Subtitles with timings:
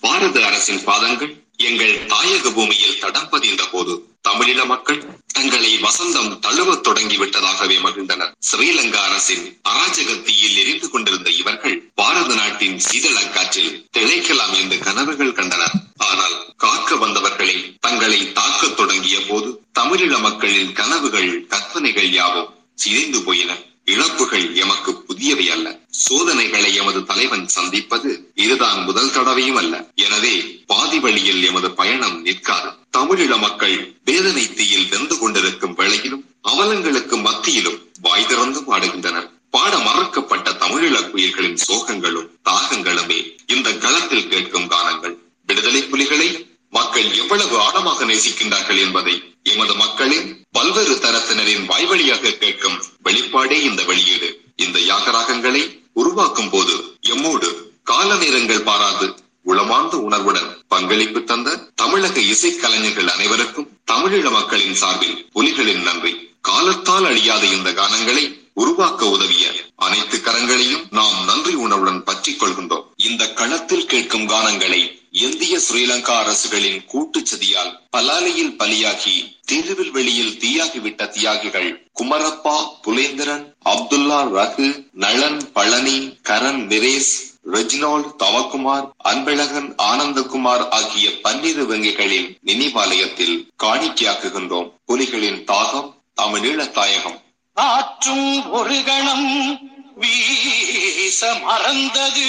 [0.00, 7.76] பாரத அரசின் பாதங்கள் எங்கள் தாயக பூமியில் தடம் பதிந்த போது தமிழீழ மக்கள் தங்களை வசந்தம் தழுவத் தொடங்கிவிட்டதாகவே
[7.84, 8.32] மகிழ்ந்தனர்.
[8.52, 15.72] ஸ்ரீலங்கா அரசின் அராஜகத்தியில் எரிந்து கொண்டிருந்த இவர்கள் பாரத நாட்டின் சீதள காற்றில் திளைக்கலாம் என்று கனவுகள் கண்டனர்.
[15.96, 23.56] ஆனால் காக்க வந்தவர்களை தங்களை தாக்கத் தொடங்கிய போது தமிழீழ மக்களின் கனவுகள் கற்பனைகள் யாவும் சிதைந்து போயின.
[23.84, 25.79] இழப்புகள் எமக்கு புதியவை அல்ல.
[25.90, 29.92] சோதனைகளை எமது தலைவன் சந்திப்பது இதுதான் முதல் தடவையும் அல்ல.
[29.94, 30.34] எனவே
[30.66, 32.70] பாதி வழியில் எமது பயணம் நிற்காது.
[32.96, 39.30] தமிழீழ மக்கள் வேதனை தீயில் வெந்து கொண்டிருக்கும் வேளையிலும் அவலங்களுக்கு மத்தியிலும் வாய் திறந்து பாடுகின்றனர்.
[39.50, 45.16] பாட மறக்கப்பட்ட தமிழீழ குயில்களின் சோகங்களும் தாகங்களுமே இந்த களத்தில் கேட்கும் கானங்கள்.
[45.46, 53.82] விடுதலை புலிகளை மக்கள் எவ்வளவு ஆழமாக நேசிக்கின்றார்கள் என்பதை எமது மக்களின் பல்வேறு தரத்தினரின் வாய்வழியாக கேட்கும் வெளிப்பாடே இந்த
[53.84, 54.28] வெளியீடு.
[54.56, 56.74] இந்த யாகராகங்களை உருவாக்கும் போது
[57.08, 57.48] எம்மோடு
[57.82, 59.06] கால நேரங்கள் பாராது
[59.44, 66.12] உளமார்ந்த உணர்வுடன் பங்களிப்பு தந்த தமிழக இசைக்கலைஞர்கள் அனைவருக்கும் தமிழீழ மக்களின் சார்பில் புலிகளின் நன்றி.
[66.40, 69.44] காலத்தால் அழியாத இந்த கானங்களை உருவாக்க உதவிய
[69.76, 72.86] அனைத்து கரங்களையும் நாம் நன்றி உணர்வுடன் பற்றிக் கொள்கின்றோம்.
[72.96, 79.14] இந்த களத்தில் கேட்கும் கானங்களை இந்திய ஸ்ரீலங்கா அரசுகளின் கூட்டு சதியால் பலாலையில் பலியாகி
[79.52, 84.68] திருவில் வெளியில் தீயாகிவிட்ட தியாகிகள் குமரப்பா புலேந்திரன் அப்துல்லா ரகு
[85.00, 85.96] நளன் பழனி
[86.28, 87.12] கரண் நிரேஷ்
[87.52, 94.70] ரெஜினால்ட் தவக்குமார் அன்பழகன் ஆனந்தகுமார் ஆகிய பன்னிரு வங்கிகளின் நினைவாலயத்தில் காணிக்கையாக்குகின்றோம்.
[94.88, 95.90] புலிகளின் தாகம்
[96.22, 97.22] தமிழீழ தாயகம்.
[97.52, 99.58] ஆற்றும் ஒரு கணம்
[99.94, 102.28] வீச மறந்தது.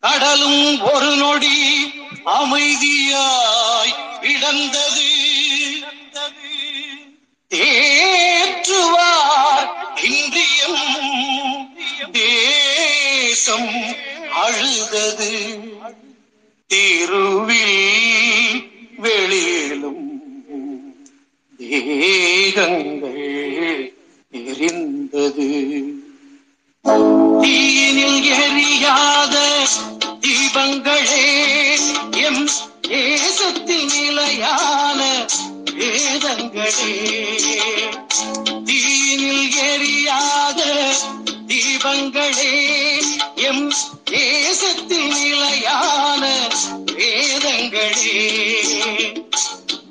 [0.00, 1.58] கடலும் ஒரு நொடி
[2.24, 5.10] அமைதியாய் விடந்தது
[7.50, 7.66] தே
[10.02, 11.70] இந்தியம்
[12.12, 13.72] தேசம்
[14.42, 15.32] அழுதது.
[16.70, 18.62] திருவில்
[18.96, 20.06] வெளியிலும்
[21.58, 23.24] தேகங்கள்
[24.32, 25.50] எரிந்தது.
[27.42, 29.36] தீயினில் எரியாத
[30.20, 31.24] தீபங்களே
[32.26, 32.48] எம்
[32.80, 35.00] தேசத்தின் நிலையான
[35.78, 36.98] வேதங்களே
[38.64, 40.60] தீனில் எரியாத
[41.48, 42.54] தீபங்களே
[43.34, 43.72] எம்
[44.04, 46.48] தேசத்தில் நிலையான
[46.86, 48.12] வேதங்களே.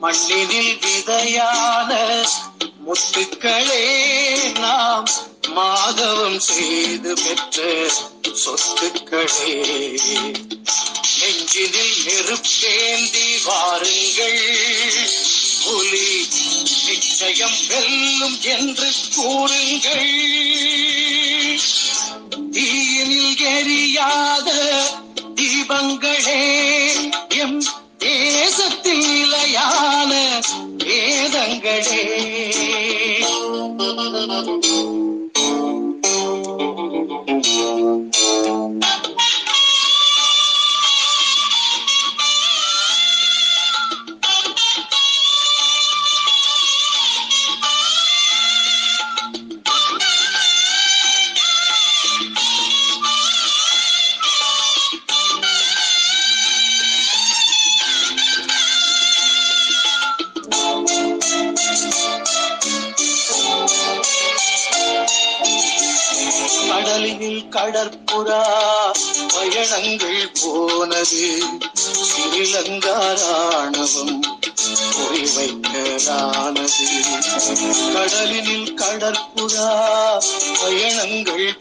[0.01, 2.25] மண்ணினில் விதையான
[2.85, 3.85] முத்துக்களே
[4.59, 5.07] நாம்
[5.55, 7.89] மாதவம் செய்து பெற்ற
[8.45, 9.99] சொத்துக்களே.
[11.19, 15.39] நெஞ்சினில் நெருப்பேந்தி வாருங்கள்.
[15.63, 16.27] புலி
[16.85, 20.11] நிச்சயம் வெல்லும் என்று கூறுங்கள்.
[22.51, 24.49] தீயினில் எரியாத
[25.35, 26.41] தீபங்களே
[27.27, 27.63] எம்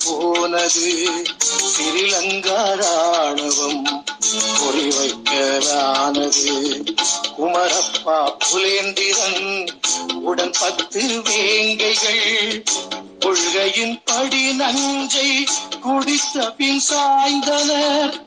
[0.04, 1.10] போனது.
[1.76, 4.02] சிறிலங்கா ராணுவம்
[4.60, 5.54] குறிவைக்கலானது.
[7.38, 9.68] குமரப்பா புலேந்திரன்
[10.12, 12.64] உடன் பத்து வேங்கைகள்.
[13.20, 15.48] கொள்கையின் படி நஞ்சை
[15.80, 18.26] குடித்த பின் சாய்ந்தனர்.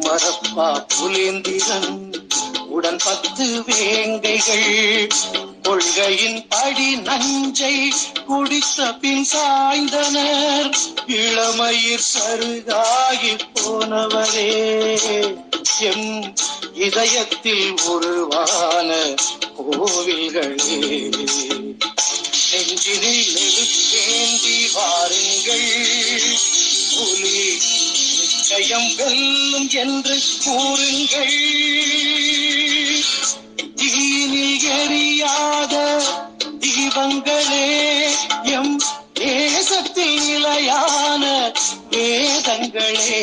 [0.00, 2.18] குமரப்பா புலேந்திரன்
[2.80, 5.10] உடன் பத்து வேங்கைகள்.
[5.62, 7.92] கொள்கையின் படி நஞ்சை
[8.26, 10.74] குடித்த பின் சாய்ந்தனர்.
[11.06, 14.98] இளமயிர் சருகாகி போனவரே.
[15.80, 16.34] எம்
[16.74, 19.14] இதயத்தில் உருவான
[19.58, 21.26] கோவில்களே.
[22.50, 26.38] நெஞ்சினில் எழுத்தேந்தி வாருங்கள்.
[26.96, 27.62] புலி
[28.50, 30.14] ஜெயம் வெல்லும் என்று
[30.44, 31.34] கூறுங்கள்
[33.80, 35.74] தீனில் எரியாத
[36.64, 37.68] தீபங்களே
[38.54, 38.74] எம்
[39.20, 41.24] தேசத்தில் நிலையான
[41.92, 43.22] வேதங்களே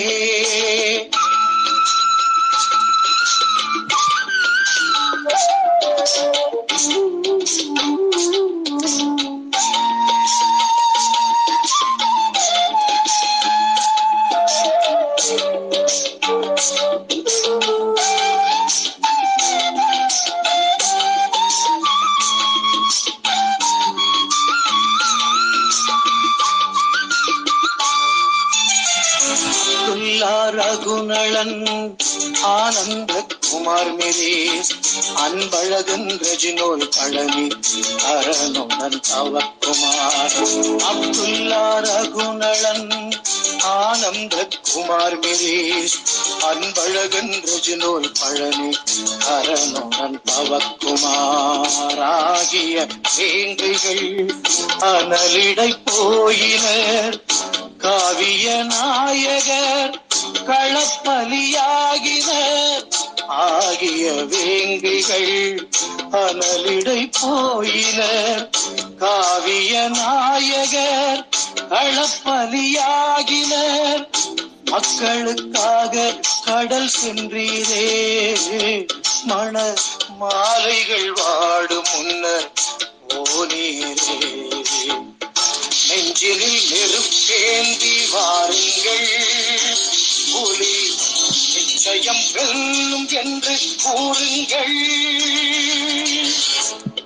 [8.79, 10.56] Thank you.
[33.49, 34.71] குமார் மிரேஸ்
[35.15, 37.45] அன்பழகன் ரஜினோல் பழனி
[38.11, 40.35] அரணுடன் தவக்குமார்.
[40.89, 43.19] அப்துல்லா ரகுநலன்
[43.63, 45.97] ஆனந்த குமார் மிரேஷ்
[46.49, 48.71] அன்பழகன் ரஜினோல் பழனி
[49.35, 52.03] அரணுடன் பவக்குமார்
[53.17, 54.35] வேங்கைகள்
[54.79, 57.19] அனலிடை போயினர்.
[57.77, 60.06] காவிய நாயகர்
[60.47, 62.29] களப்பலியாகின
[63.27, 65.33] ஆகிய வேங்கிகள்
[66.11, 68.45] அனலிடை போயினர்
[68.99, 71.23] காவிய நாயகர்
[71.69, 74.03] களப்பலியாகினர்.
[74.63, 76.13] மக்களுக்காக
[76.45, 77.89] கடல் சென்றீரே.
[79.23, 79.75] மண
[80.17, 82.49] மாலைகள் வாடும் முன்னர்
[83.13, 84.19] ஓனீரே
[85.87, 89.09] நெஞ்சிலில் நெருப்பேந்தி வாருங்கள்.
[90.29, 90.77] புலி
[91.49, 94.79] நிச்சயம் வெல்லும் என்று கூறுங்கள்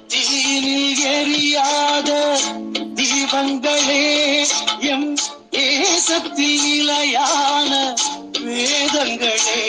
[0.08, 2.10] தீனில் எரியாத
[2.96, 4.06] தீபங்களே
[4.94, 5.10] எம்
[5.64, 7.72] ஏசத்திலையான
[8.46, 9.60] வேதங்களே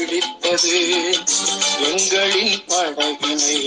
[0.00, 0.78] எம்மை
[1.88, 3.58] எங்களின் படகினை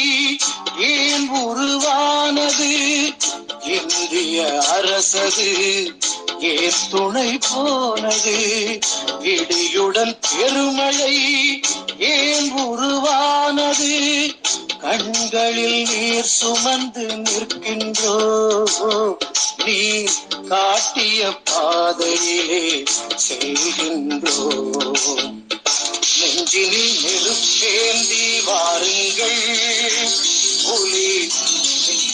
[0.79, 2.70] ஏன் உருவானது?
[3.67, 5.50] இந்திய அரசது
[6.40, 8.81] ஏன் துணை போனது.
[9.20, 11.19] இடியுடன் பெருமழை
[11.98, 14.34] ஏன் உருவானது?
[14.81, 19.16] கண்களில் நீர் சுமந்து நிற்கின்றோ?
[19.64, 20.04] நீ
[20.48, 22.84] காட்டிய பாதையிலே
[23.28, 25.38] செல்கின்றோம்
[26.20, 30.10] நெஞ்சினில் நெருப்பேந்தி வாருங்கள்.
[30.64, 31.31] புலி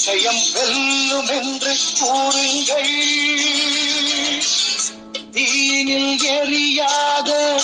[0.07, 2.91] நிச்சயம் வெல்லும் என்று கூறுங்கள்.
[5.33, 7.61] தீனில் எரியாத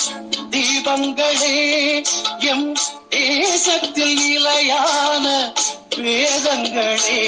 [0.51, 2.05] தீபங்களே
[2.39, 2.77] எம்
[3.09, 5.53] தேசத்தில் நிலையான
[5.95, 7.21] வேதங்களே.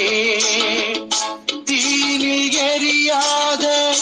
[1.64, 3.94] தீனில் எரியாத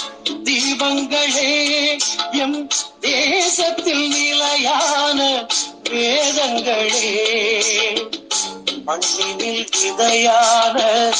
[0.45, 1.99] தீபங்களே
[2.33, 2.69] எம்
[3.01, 5.47] தேசத்தில் நிலையான
[5.91, 7.13] வேதங்களே.
[8.87, 11.13] மண்ணினில் விதையான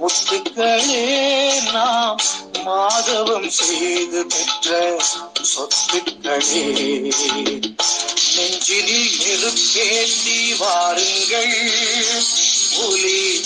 [0.00, 2.18] முத்துக்களே நாம்
[2.52, 4.96] மாதவம் செய்து பெற்ற
[5.42, 7.12] சொத்துக்களே.
[8.36, 11.56] நெஞ்சினில் நெருப்பேந்தி வாருங்கள்.
[12.76, 13.44] புலி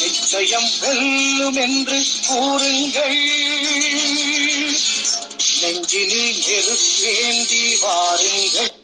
[0.00, 3.18] நிச்சயம் வெல்லும் என்று கூறுங்கள்.
[5.60, 8.79] நெஞ்சினில் நெருப்பேந்தி வாருங்கள்.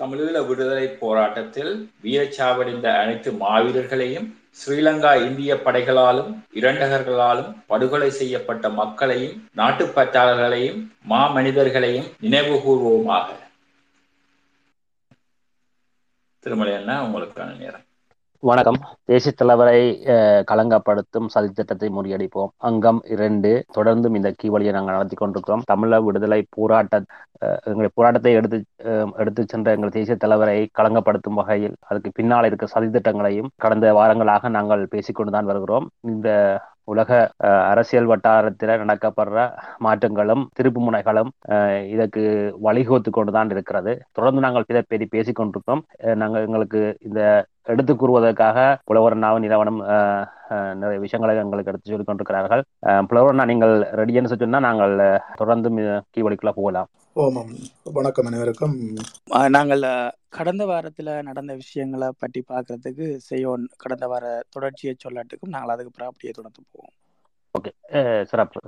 [0.00, 4.26] தமிழீழ விடுதலை போராட்டத்தில் வீரச்சாவடைந்த அனைத்து மாவீரர்களையும்
[4.60, 13.28] ஸ்ரீலங்கா இந்திய படைகளாலும் இரண்டகர்களாலும் படுகொலை செய்யப்பட்ட மக்களையும் நாட்டுப்பற்றாளர்களையும் மாமனிதர்களையும் நினைவு கூர்வோமாக.
[16.40, 17.86] திருமலை அண்ணா உங்களுக்கான நேரம்.
[18.44, 18.78] வணக்கம்.
[19.04, 22.50] தேசிய தலைவரை அஹ், களங்கப்படுத்தும் சதித்திட்டத்தை முறியடிப்போம்.
[22.58, 25.64] அங்கம் இரண்டு தொடர்ந்தும் இந்த கீவழியை நாங்கள் நடத்தி கொண்டிருக்கிறோம்.
[25.70, 26.94] தமிழ விடுதலை போராட்ட
[27.42, 28.58] அஹ், எங்களுடைய போராட்டத்தை எடுத்து
[29.18, 35.44] எடுத்து சென்ற எங்கள் தேசிய தலைவரை களங்கப்படுத்தும் வகையில் அதுக்கு பின்னால் இருக்க சதித்திட்டங்களையும் கடந்த வாரங்களாக நாங்கள் பேசிக்கொண்டுதான்
[35.44, 35.88] வருகிறோம்.
[36.04, 36.28] இந்த
[36.86, 37.10] உலக
[37.44, 39.38] அஹ், அரசியல் வட்டாரத்தில் நடக்கப்படுற
[39.78, 42.22] மாற்றங்களும் திருப்பு முனைகளும் அஹ், இதற்கு
[42.60, 43.94] வழிகோத்து கொண்டுதான் இருக்கிறது.
[44.12, 45.42] தொடர்ந்து நாங்கள் இதை பற்றி பேசிக்
[46.18, 47.20] நாங்கள் எங்களுக்கு இந்த
[47.66, 49.78] எடுத்து கூறுவதற்காக புலவர் நாவ நிலவனம்
[50.74, 52.62] நிறைய விஷயங்களை எங்களுக்கு எடுத்து சொல்லிக் கொண்டிருக்கிறார்கள்.
[52.86, 54.94] அஹ், புலவர்னா நீங்கள் ரெடின்னு சொன்னா நாங்கள்
[55.34, 55.68] தொடர்ந்து
[56.16, 56.88] கீவழிக்குள்ள போகலாம்.
[57.16, 57.52] ஓமம்
[57.92, 58.74] வணக்கம் அனைவருக்கும்.
[59.48, 59.82] நாங்கள்
[60.28, 66.62] கடந்த வாரத்தில் நடந்த விஷயங்களை பற்றி பார்க்கறதுக்கு செய்யோன் கடந்த வார தொடர்ச்சியை சொல்லட்டுக்கும் நாங்கள் அதுக்கு ப்ராப்பர்ட்டியை தொடர்ந்து
[66.72, 66.94] போவோம்.
[67.54, 67.72] ஓகே.
[68.24, 68.60] சிறப்பு.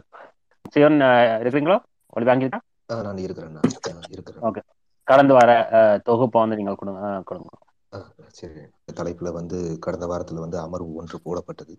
[0.71, 1.01] சிவன்
[1.43, 1.79] இருக்கிறீங்களோ?
[2.09, 2.61] ஒளி வாங்கியிருக்கா?
[2.91, 3.59] ஆ, நான் இருக்கிறேன்
[4.11, 4.63] இருக்கிறேன் ஓகே.
[5.09, 5.51] கடந்த வார
[6.05, 7.49] தொகுப்பை வந்து நீங்கள் கொடுங்க கொடுங்க.
[8.37, 8.63] சரி.
[8.97, 11.75] தலைப்புல வந்து கடந்த வாரத்துல வந்து அமர்வு ஒன்று போடப்பட்டது.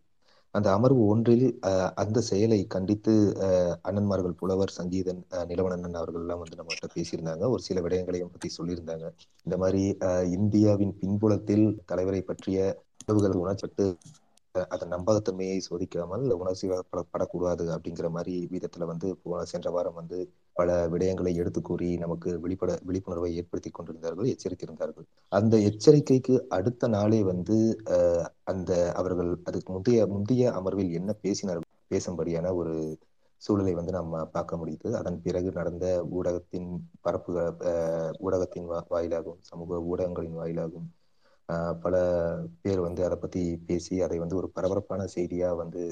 [0.56, 3.14] அந்த அமர்வு ஒன்றில் அஹ், அந்த செயலை கண்டித்து
[3.48, 7.46] அஹ், அண்ணன்மார்கள் புலவர் சங்கீதன் நிலவணன் அவர்கள் எல்லாம் வந்து நம்மகிட்ட பேசியிருந்தாங்க.
[7.54, 9.08] ஒரு சில விடயங்களையும் பத்தி சொல்லியிருந்தாங்க.
[9.46, 9.82] இந்த மாதிரி
[10.36, 12.60] இந்தியாவின் பின்புலத்தில் தலைவரை பற்றிய
[13.04, 13.86] உணர்வுகள் உணர்ச்சப்பட்டு
[14.56, 16.68] அஹ், அதன் நம்பகத்தன்மையை சோதிக்காமல் உணர்ச்சி
[17.12, 20.20] படக்கூடாது அப்படிங்கிற மாதிரி விதத்துல வந்து போன சென்ற வாரம் வந்து
[20.58, 25.06] பல விடயங்களை எடுத்து கூறி நமக்கு வெளிப்பட விழிப்புணர்வை ஏற்படுத்தி கொண்டிருந்தார்கள் எச்சரித்திருந்தார்கள்.
[25.32, 27.58] அந்த எச்சரிக்கைக்கு அடுத்த நாளே வந்து
[27.94, 32.74] அஹ், அந்த அவர்கள் அதுக்கு முந்தைய முந்தைய அமர்வில் என்ன பேசினார்கள் பேசும்படியான ஒரு
[33.42, 36.70] சூழலை வந்து நம்ம பார்க்க முடியுது அதன் பிறகு நடந்த ஊடகத்தின்
[37.02, 37.52] பரப்புகள்
[38.22, 40.88] ஊடகத்தின் வாயிலாகவும் சமூக ஊடகங்களின் வாயிலாகவும்
[41.84, 41.96] பல
[42.64, 45.84] பேர் வந்து அதை பத்தி பேசி அதை வந்து ஒரு பரபரப்பான செய்தியா வந்து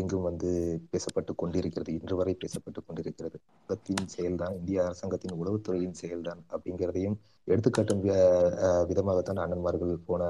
[0.00, 0.48] எங்கும் வந்து
[0.92, 3.36] பேசப்பட்டு கொண்டிருக்கிறது இன்று வரை பேசப்பட்டு கொண்டிருக்கிறது.
[3.58, 7.16] உலகத்தின் செயல்தான் இந்திய அரசாங்கத்தின் உளவுத்துறையின் செயல்தான் அப்படிங்கிறதையும்
[7.48, 8.02] எடுத்துக்காட்டும்
[8.90, 10.22] விதமாகத்தான் அண்ணன்மார்கள் போன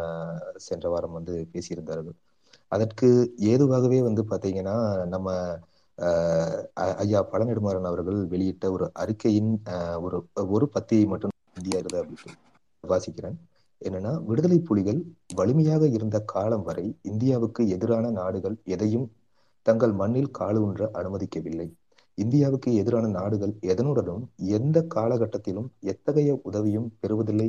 [0.67, 2.17] சென்ற வாரம் வந்து பேசியிருந்தார்கள்.
[2.73, 3.09] அதற்கு
[3.51, 4.77] ஏதுவாகவே வந்து பாத்தீங்கன்னா
[5.07, 5.29] நம்ம
[5.99, 6.59] அஹ்,
[7.03, 9.53] ஐயா பழநெடுமாறன் அவர்கள் வெளியிட்ட ஒரு அறிக்கையின்
[10.03, 10.17] ஒரு
[10.49, 12.35] ஒரு பத்தியை மட்டும் இந்தியா இருந்தது அப்படின்னு
[12.85, 13.37] வாசிக்கிறேன்.
[13.83, 15.01] என்னன்னா விடுதலை புலிகள்
[15.35, 19.07] வலிமையாக இருந்த காலம் வரை இந்தியாவுக்கு எதிரான நாடுகள் எதையும்
[19.63, 21.69] தங்கள் மண்ணில் காலூன்ற அனுமதிக்கவில்லை.
[22.15, 27.49] இந்தியாவுக்கு எதிரான நாடுகள் எதனுடனும் எந்த காலகட்டத்திலும் எத்தகைய உதவியும் பெறுவதில்லை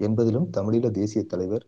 [0.00, 1.64] என்பதிலும் தமிழீழ தேசிய தலைவர்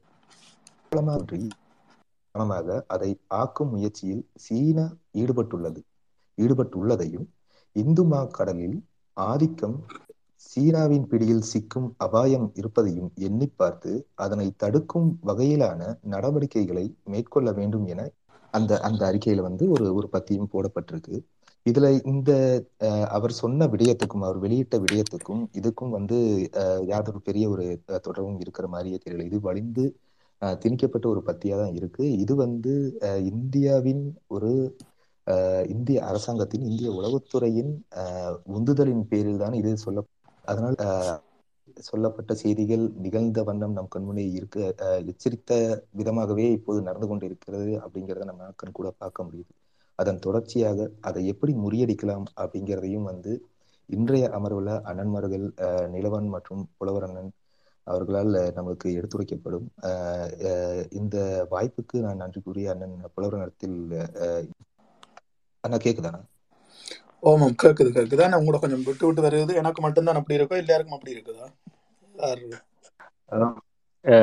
[0.93, 5.81] காரணமாக அதை ஆக்கும் முயற்சியில் சீனா ஈடுபட்டுள்ளது.
[6.39, 7.27] ஈடுபட்டுள்ளதையும்
[7.77, 8.79] இந்து கடலில்
[9.17, 9.77] ஆதிக்கம்
[10.45, 15.81] சீனாவின் பிடியில் சிக்கும் அபாயம் இருப்பதையும் எண்ணி பார்த்து அதனை தடுக்கும் வகையிலான
[16.13, 18.01] நடவடிக்கைகளை மேற்கொள்ள வேண்டும் என
[18.55, 21.17] அந்த அந்த அறிக்கையில வந்து ஒரு ஒரு பத்தியும் போடப்பட்டிருக்கு.
[21.67, 22.31] இதுல இந்த
[23.17, 26.17] அவர் சொன்ன விடயத்துக்கும் அவர் வெளியிட்ட விடயத்துக்கும் இதுக்கும் வந்து
[26.63, 27.65] அஹ், யாதொரு பெரிய ஒரு
[28.07, 29.27] தொடர்பும் இருக்கிற மாதிரியே தெரியல.
[29.31, 29.85] இது வலிந்து
[30.43, 32.05] அஹ், திணிக்கப்பட்ட ஒரு பத்தியா தான் இருக்கு.
[32.25, 32.73] இது வந்து
[33.09, 34.53] அஹ், இந்தியாவின் ஒரு
[35.27, 37.73] அஹ், இந்திய அரசாங்கத்தின் இந்திய உளவுத்துறையின்
[38.53, 40.01] உந்துதலின் பேரில் தான் இது சொல்ல
[40.45, 41.19] அதனால் அஹ்,
[41.85, 45.53] சொல்லப்பட்ட செய்திகள் நிகழ்ந்த வண்ணம் நம் கண்முன்னே இருக்கு அஹ், எச்சரித்த
[45.99, 49.53] விதமாகவே இப்போது நடந்து கொண்டிருக்கிறது அப்படிங்கிறத நம்ம கண் கூட பார்க்க முடியுது.
[49.99, 53.33] அதன் தொடர்ச்சியாக அதை எப்படி முறியடிக்கலாம் அப்படிங்கிறதையும் வந்து
[53.89, 57.31] இன்றைய அமர்வில் அண்ணன்மார்கள் அஹ், நிலவன் மற்றும் புலவர் அண்ணன்
[57.87, 59.67] அவர்களால் நமக்கு எடுத்துரைக்கப்படும்.
[59.89, 61.17] அஹ், அஹ், இந்த
[61.51, 63.79] வாய்ப்புக்கு நான் நன்றி கூறிய அண்ணன் புலவர் நடத்தில்
[65.65, 66.21] அண்ணா கேக்குதாண்ணா?
[67.23, 68.25] ஓமாம் கேக்குது கேக்குது.
[68.26, 69.52] ஆனா உங்களோட கொஞ்சம் விட்டு விட்டு வருது.
[69.61, 70.57] எனக்கு மட்டும்தான் அப்படி இருக்கோ?
[70.62, 71.47] எல்லாருக்கும் அப்படி இருக்குதா?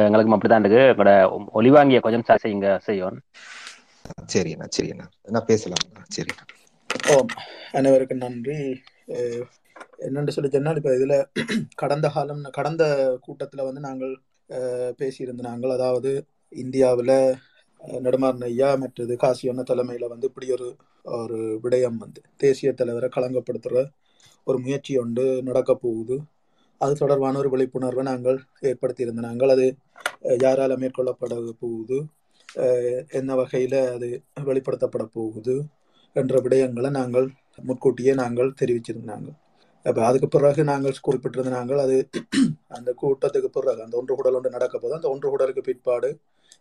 [0.06, 0.84] எங்களுக்கும் அப்படித்தான் இருக்கு.
[0.91, 1.12] உங்களோட
[1.60, 3.20] ஒலிவாங்கிய கொஞ்சம் சரி செய்யுங்க செய்யும்
[4.34, 5.86] சரி அண்ணா சரி அண்ணா நான் பேசலாம்.
[6.15, 6.34] சரி.
[7.10, 7.32] ஓம்
[7.77, 8.58] அனைவருக்கும் நன்றி.
[10.06, 11.15] என்னென்று சொல்லி சொன்னால் இப்போ இதில்
[11.82, 12.84] கடந்த காலம் கடந்த
[13.25, 14.13] கூட்டத்தில் வந்து நாங்கள்
[14.50, 16.12] அஹ், பேசியிருந்த நாங்கள் அதாவது
[16.51, 17.15] இந்தியாவில்
[18.06, 20.68] நெடுமாறன் ஐயா மற்றது காசியண்ண தலைமையில் வந்து இப்படி ஒரு
[21.06, 23.84] ஒரு விடயம் வந்து தேசிய தலைவரை களங்கப்படுத்துகிற
[24.48, 26.16] ஒரு முயற்சி ஒன்று நடக்க போகுது.
[26.82, 28.38] அது தொடர்பான ஒரு விழிப்புணர்வை நாங்கள்
[28.70, 29.68] ஏற்படுத்தியிருந்த நாங்கள் அது
[30.44, 31.34] யாரால் மேற்கொள்ளப்பட
[31.64, 31.98] போகுது
[33.20, 34.08] என்ன வகையில் அது
[34.50, 35.56] வெளிப்படுத்தப்பட போகுது
[36.16, 37.28] என்ற விடயங்களை நாங்கள்
[37.68, 39.30] முன்கூட்டியே நாங்கள் தெரிவிச்சிருந்தாங்க.
[39.86, 41.98] அப்போ அதுக்கு பிறகு நாங்கள் குறிப்பிட்டிருந்த நாங்கள் அது
[42.78, 46.10] அந்த கூட்டத்துக்கு பிறகு அந்த ஒன்று குடல் ஒன்று நடக்க போது அந்த ஒன்று குடலுக்கு பிற்பாடு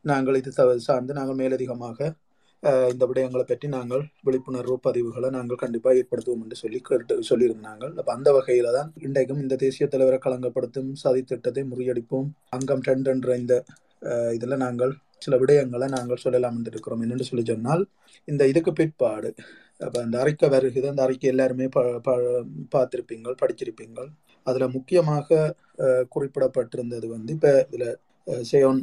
[0.05, 2.11] நாங்கள் இது சார்ந்து நாங்கள் மேலதிகமாக
[2.90, 8.28] இந்த விடயங்களை பற்றி நாங்கள் விழிப்புணர்வு பதிவுகளை நாங்கள் கண்டிப்பாக ஏற்படுத்துவோம் என்று சொல்லி கேட்டு சொல்லியிருந்தாங்க அப்போ அந்த
[8.33, 13.57] வகையில் தான் இன்றைக்கும் இந்த தேசிய தலைவரை களங்கப்படுத்தும் சதி திட்டத்தை முறியடிப்போம் அங்கம் ரெண்டு என்ற இந்த
[14.35, 17.85] இதில் நாங்கள் சில விடயங்களை நாங்கள் சொல்லலாம் என்று இருக்கிறோம் என்னென்று சொல்லி சொன்னால்
[18.28, 19.31] இந்த இதுக்கு பிற்பாடு
[19.81, 22.11] அப்போ அந்த அறிக்கை வருகிறது அந்த அறிக்கை எல்லாருமே ப ப
[22.75, 24.09] பார்த்துருப்பீங்கள் படிச்சிருப்பீங்கள்
[24.47, 25.38] அதில் முக்கியமாக
[26.09, 27.90] குறிப்பிடப்பட்டிருந்தது வந்து இப்போ இதில்
[28.45, 28.81] சேயோன்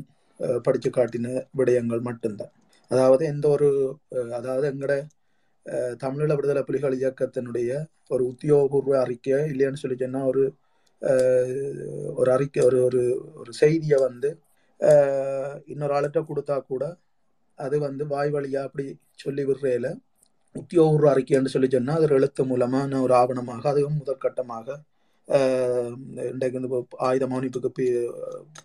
[0.60, 2.54] படித்து காட்டின விடயங்கள் மட்டும்தான்
[2.92, 3.68] அதாவது எந்த ஒரு
[4.34, 4.96] அதாவது எங்களோட
[5.98, 7.70] தமிழீழ விடுதலை புலிகள் இயக்கத்தினுடைய
[8.10, 10.44] ஒரு உத்தியோகபூர்வ அறிக்கை இல்லைன்னு சொல்லி சொன்னால் ஒரு
[12.14, 13.02] ஒரு அறிக்கை ஒரு ஒரு
[13.36, 14.30] ஒரு செய்தியை வந்து
[15.68, 16.84] இன்னொரு ஆளுகிட்ட கொடுத்தா கூட
[17.60, 19.90] அது வந்து வாய் வழியா அப்படி சொல்லி விடுறேல
[20.56, 24.78] உத்தியோகபூர்வ அறிக்கைன்னு சொல்லி சொன்னால் அது ஒரு எழுத்து மூலமான ஒரு ஆவணமாக அதுவும் முதற்கட்டமாக
[25.28, 28.12] இன்றைக்கு இந்த ஆயுத மௌனிப்புக்கு பி-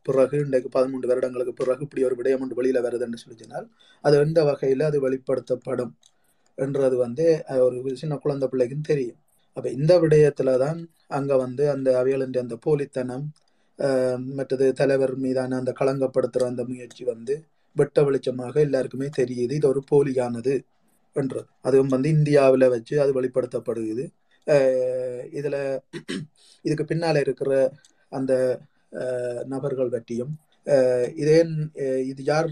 [0.02, 3.66] பிறகு இன்றைக்கு பதிமூன்று வருடங்களுக்கு பிறகு இப்படி ஒரு விடயம் ஒன்று வெளியில் வருதுன்னு சொல்லி சொன்னால்
[4.04, 5.92] அது எந்த வகையில் அது வெளிப்படுத்தப்படும்
[6.58, 7.26] என்றது வந்து
[7.60, 9.18] ஒரு சின்ன குழந்தை பிள்ளைக்கும் தெரியும்.
[9.56, 13.24] அப்போ இந்த விடயத்தில் தான் அங்கே வந்து அந்த அவியலின் அந்த போலித்தனம்
[14.34, 17.34] மற்றது தலைவர் மீதான அந்த களங்கப்படுத்துகிற அந்த முயற்சி வந்து
[17.76, 19.52] வெட்ட வெளிச்சமாக எல்லாருக்குமே தெரியுது.
[19.58, 20.54] இது ஒரு போலியானது
[21.16, 21.46] என்றது.
[21.62, 24.04] அதுவும் வந்து இந்தியாவில் வச்சு அது வெளிப்படுத்தப்படுகிறது.
[25.38, 25.60] இதில்
[26.64, 27.50] இதுக்கு பின்னால இருக்கிற
[28.18, 28.32] அந்த
[29.54, 30.32] நபர்கள் பற்றியும்
[31.20, 31.52] இதே இதேன்
[32.10, 32.48] இது யார்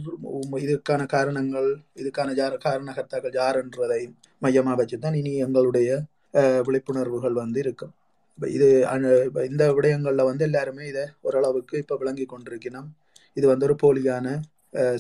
[0.64, 1.68] இதுக்கான காரணங்கள்
[2.00, 4.00] இதுக்கான யார் காரணகர்த்தாக்கள் யார் என்றதை
[4.80, 5.90] வச்சு தான் இனி எங்களுடைய
[6.66, 7.92] விழிப்புணர்வுகள் வந்து இருக்கும்.
[8.56, 8.68] இது
[9.50, 12.88] இந்த விடயங்களில் வந்து எல்லாருமே இதை ஓரளவுக்கு இப்போ விளங்கி கொண்டிருக்கணும்.
[13.38, 14.26] இது வந்து ஒரு போலியான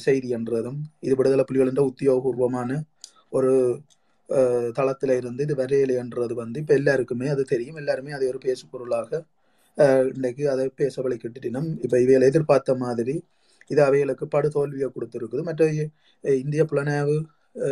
[0.06, 2.70] செய்தி என்றதும் இது விடுதலை புலிகளின் உத்தியோகபூர்வமான
[3.36, 3.52] ஒரு
[4.78, 7.78] தளத்துல இருந்து இது வரையலைன்றது வந்து இப்ப எல்லாருக்குமே அது தெரியும்.
[7.82, 9.10] எல்லாருமே அதை ஒரு பேசு பொருளாக
[9.78, 13.14] அஹ், இன்னைக்கு அதை பேச வழிக்கிட்டினும் இப்ப இவைகள் எதிர்பார்த்த மாதிரி
[13.70, 15.42] இது அவைகளுக்கு படு தோல்வியை கொடுத்துருக்குது.
[15.48, 15.64] மற்ற
[16.24, 17.16] இந்திய புலனாய்வு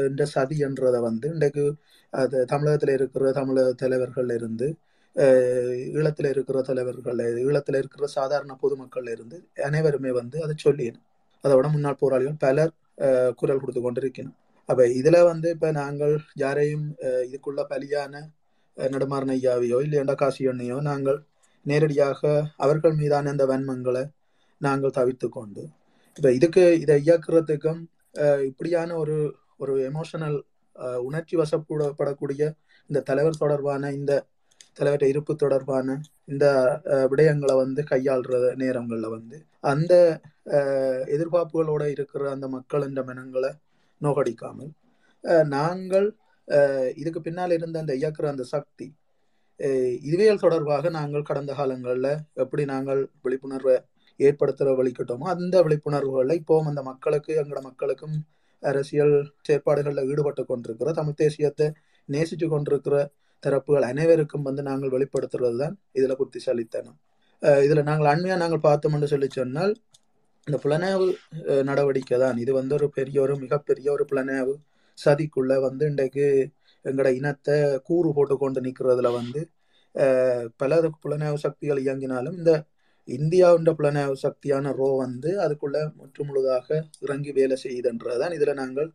[0.08, 1.64] இந்த சதி என்றதை வந்து இன்றைக்கு
[2.12, 4.66] அது தமிழகத்தில் இருக்கிற தமிழக தலைவர்கள் இருந்து
[5.92, 9.36] ஈழத்தில் இருக்கிற தலைவர்கள் ஈழத்தில் இருக்கிற சாதாரண பொதுமக்கள் இருந்து
[9.68, 11.04] அனைவருமே வந்து அதை சொல்லிடணும்
[11.44, 12.72] அதோட முன்னாள் போராளிகள் பலர்
[13.40, 14.36] குரல் கொடுத்து கொண்டிருக்கணும்
[14.68, 16.86] அப்ப இதுல வந்து இப்ப நாங்கள் யாரையும்
[17.22, 18.22] இதுக்குள்ள பலியான
[18.76, 21.18] நடுமாறன ஐயாவையோ இல்லையண்டா காசி எண்ணையோ நாங்கள்
[21.66, 22.20] நேரடியாக
[22.56, 24.04] அவர்கள் மீதான அந்த வன்மங்களை
[24.60, 25.62] நாங்கள் தவிர்த்து கொண்டு
[26.16, 27.80] இப்ப இதுக்கு இதை இயக்குறதுக்கும்
[28.44, 29.16] இப்படியான ஒரு
[29.56, 30.38] ஒரு எமோஷனல்
[31.02, 32.42] உணர்ச்சி வசப்படக்கூடிய
[32.90, 34.24] இந்த தலைவர் தொடர்பான இந்த
[34.74, 36.46] தலைவர் இருப்பு தொடர்பான இந்த
[37.10, 40.20] விடயங்களை வந்து கையாளுற நேரங்களில் வந்து அந்த
[41.06, 43.50] எதிர்பார்ப்புகளோட இருக்கிற அந்த மக்கள் என்ற மனங்களை
[44.00, 44.72] நோகடிக்காமல்
[45.48, 46.06] நாங்கள்
[46.94, 48.86] இதுக்கு பின்னால் இருந்த அந்த இயக்குற அந்த சக்தி
[50.02, 53.76] இதுவியல் தொடர்பாக நாங்கள் கடந்த காலங்களில் எப்படி நாங்கள் விழிப்புணர்வை
[54.20, 58.16] ஏற்படுத்துகிற வழிக்கிட்டோமோ அந்த விழிப்புணர்வுகளில் இப்போவும் அந்த மக்களுக்கு எங்களோட மக்களுக்கும்
[58.62, 61.66] அரசியல் செயற்பாடுகளில் ஈடுபட்டு கொண்டிருக்கிற தமிழ் தேசியத்தை
[62.08, 62.96] நேசித்து கொண்டிருக்கிற
[63.44, 66.96] தரப்புகள் அனைவருக்கும் வந்து நாங்கள் வெளிப்படுத்துறது தான் இதில் புத்திசாலித்தனம்.
[67.64, 69.72] இதில் நாங்கள் அண்மையாக நாங்கள் பார்த்தோம்னு சொல்லி சொன்னால்
[70.46, 71.06] இந்த புலனாய்வு
[71.68, 72.36] நடவடிக்கை தான்.
[72.42, 74.54] இது வந்து ஒரு பெரிய ஒரு மிகப்பெரிய ஒரு புலனாய்வு.
[74.98, 76.26] சதிக்குள்ள வந்து இன்றைக்கு
[76.84, 77.56] எங்களோட இனத்தை
[77.88, 79.40] கூறு போட்டு கொண்டு நிற்கிறதுல வந்து
[80.60, 80.72] பல
[81.04, 82.52] புலனாய்வு சக்திகள் இயங்கினாலும் இந்த
[83.08, 86.68] இந்தியாவுண்ட புலனாய்வு சக்தியான ரோ வந்து அதுக்குள்ள முற்று முழுதாக
[87.04, 88.88] இறங்கி வேலை செய்யுதுன்றதுதான் இதுல நாங்கள்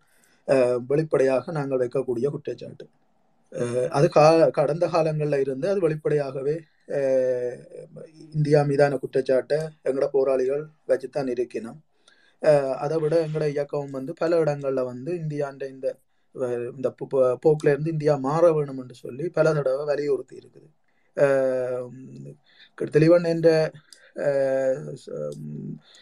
[0.89, 2.85] வெளிப்படையாக நாங்கள் வைக்கக்கூடிய குற்றச்சாட்டு.
[3.91, 4.25] அது கா
[4.59, 6.55] கடந்த காலங்களில் இருந்து அது வெளிப்படையாகவே
[8.35, 11.79] இந்தியா மீதான குற்றச்சாட்டை எங்கட போராளிகள் வச்சுத்தான் இருக்கணும்.
[12.83, 15.87] அதை விட எங்கட இயக்கம் வந்து பல இடங்களில் வந்து இந்தியாண்ட இந்த
[16.75, 16.89] இந்த
[17.43, 20.67] போக்கில் இருந்து இந்தியா மாற வேணும் என்று சொல்லி பல தடவை வலியுறுத்தி இருக்குது.
[22.95, 23.49] தெளிவன் என்ற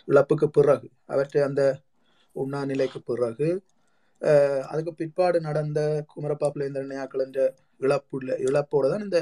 [0.07, 1.63] இழப்புக்கு பிறகு அவற்றை அந்த
[2.35, 3.49] உண்ணா நிலைக்கு பிறகு
[4.71, 5.79] அதுக்கு பிற்பாடு நடந்த
[6.13, 7.41] குமரப்பாப்புலேந்திர நேயாக்கள் என்ற
[7.81, 9.19] இழப்புள்ள இழப்போடு தான் இந்த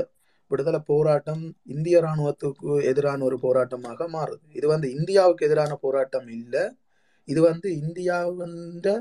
[0.47, 4.55] விடுதலை போராட்டம் இந்திய ராணுவத்துக்கு எதிரான ஒரு போராட்டமாக மாறுது.
[4.55, 6.61] இது வந்து இந்தியாவுக்கு எதிரான போராட்டம் இல்லை.
[7.25, 8.99] இது வந்து இந்தியாவின்ற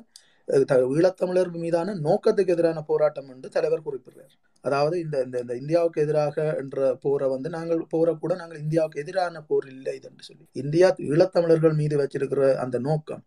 [0.65, 4.35] த- ஈழத்தமிழர் மீதான நோக்கத்துக்கு எதிரான போராட்டம் என்று தலைவர் குறிப்பிடுறார்.
[4.61, 9.41] அதாவது இந்த இந்த இந்த இந்தியாவுக்கு எதிராக என்ற போரை வந்து நாங்கள் போரை கூட நாங்கள் இந்தியாவுக்கு எதிரான
[9.41, 10.49] போர் இல்லை இது என்று சொல்லி.
[10.53, 13.23] இந்தியா ஈழத்தமிழர்கள் மீது வச்சிருக்கிற அந்த நோக்கம்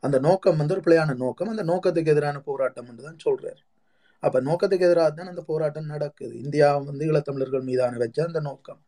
[0.00, 1.48] அந்த நோக்கம் வந்து ஒரு பிழையான நோக்கம்.
[1.48, 3.77] அந்த நோக்கத்துக்கு எதிரான போராட்டம் என்று தான் சொல்றாரு.
[4.22, 6.34] அப்ப நோக்கத்துக்கு எதிராக தான் அந்த போராட்டம் நடக்குது.
[6.44, 8.80] இந்தியா வந்து ஈழத்தமிழர்கள் மீதான வச்ச அந்த நோக்கம்.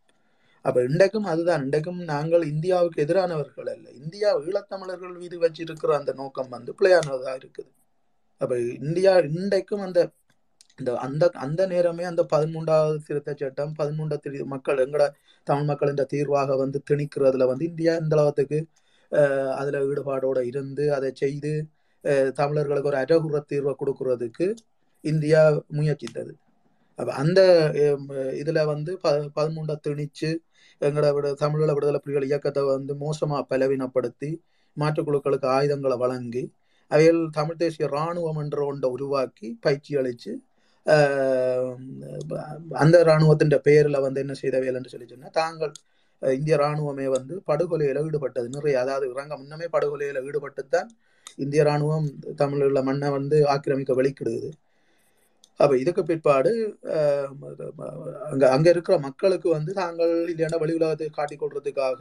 [0.64, 1.62] அப்ப இன்றைக்கும் அதுதான்.
[1.66, 3.86] இன்றைக்கும் நாங்கள் இந்தியாவுக்கு எதிரானவர்கள் அல்ல.
[4.02, 7.70] இந்தியா ஈழத்தமிழர்கள் மீது வச்சிருக்கிற அந்த நோக்கம் வந்து பிழையானதா இருக்குது.
[8.40, 10.00] அப்ப இந்தியா இன்றைக்கும் அந்த
[10.78, 15.06] இந்த அந்த அந்த நேரமே அந்த பதிமூன்றாவது திருத்த சட்டம் பதிமூன்றாவது திரு மக்கள் எங்களோட
[15.46, 18.58] தமிழ் மக்கள் என்ற தீர்வாக வந்து திணிக்கிறதுல வந்து இந்தியா இந்த அளவுக்கு
[19.58, 21.52] அதில் அதுல ஈடுபாடோட இருந்து அதை செய்து
[22.34, 24.46] தமிழர்களுக்கு ஒரு அரகுற தீர்வை கொடுக்கறதுக்கு
[25.04, 25.42] இந்தியா
[25.78, 26.32] முயற்சித்தது.
[27.16, 27.40] அந்த
[28.32, 30.30] இதில் இதுல வந்து ப பதிமூன்றை திணிச்சு
[30.80, 34.30] எங்களோட விட தமிழீழ விடுதலை புலிகள் இயக்கத்தை வந்து மோசமா பலவீனப்படுத்தி
[34.76, 36.42] மாற்றுக்குழுக்களுக்கு ஆயுதங்களை வழங்கி
[36.90, 40.32] அவையில் தமிழ் தேசிய இராணுவம் என்ற ஒன்றை உருவாக்கி பயிற்சி அளிச்சு
[42.82, 45.72] அந்த இராணுவத்தின் பெயரில் வந்து என்ன செய்தவைகள் என்று சொல்லி சொன்னால் தாங்கள்
[46.22, 48.74] இந்திய இராணுவமே வந்து படுகொலையில் ஈடுபட்டது நிறைய.
[48.82, 50.90] அதாவது இறங்க முன்னமே படுகொலையில் ஈடுபட்டு தான்
[51.44, 52.08] இந்திய இராணுவம்
[52.68, 54.50] உள்ள மண்ணை வந்து ஆக்கிரமிக்க வெளிக்கிடுது
[55.60, 56.50] அப்ப இதுக்கு பிற்பாடு
[57.40, 57.64] அங்கே
[58.26, 61.98] அங்க அங்க இருக்கிற மக்களுக்கு வந்து தாங்கள் இல்லைன்னா வெளி உலகத்தை காட்டிக் கொள்றதுக்காக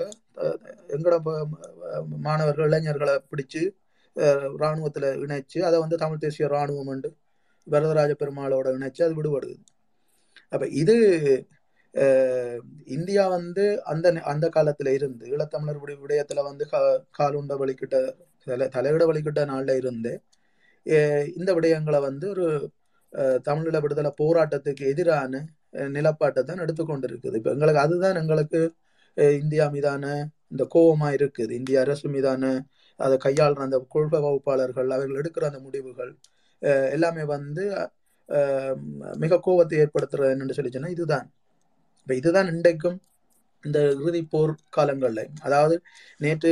[0.90, 1.18] எங்களோட
[2.20, 3.62] மாணவர்கள் இளைஞர்களை பிடிச்சு
[4.56, 7.10] இராணுவத்தில் இணைச்சு அதை வந்து தமிழ் தேசிய இராணுவம் உண்டு
[7.68, 9.56] வரதராஜ பெருமாளோட இணைச்சு அது விடுபடுது.
[10.50, 10.96] அப்ப இது
[12.88, 17.96] இந்தியா வந்து அந்த அந்த காலத்துல இருந்து ஈழத்தமிழர் விட- விடயத்துல வந்து கா- காலுண்ட வலிக்கிட்ட
[18.48, 20.12] தலை தலையிட வலிக்கிட்ட நாள்ல இருந்து
[21.36, 22.46] இந்த விடயங்களை வந்து ஒரு
[23.44, 25.34] தமிழீழ விடுதலை போராட்டத்துக்கு எதிரான
[25.96, 27.36] நிலப்பாட்டை தான் எடுத்துக்கொண்டிருக்குது.
[27.40, 28.60] இப்போ எங்களுக்கு அதுதான் எங்களுக்கு
[29.40, 30.04] இந்தியா மீதான
[30.52, 31.52] இந்த கோபமாக இருக்குது.
[31.60, 32.44] இந்திய அரசு மீதான
[33.00, 36.12] அதை கையாளுற அந்த கொள்கை வகுப்பாளர்கள் அவர்கள் எடுக்கிற அந்த முடிவுகள்
[36.92, 37.64] எல்லாமே வந்து
[39.22, 41.28] மிக கோபத்தை ஏற்படுத்துறது என்னென்னு சொல்லி சொன்னா இதுதான்.
[42.02, 42.98] இப்ப இதுதான் இன்றைக்கும்
[43.64, 45.24] இந்த இறுதி போர் காலங்களில்.
[45.42, 45.76] அதாவது
[46.20, 46.52] நேற்று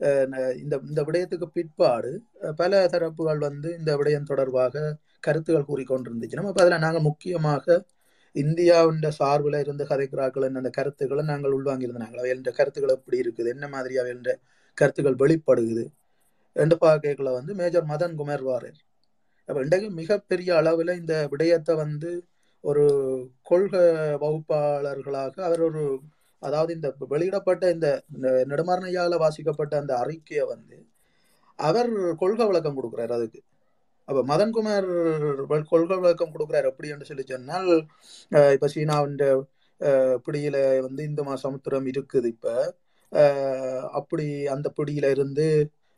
[0.00, 0.28] அஹ்,
[0.62, 2.10] இந்த இந்த விடயத்துக்கு பிற்பாடு
[2.58, 4.74] பல தரப்புகள் வந்து இந்த விடயம் தொடர்பாக
[5.26, 6.38] கருத்துகள் கூறிக்கொண்டிருந்துச்சு.
[6.40, 7.76] நம்ம அதில் நாங்கள் முக்கியமாக
[8.36, 13.52] இந்தியாவின் சார்பில் இருந்து கதைக்கிறார்கள் அந்த கருத்துக்களை நாங்கள் உள்வாங்கியிருந்தாங்க என்ற கருத்துக்கள் எப்படி இருக்குது?
[13.56, 14.30] என்ன மாதிரி என்ற
[14.78, 15.84] கருத்துக்கள் வெளிப்படுகுது?
[16.56, 18.80] என்று பார்க்கல வந்து மேஜர் மதன் குமார் வாரர்
[19.48, 22.10] அப்போ இன்றைக்கு மிகப்பெரிய அளவில் இந்த விடயத்தை வந்து
[22.64, 22.84] ஒரு
[23.42, 23.82] கொள்கை
[24.22, 25.82] வகுப்பாளர்களாக அவர் ஒரு
[26.42, 27.88] அதாவது இந்த வெளியிடப்பட்ட இந்த
[28.50, 30.76] நெடுமாறனையால் வாசிக்கப்பட்ட அந்த அறிக்கையை வந்து
[31.58, 31.90] அவர்
[32.22, 33.40] கொள்கை விளக்கம் கொடுக்குறாரு அதுக்கு.
[34.08, 34.88] அப்போ மதன்குமார்
[35.70, 37.70] கொள்கை விளக்கம் கொடுக்குறாரு எப்படி என்று சொல்லி சொன்னால்
[38.56, 39.16] இப்போ சீனாவின்
[40.26, 42.54] பிடியில வந்து இந்து மா சமுத்திரம் இருக்குது இப்போ.
[43.98, 45.46] அப்படி அந்த பிடியில இருந்து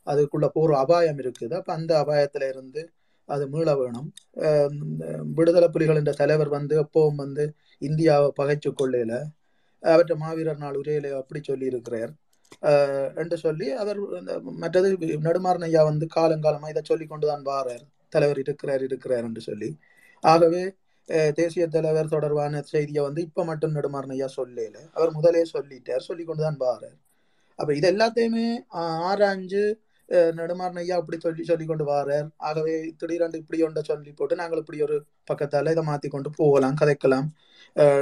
[0.07, 1.55] அதுக்குள்ள போர் அபாயம் இருக்குது.
[1.61, 2.83] அப்போ அந்த அபாயத்துல இருந்து
[3.29, 4.09] அது மீள வேணும்.
[5.39, 7.45] விடுதலை புலிகள் என்ற தலைவர் வந்து எப்பவும் வந்து
[7.83, 9.15] இந்தியாவை பகைச்சு கொள்ளையில
[9.83, 12.13] அவற்றை மாவீரர் நாள் உரையில அப்படி சொல்லி இருக்கிறார்
[13.23, 14.89] என்று சொல்லி அவர் இந்த மற்றது
[15.27, 17.85] நெடுமாறன் ஐயா வந்து காலங்காலமா இதை சொல்லி கொண்டுதான் வாரார்.
[18.13, 19.71] தலைவர் இருக்கிறார் இருக்கிறார் என்று சொல்லி.
[20.25, 20.63] ஆகவே
[21.39, 24.77] தேசிய தலைவர் தொடர்பான செய்தியை வந்து இப்ப மட்டும் நெடுமாறனையா சொல்லல.
[24.97, 26.97] அவர் முதலே சொல்லிட்டார் சொல்லி கொண்டுதான் வாரார்.
[27.59, 28.47] அப்ப இது எல்லாத்தையுமே
[29.11, 29.63] ஆராய்ஞ்சு
[30.39, 32.27] நெடுமாறனையா ஐயா அப்படி சொல்லி சொல்லி கொண்டு வாரார்.
[32.49, 34.97] ஆகவே திடீரென்று இப்படி ஒன்றை சொல்லி போட்டு நாங்கள் இப்படி ஒரு
[35.31, 37.29] பக்கத்தால இதை மாத்தி கொண்டு போகலாம் கதைக்கலாம்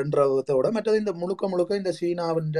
[0.01, 2.51] என்றதோட மற்றது இந்த முழுக்க முழுக்க இந்த சீனாவின்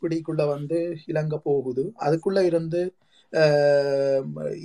[0.00, 0.78] பிடிக்குள்ள வந்து
[1.10, 1.84] இலங்கை போகுது.
[2.06, 2.80] அதுக்குள்ள இருந்து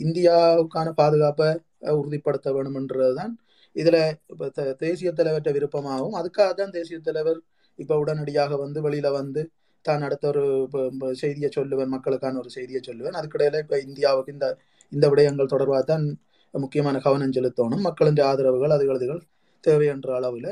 [0.04, 1.50] இந்தியாவுக்கான பாதுகாப்பை
[1.82, 3.34] உறுதிப்படுத்த வேணும்ன்றதுதான்.
[3.76, 7.40] இதுல இப்ப த- தேசிய தலைவர்கிட்ட விருப்பமாகவும் அதுக்காக தான் தேசிய தலைவர்
[7.80, 9.42] இப்ப உடனடியாக வந்து வெளியில வந்து
[9.82, 10.70] தான் அடுத்த ஒரு
[11.16, 13.18] செய்தியை சொல்லுவேன் மக்களுக்கான ஒரு செய்தியை சொல்லுவேன்.
[13.20, 14.48] அதுக்கிடையில இப்ப இந்தியாவுக்கு இந்த
[14.92, 16.06] இந்த விடயங்கள் தொடர்பாக தான்
[16.52, 17.80] முக்கியமான கவனம் செலுத்தணும்.
[17.80, 19.22] மக்களின் ஆதரவுகள் அதுகளதுகள்
[19.63, 20.48] தேவை என்ற அளவுல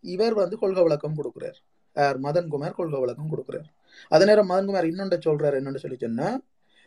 [0.00, 1.58] இவர் வந்து கொள்கை விளக்கம் கொடுக்குறார்.
[1.96, 3.68] யார் மதன்குமார் கொள்கை விளக்கம் கொடுக்குறார்.
[4.08, 6.28] அதே நேரம் மதன்குமார் இன்னொன்று சொல்றாரு என்னன்னு சொல்லி சொன்னா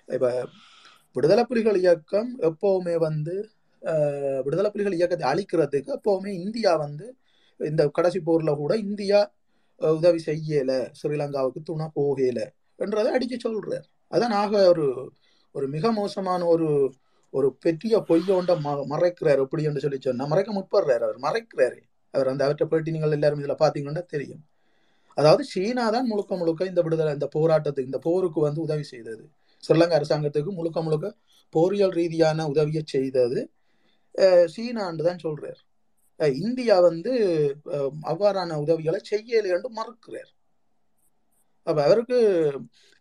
[0.05, 0.47] இப்ப
[1.15, 3.35] விடுதலை புலிகள் இயக்கம் எப்பவுமே வந்து
[4.45, 7.05] விடுதலை புலிகள் இயக்கத்தை அழிக்கிறதுக்கு எப்போவுமே இந்தியா வந்து
[7.59, 9.19] இந்த கடைசி போரில் கூட இந்தியா
[9.81, 10.79] உதவி செய்யலை.
[10.99, 12.45] ஸ்ரீலங்காவுக்கு துணை போகலை
[12.79, 14.85] என்றதை அடிச்சு சொல்கிறார் அதான் ஆக ஒரு
[15.55, 16.67] ஒரு மிக மோசமான ஒரு
[17.33, 19.39] ஒரு பெரிய பொய்யோண்ட ம மறைக்கிறார்.
[19.45, 21.19] எப்படி என்று சொல்லி சொன்னால் மறைக்க முற்படுறாரு அவர்.
[21.25, 21.79] மறைக்கிறாரு.
[22.13, 24.43] அவர் அந்த அவற்றை பேட்டி நீங்கள் எல்லாரும் இதில் பார்த்தீங்கன்னா தெரியும்.
[25.17, 29.23] அதாவது சீனா தான் முழுக்க முழுக்க இந்த விடுதலை இந்த போராட்டத்துக்கு இந்த போருக்கு வந்து உதவி செய்தது.
[29.63, 31.07] ஸ்ரீலங்கா அரசாங்கத்துக்கு முழுக்க முழுக்க
[31.53, 33.39] போரியல் ரீதியான உதவியை செய்தது.
[34.55, 35.59] சீனான்னு தான் சொல்றார்.
[36.43, 37.11] இந்தியா வந்து
[38.11, 40.31] அவ்வாறான உதவிகளை செய்யலை என்று மறுக்கிறார்.
[41.67, 42.17] அப்ப அவருக்கு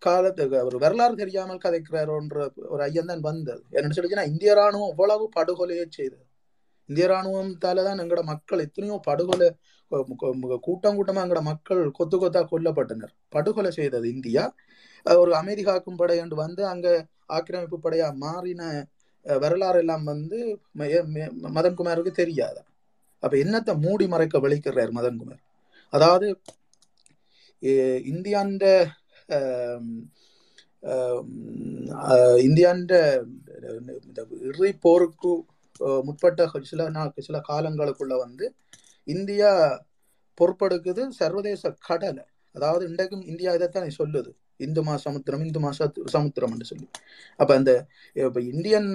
[0.02, 2.38] காலத்துக்கு அவர் வரலாறு தெரியாமல் கதைக்கிறாரோன்ற
[2.72, 3.62] ஒரு ஐயம் தான் வந்தது.
[3.76, 6.24] என்னன்னு சொல்லிச்சுன்னா இந்திய ராணுவம் இவ்வளவு படுகொலையே செய்தது.
[6.88, 9.48] இந்திய ராணுவத்தால தான் எங்கட மக்கள் எத்தனையோ படுகொலை
[10.66, 13.12] கூட்டம் கூட்டமா எங்கட மக்கள் கொத்து கொத்தா கொல்லப்பட்டனர்.
[13.34, 14.44] படுகொலை செய்தது இந்தியா.
[15.06, 16.86] ஒரு அமைதி காக்கும் படை என்று வந்து அங்க
[17.36, 18.62] ஆக்கிரமிப்பு படையா மாறின
[19.42, 20.38] வரலாறு எல்லாம் வந்து
[21.56, 22.56] மதன்குமாருக்கு தெரியாத.
[23.22, 25.42] அப்ப என்னத்தை மூடி மறைக்க விழிக்கிறார் மதன்குமார்?
[25.92, 26.28] அதாவது
[28.12, 28.64] இந்தியாண்ட
[32.46, 32.92] இந்தியாண்ட
[34.48, 35.32] இறுதி போருக்கு
[36.06, 38.46] முற்பட்ட சில நாள் சில காலங்களுக்குள்ள வந்து
[39.06, 39.50] இந்தியா
[40.38, 42.24] பொறுப்படுக்குது சர்வதேச கடலை.
[42.54, 44.30] அதாவது இன்றைக்கும் இந்தியா இதைத்தான் சொல்லுது.
[44.64, 45.70] இந்து மா சமுத்திரம் இந்து மா
[46.16, 46.86] சமுத்திரம்னு சொல்லி.
[47.40, 47.72] அப்ப அந்த
[48.16, 48.90] இப்ப இந்தியன்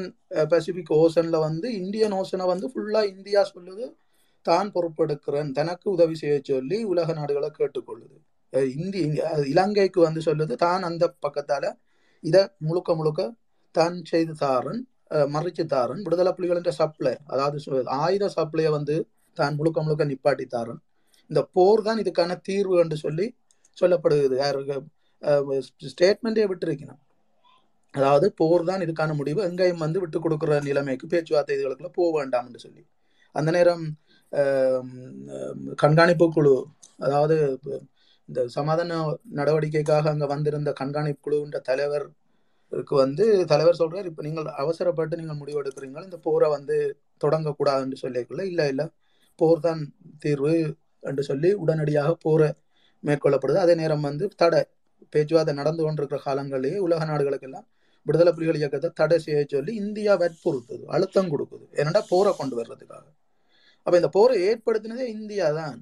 [0.54, 3.86] பசிபிக் ஓசன்ல வந்து இந்தியன் ஓசனை வந்து ஃபுல்லா இந்தியா சொல்லுது.
[4.46, 5.50] தான் பொறுப்பெடுக்கிறேன்.
[5.60, 8.18] தனக்கு உதவி செய்ய சொல்லி உலக நாடுகளை கேட்டுக்கொள்ளுது.
[8.78, 9.02] இந்தி
[9.54, 10.54] இலங்கைக்கு வந்து சொல்லுது.
[10.66, 11.66] தான் அந்த பக்கத்தால
[12.24, 13.22] இத முழுக்க முழுக்க
[13.76, 14.82] தான் செய்து தாரன்
[15.36, 16.02] மறைச்சு தாரன்.
[16.06, 17.58] விடுதலை புலிகளின் சப்ளை அதாவது
[18.04, 18.96] ஆயுத சப்ளையை வந்து
[19.38, 20.80] தான் முழுக்க முழுக்க நிப்பாட்டி தாரன்.
[21.30, 23.26] இந்த போர் தான் இதுக்கான தீர்வு என்று சொல்லி
[23.78, 24.36] சொல்லப்படுகிறது.
[24.44, 24.78] யாருக்கு
[25.92, 27.02] ஸ்டேட்மெண்ட்டே விட்டுருக்கணும்.
[27.94, 29.40] அதாவது போர் தான் இதுக்கான முடிவு.
[29.50, 32.84] எங்கேயும் வந்து விட்டு கொடுக்குற நிலைமைக்கு பேச்சுவார்த்தை இதுகளுக்குள்ள போக வேண்டாம் சொல்லி.
[33.36, 33.84] அந்த நேரம்
[35.84, 36.56] கண்காணிப்பு குழு
[37.06, 37.36] அதாவது
[38.30, 38.98] இந்த சமாதான
[39.40, 46.20] நடவடிக்கைக்காக அங்கே வந்திருந்த கண்காணிப்பு குழுன்ற தலைவருக்கு வந்து தலைவர் சொல்றாரு இப்போ நீங்கள் அவசரப்பட்டு நீங்கள் முடிவெடுக்கிறீங்க இந்த
[46.28, 46.76] போரை வந்து
[47.24, 48.86] தொடங்கக்கூடாதுன்னு சொல்லிக்குள்ள இல்லை இல்லை.
[49.40, 49.82] போர் தான்
[50.24, 50.54] தீர்வு
[51.10, 52.50] என்று சொல்லி உடனடியாக போரை
[53.04, 53.60] மேற்கொள்ளப்படுது.
[53.66, 54.62] அதே நேரம் வந்து தடை.
[55.14, 57.68] பேச்சுவார்த்தை நடந்து கொண்டிருக்கிற காலங்களிலேயே உலக நாடுகளுக்கெல்லாம்
[58.06, 61.66] விடுதலை புலிகள் இயக்கத்தை தடை செய்ய சொல்லி இந்தியா வற்புறுத்துது அழுத்தம் கொடுக்குது.
[61.80, 63.06] ஏன்னா போரை கொண்டு வர்றதுக்காக.
[63.88, 65.78] அப்ப இந்த போரை ஏற்படுத்தினதே இந்தியா தான்.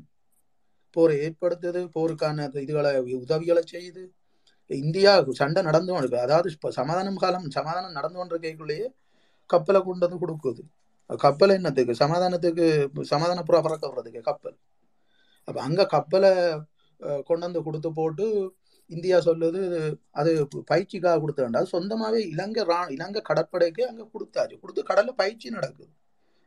[0.95, 4.03] போரை ஏற்படுத்துது போருக்கான இதுகளை உதவிகளை செய்யுது
[4.69, 8.87] இந்தியா சண்டை நடந்து கொண்டு அதாவது இப்போ சமாதானம் காலம் சமாதானம் நடந்து கொண்டிருக்கைக்குள்ளேயே
[9.49, 10.61] கப்பலை கொண்டு வந்து கொடுக்குது.
[11.19, 11.93] கப்பல் என்னத்துக்கு?
[12.01, 12.65] சமாதானத்துக்கு
[13.11, 14.57] சமாதான புறா பறக்க வர்றதுக்கு கப்பல்.
[15.47, 16.31] அப்போ அங்க கப்பலை
[16.99, 18.25] அஹ், கொண்டு வந்து கொடுத்து போட்டு
[18.89, 19.61] இந்தியா சொல்லுது
[20.11, 20.31] அது
[20.71, 21.61] பயிற்சிக்காக கொடுத்த வேண்டாம்.
[21.61, 24.55] அது சொந்தமாவே இலங்கை ரா இலங்கை கடற்படைக்கு அங்க கொடுத்தாச்சு.
[24.59, 25.89] கொடுத்து கடல்ல பயிற்சி நடக்குது.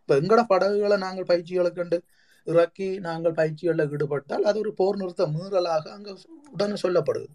[0.00, 1.98] இப்ப எங்கட படகுகளை நாங்கள் பயிற்சிகளை கண்டு
[2.46, 6.10] இறக்கி நாங்கள் பயிற்சிகளில் ஈடுபட்டால் அது ஒரு போர் நிறுத்த மீறலாக அங்க
[6.52, 7.28] உடனே சொல்லப்படுது.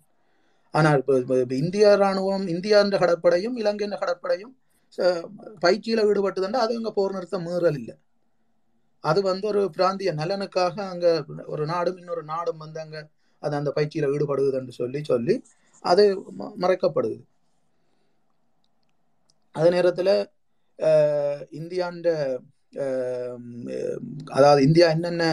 [0.73, 4.53] ஆனால் இப்போ இந்திய ராணுவம் இந்தியா என்ற கடற்படையும் இலங்கை என்ற கடற்படையும்
[4.97, 5.25] ச-
[5.61, 7.95] பயிற்சியில ஈடுபட்டுதுன்னா அது அங்கே போர் நிறுத்த மீறல் இல்லை.
[9.03, 11.07] அது வந்து ஒரு பிராந்திய நலனுக்காக அங்க
[11.45, 13.01] ஒரு நாடும் இன்னொரு நாடும் வந்து அங்கே
[13.43, 15.35] அது அந்த பயிற்சியில் ஈடுபடுதுன்னு சொல்லி சொல்லி
[15.85, 16.03] அது
[16.39, 17.17] ம- மறைக்கப்படுது
[19.55, 20.13] அதே நேரத்தில்
[21.51, 22.09] இந்தியான்ற இந்தியாண்ட
[24.31, 25.23] அதாவது இந்தியா என்னென்ன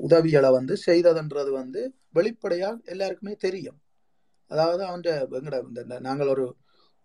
[0.00, 1.80] உதவிகளை வந்து செய்ததுன்றது வந்து
[2.12, 3.78] வெளிப்படையாக எல்லாருக்குமே தெரியும்.
[4.50, 5.02] அதாவது அவன்
[5.38, 6.44] எங்கட இந்த நாங்கள் ஒரு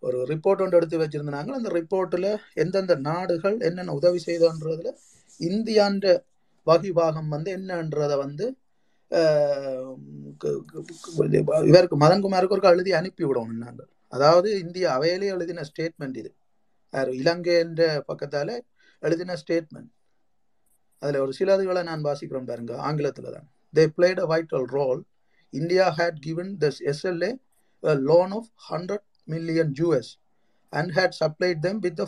[0.04, 4.92] ஒரு ரிப்போர்ட் ஒன்று எடுத்து வச்சிருந்தாங்க அந்த ரிப்போர்ட்டில் எந்தெந்த நாடுகள் என்னென்ன உதவி செய்தோன்றதுல
[5.40, 6.14] இந்தியான்ற
[6.68, 8.46] வகிபாகம் வந்து என்னன்றதை வந்து
[11.70, 16.32] இவருக்கு மதன்குமாருக்கு ஒரு எழுதி அனுப்பி விடணும் நாங்கள் அதாவது இந்திய அவையிலே எழுதின ஸ்டேட்மெண்ட் இது.
[16.94, 18.50] யார் இலங்கை என்ற பக்கத்தால
[19.00, 19.92] எழுதின ஸ்டேட்மெண்ட்
[21.02, 23.48] அதில் ஒரு சிலதுகளை நான் வாசிக்கிறேன் பாருங்க ஆங்கிலத்தில் தான்.
[23.74, 25.02] They played a vital role
[25.50, 27.32] India had given this SLA
[27.84, 30.18] a loan of 100 million US
[30.74, 32.08] and had supplied them with the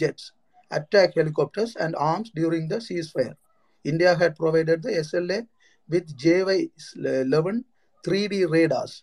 [0.00, 0.28] jets
[0.70, 3.34] attack helicopters and arms arms during the ceasefire.
[3.84, 4.92] India had provided the
[5.90, 7.64] with JY 11
[8.06, 9.02] 3D radars,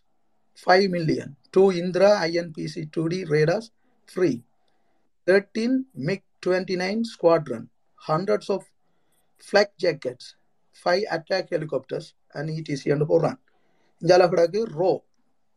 [0.56, 3.72] 5 million, two Indra INPC 2D radars
[4.08, 4.42] free,
[5.28, 8.64] 13 MiG 29 squadron, hundreds of
[9.38, 10.36] flak jackets,
[10.72, 13.38] 5 attack helicopters, and ETC and Horan.
[14.04, 15.04] Jalakadaki RO.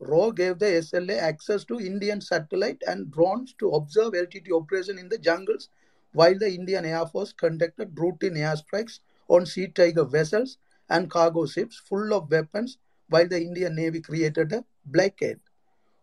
[0.01, 5.09] RO gave the SLA access to Indian satellite and drones to observe LTT operation in
[5.09, 5.69] the jungles
[6.13, 10.59] while the Indian Air Force conducted routine airstrikes on Sea Tiger vessels
[10.95, 12.71] and cargo ships full of weapons
[13.11, 14.61] while the Indian Navy created a
[14.95, 15.43] blockade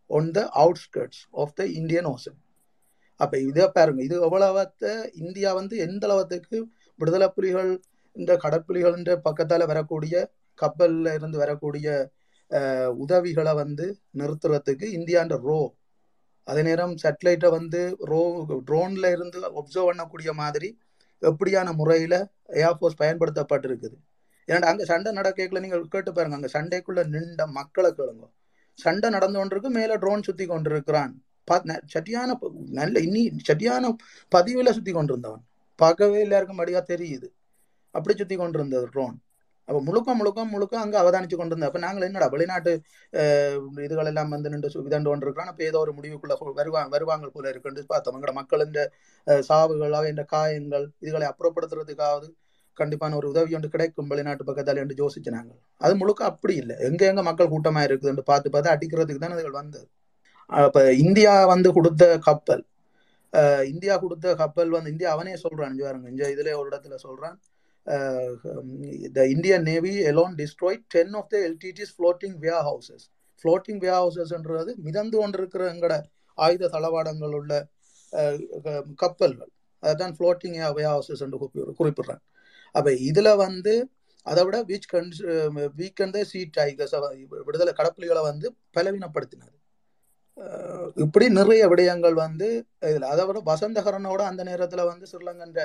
[0.09, 2.37] on the outskirts of the Indian Ocean.
[3.19, 4.01] அப்போ இதை பாருங்க.
[4.07, 4.83] இது எவ்வளவத்த
[5.25, 6.57] India வந்து எந்த அளவுக்கு
[6.99, 7.71] விடுதலை புலிகள்
[8.15, 8.95] இந்த கடற்புலிகள்
[9.27, 10.15] பக்கத்தால் வரக்கூடிய
[10.61, 11.87] கப்பலில் இருந்து வரக்கூடிய
[13.03, 13.85] உதவிகளை வந்து
[14.19, 15.59] நிறுத்துறதுக்கு இந்தியான்ற ரோ
[16.47, 18.21] அதே நேரம் சேட்டலைட்டை வந்து ரோ
[18.67, 20.69] ட்ரோனில் இருந்து ஒப்சர்வ் பண்ணக்கூடிய மாதிரி
[21.21, 22.19] எப்படியான முறையில்
[22.67, 23.97] ஏர்ஃபோர்ஸ் பயன்படுத்தப்பட்டிருக்குது.
[24.47, 28.25] ஏன்னா அங்க சண்டை நடக்கல நீங்க கேட்டு பாருங்க அங்க சண்டைக்குள்ள நின்ற மக்களை கேளுங்க.
[28.77, 31.13] சண்டை நடந்து கொண்டிருக்கு மேல ட்ரோன் சுத்தி கொண்டிருக்கிறான்.
[31.51, 32.39] பா- சரியான
[32.79, 33.95] நல்ல இன்னி சரியான
[34.35, 35.43] பதிவுல சுத்தி கொண்டிருந்தவன்.
[35.79, 37.27] பார்க்கவே எல்லாருக்கும் மடியா தெரியுது.
[37.91, 39.17] அப்படி சுத்தி கொண்டிருந்தது ட்ரோன்
[39.65, 42.81] அப்ப முழுக்க முழுக்க முழுக்க அங்க அவதானிச்சு கொண்டிருந்தோம் அப்ப நாங்கள் என்னடா வெளிநாட்டு
[43.75, 48.15] இதுகள் எல்லாம் வந்து நின்று விதண்டு கொண்டிருக்கிறோம் அப்ப ஏதோ ஒரு முடிவுக்குள்ள வருவாங்க வருவாங்க போல இருக்குன்னு பார்த்தோம்.
[48.17, 48.73] எங்கட மக்களின்
[49.49, 52.29] சாவுகள் அவையின் காயங்கள் இதுகளை அப்புறப்படுத்துறதுக்காவது
[52.79, 55.57] கண்டிப்பான ஒரு உதவி ஒன்று கிடைக்கும் வெளிநாட்டு பக்கத்தால் என்று யோசிச்சு நாங்கள்.
[55.77, 56.75] அது முழுக்க அப்படி இல்லை.
[56.79, 59.87] எங்க எங்க மக்கள் கூட்டமா இருக்குதுன்னு பார்த்து பார்த்து அடிக்கிறதுக்கு தான் அதுகள் வந்தது.
[60.45, 62.65] அப்ப இந்தியா வந்து கொடுத்த கப்பல்
[63.65, 67.37] இந்தியா கொடுத்த கப்பல் வந்து இந்தியா அவனே சொல்றான் பாருங்க இங்க இதுல ஒரு இடத்துல சொல்றான்.
[69.15, 75.73] the Indian Navy alone destroyed 10 of the LTT's floating houses floating warehouses-ன்றது மிதந்து கொண்டிருக்கிற
[75.73, 76.01] எங்கட
[76.33, 77.67] ஆயுத தளவாடங்கள் உள்ள
[78.09, 79.49] க- கப்பல்கள்.
[79.79, 82.19] அதுதான் floating warehouses என்று குறிப்பி- குறிப்பிடுறாங்க.
[82.75, 83.73] அப்ப இதுல வந்து
[84.25, 84.87] அதை விட வீச்
[85.79, 86.95] வீக்கெண்டே சி டைகர்ஸ்
[87.47, 89.55] விடுதலை கடப்புலிகளை வந்து பலவீனப்படுத்தினார்.
[91.03, 92.47] இப்படி நிறைய விடயங்கள் வந்து
[92.89, 95.61] இதில் அதை விட வசந்தகரனோட அந்த நேரத்தில் வந்து ஸ்ரீலங்கன்ற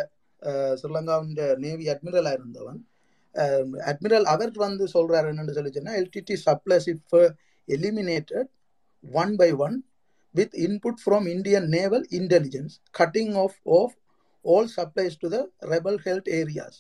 [0.81, 2.81] ஸ்ரீலங்காவின்ற ஸ்ரீலங்காவின் நேவி அட்மிரலாக இருந்தவன்.
[3.91, 7.17] அட்மிரல் அவர் வந்து சொல்கிறார் என்னென்னு சொல்லிச்சுன்னா LTT supplies if
[7.69, 8.51] eliminated
[9.05, 9.77] one by one
[10.35, 13.95] with input from Indian naval intelligence cutting off off
[14.45, 15.41] all supplies to the
[15.75, 16.79] rebel held areas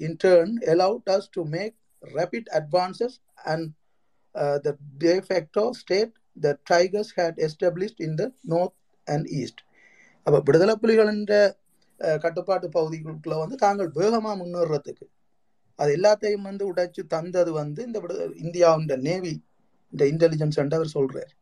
[0.00, 1.74] In turn, allowed us to make
[2.14, 3.72] rapid advances and
[4.34, 8.74] uh, the de facto state the Tigers had established in the north
[9.06, 9.58] and east.
[10.26, 11.24] அப்ப விடுதலை புலிகளின்
[12.20, 15.06] கட்டுப்பாட்டு பகுதிகளுக்குள்ள வந்து தாங்கள் வேகமா முன்னேறதுக்கு
[15.78, 19.42] அது எல்லாத்தையும் வந்து உடைச்சு தந்தது வந்து இந்த விடுதலை இந்தியாவின் நேவி
[19.92, 21.32] இந்த இன்டெலிஜென்ஸ் என்று அவர் சொல்றார்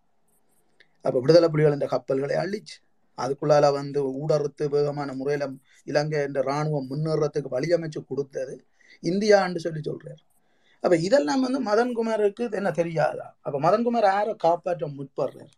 [1.04, 2.76] அப்ப விடுதலை புலிகள் என்ற கப்பல்களை அழிச்சு
[3.18, 5.48] அதுக்குள்ளால வந்து ஊடறுத்து வேகமான முறையில
[5.86, 8.54] இலங்கை என்ற ராணுவம் முன்னேறத்துக்கு வழியமைச்சு கொடுத்தது
[9.02, 10.22] இந்தியான்னு சொல்லி சொல்றாரு.
[10.84, 13.26] அப்ப இதெல்லாம் வந்து மதன்குமாருக்கு என்ன தெரியாதா?
[13.40, 15.52] அப்ப மதன்குமார் யாரை காப்பாற்ற முற்படுறார்.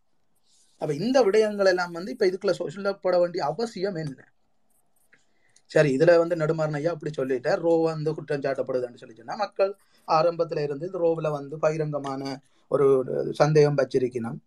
[0.82, 4.18] அப்ப இந்த விடயங்கள் எல்லாம் வந்து இப்ப இதுக்குள்ள சொல்லப்பட வேண்டிய அவசியம் என்ன?
[5.70, 7.56] சரி இதுல வந்து நெடுமாறன் ஐயா அப்படி சொல்லிட்டார்.
[7.56, 9.72] ரோ வந்து குற்றம் சாட்டப்படுதுன்னு சொல்லி சொன்னா மக்கள்
[10.08, 12.22] ஆரம்பத்துல இருந்து இந்த ரோவில் வந்து பகிரங்கமான
[12.70, 12.86] ஒரு
[13.32, 14.38] சந்தேகம் வச்சிருக்கணும்.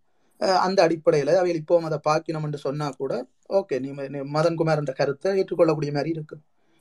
[0.65, 3.13] அந்த அடிப்படையில் அவைகள் இப்போ அதை பார்க்கணும் என்று சொன்னா கூட
[3.60, 3.89] ஓகே நீ
[4.38, 6.38] மதன்குமார் என்ற கருத்தை ஏற்றுக்கொள்ளக்கூடிய மாதிரி இருக்கு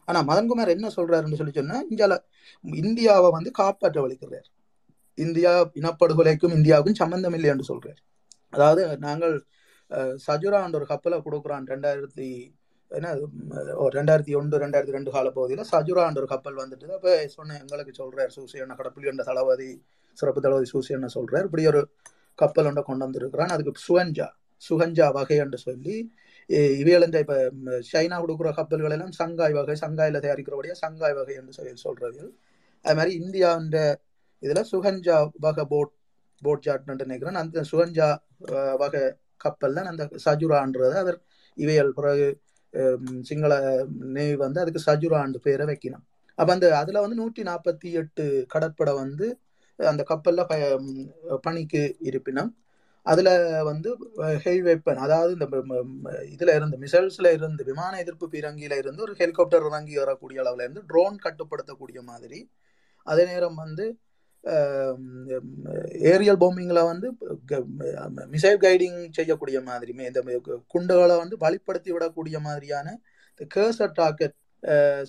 [0.08, 2.16] ஆனா மதன்குமார் என்ன சொல்றாருன்னு சொல்லி சொன்னா இந்தியால
[2.64, 4.46] இந்தியாவை வந்து காப்பாற்ற வலிக்கிறார்.
[5.18, 8.00] இந்தியா இனப்படுகொலைக்கும் இந்தியாவுக்கும் சம்பந்தம் இல்லை என்று சொல்றார்.
[8.52, 9.34] அதாவது நாங்கள்
[10.26, 12.28] சஜுரா சஜுரான்ற ஒரு கப்பலை கொடுக்குறான் ரெண்டாயிரத்தி
[12.90, 13.08] என்ன
[13.98, 18.74] ரெண்டாயிரத்தி ஒன்று ரெண்டாயிரத்தி ரெண்டு கால பகுதியில் சஜுரான்ற ஒரு கப்பல் வந்துட்டு அப்போ சொன்னேன் எங்களுக்கு சொல்றார் சூசியண்ண
[18.80, 19.70] கடப்புலி என்ற தளபதி
[20.18, 21.46] சிறப்பு தளபதி சூசியண்ண சொல்றார்.
[21.48, 21.80] இப்படி ஒரு
[22.42, 23.52] கப்பல் ஒன்றை கொண்டு வந்திருக்கிறான்.
[23.54, 24.28] அதுக்கு சுகஞ்சா
[24.62, 25.96] சுகஞ்சா வகை என்று சொல்லி
[26.80, 27.36] இவையலஞ்சா இப்போ
[27.90, 32.30] சைனா கொடுக்குற கப்பல்கள் எல்லாம் சங்காய் வகை சங்காயில் தயாரிக்கிறபடியா சங்காய் வகை என்று சொல்லி சொல்கிறார்கள்
[32.84, 33.78] அது மாதிரி இந்தியான்ற
[34.42, 35.92] இதில் சுகஞ்சா வகை போட்
[36.42, 37.38] போட் ஜாட்னு நினைக்கிறேன்.
[37.42, 38.08] அந்த சுகஞ்சா
[38.82, 39.02] வகை
[39.44, 40.96] கப்பல்ல அந்த சஜுரான்றது.
[41.02, 41.18] அவர்
[41.58, 42.26] இவையல் பிறகு
[43.28, 43.52] சிங்கள
[44.16, 46.04] நேவி வந்து அதுக்கு சஜுரான்னு பேரை வைக்கணும்.
[46.38, 49.26] அப்போ அந்த அதில் வந்து நூற்றி நாற்பத்தி எட்டு கடற்படை வந்து
[49.78, 50.80] அந்த கப்பல்ல ப-
[51.38, 52.50] பணிக்கு இருப்பினம்
[53.06, 53.30] அதில்
[53.62, 53.90] வந்து
[54.44, 55.46] ஹெவி வெப்பன் அதாவது இந்த
[56.30, 61.18] இதில் இருந்து மிசைல்ஸில் இருந்து விமான எதிர்ப்பு பீரங்கியில் இருந்து ஒரு ஹெலிகாப்டர் இறங்கி வரக்கூடிய அளவில் இருந்து ட்ரோன்
[61.24, 62.40] கட்டுப்படுத்தக்கூடிய மாதிரி
[63.06, 63.86] அதே நேரம் வந்து
[66.10, 67.08] ஏரியல் பாம்பிங்ல வந்து
[68.34, 70.20] மிசைல் கைடிங் செய்யக்கூடிய மாதிரி மே- இந்த
[70.70, 72.88] குண்டுகளை வந்து வழிப்படுத்தி விடக்கூடிய மாதிரியான
[73.32, 74.36] இந்த கேர்சர் டாக்கெட்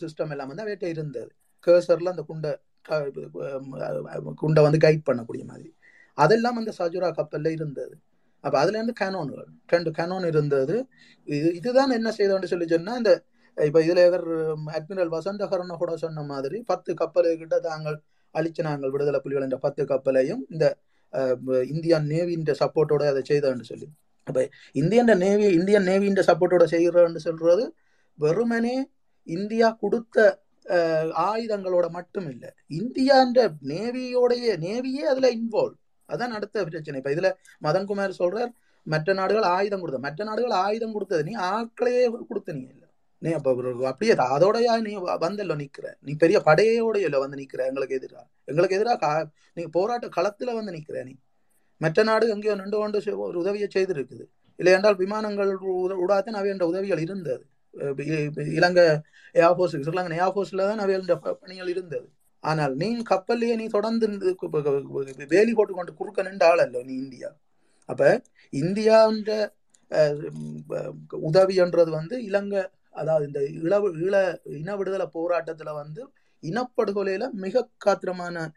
[0.01, 1.29] சிஸ்டம் எல்லாம் வந்து அவைகிட்ட இருந்தது.
[1.67, 2.51] கேர்சரில் அந்த குண்டை
[4.41, 5.69] குண்டை வந்து கைட் பண்ணக்கூடிய மாதிரி.
[6.17, 7.95] அதெல்லாம் அந்த சஜுரா கப்பலில் இருந்தது.
[8.43, 10.75] அப்போ அதுலேருந்து கேனோன்கள் ரெண்டு கேனோன் இருந்தது.
[11.27, 13.13] இது இதுதான் என்ன செய்தோம்னு சொல்லி சொன்னால் இந்த
[13.57, 14.25] இப்போ இதில் இவர்
[14.77, 17.97] அட்மிரல் வசந்தகரன் கூட சொன்ன மாதிரி பத்து கப்பல்கிட்ட தாங்கள்
[18.33, 20.65] அழிச்சு நாங்கள் விடுதலை புலிகள் என்ற பத்து கப்பலையும் இந்த
[21.73, 23.87] இந்தியன் நேவின்ற சப்போர்ட்டோட அதை செய்தோம்னு சொல்லி.
[24.27, 24.41] அப்போ
[24.81, 27.65] இந்தியன் நேவி இந்தியன் நேவின்ற சப்போர்ட்டோட செய்கிறோன்னு சொல்கிறது
[28.19, 28.75] வெறுமனே
[29.27, 30.17] இந்தியா கொடுத்த
[31.17, 32.49] ஆயுதங்களோட மட்டும் இல்லை.
[32.69, 35.73] இந்தியான்ற நேவியோடைய நேவியே அதுல இன்வால்வ்
[36.07, 37.01] அதான் அடுத்த பிரச்சனை.
[37.05, 37.33] இப்ப இதுல
[37.65, 38.49] மதன்குமார் சொல்றார்
[38.83, 42.87] மற்ற நாடுகள் ஆயுதம் கொடுத்த மற்ற நாடுகள் ஆயுதம் கொடுத்தது நீ ஆட்களையே கொடுத்த நீ இல்லை.
[43.17, 45.93] நீ அப்ப அப்படியே அதோடயா நீ வந்தல்ல நிக்கிற.
[46.01, 48.19] நீ பெரிய படையோடையில வந்து நிக்கிற எங்களுக்கு எதிரா.
[48.45, 51.15] எங்களுக்கு எதிராக கா- நீ போராட்ட களத்துல வந்து நிக்கிற நீ.
[51.77, 54.23] மற்ற நாடு எங்கேயோ நின்று கொண்டு ஒரு உதவியை செய்திருக்குது.
[54.55, 57.45] இல்லை என்றால் விமானங்கள் உ- உடாத்தான் அவையன்ற உதவிகள் இருந்தது.
[58.57, 58.85] இலங்கை
[59.33, 62.07] ஏர்ஃபோர்ஸ் ஸ்ரீலங்கன் ஏர்ஃபோர்ஸ்ல தான் அவையன்ற ப- பணிகள் இருந்தது.
[62.39, 64.07] ஆனால் நீ கப்பல்லையே நீ தொடர்ந்து
[65.27, 67.29] வேலி போட்டு கொண்டு குறுக்க நின்ற அல்ல நீ இந்தியா.
[67.85, 69.31] அப்ப இந்தியான்ற
[69.89, 70.31] என்ற
[71.27, 74.15] உதவின்றது வந்து இலங்கை அதாவது இந்த இளவு ஈழ
[74.59, 76.01] இன விடுதலை போராட்டத்துல வந்து
[76.43, 78.47] இனப்படுகொலையில மிக காத்திரமான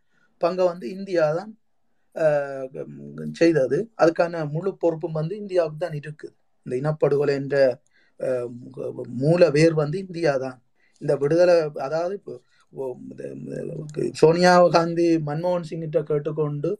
[0.41, 1.53] பங்கை வந்து இந்தியா தான்
[3.33, 3.79] செய்தது.
[3.99, 6.35] அதுக்கான முழு பொறுப்பும் வந்து இந்தியாவுக்கு தான் இருக்குது.
[6.65, 7.57] இந்த இனப்படுகொலை என்ற
[9.23, 10.59] மூல வேர் வந்து இந்தியா தான்
[11.03, 11.55] இந்த விடுதலை
[11.87, 12.35] அதாவது இப்போ
[14.21, 16.71] சோனியா காந்தி மன்மோகன் சிங்கிட்ட கேட்டுக்கொண்டு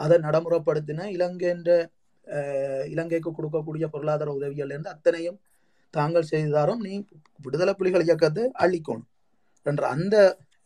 [0.00, 1.70] அதை நடைமுறைப்படுத்தின இலங்கைன்ற
[2.94, 5.38] இலங்கைக்கு கொடுக்கக்கூடிய பொருளாதார உதவிகள் இருந்து அத்தனையும்
[5.94, 6.92] தாங்கள் செய்தாரும் நீ
[7.40, 9.08] விடுதலை புலிகள் இயக்கத்தை அழிக்கணும்
[9.66, 10.16] என்ற அந்த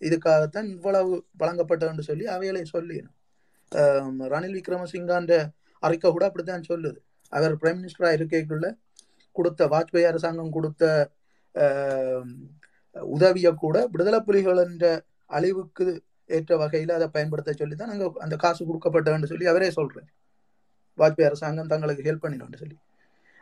[0.03, 3.17] இதுக்காகத்தான் இவ்வளவு வழங்கப்பட்டதுன்னு சொல்லி அவைகளை சொல்லினோம்.
[4.33, 5.35] ரணில் விக்ரமசிங்கான்ற
[5.83, 6.99] அறிக்கை கூட அப்படித்தான் சொல்லுது.
[7.33, 8.67] அவர் பிரைம் மினிஸ்டராக இருக்கைக்குள்ள
[9.33, 10.85] கொடுத்த வாஜ்பாய் அரசாங்கம் கொடுத்த
[12.97, 14.87] உதவியை கூட விடுதலை புலிகள் என்ற
[15.31, 15.85] அழிவுக்கு
[16.31, 20.11] ஏற்ற வகையில் அதை பயன்படுத்த சொல்லி தான் நாங்கள் அந்த காசு கொடுக்கப்பட்டதுன்னு சொல்லி அவரே சொல்கிறார்
[20.99, 22.77] வாஜ்பாய் அரசாங்கம் தங்களுக்கு ஹெல்ப் பண்ணிடும்னு சொல்லி.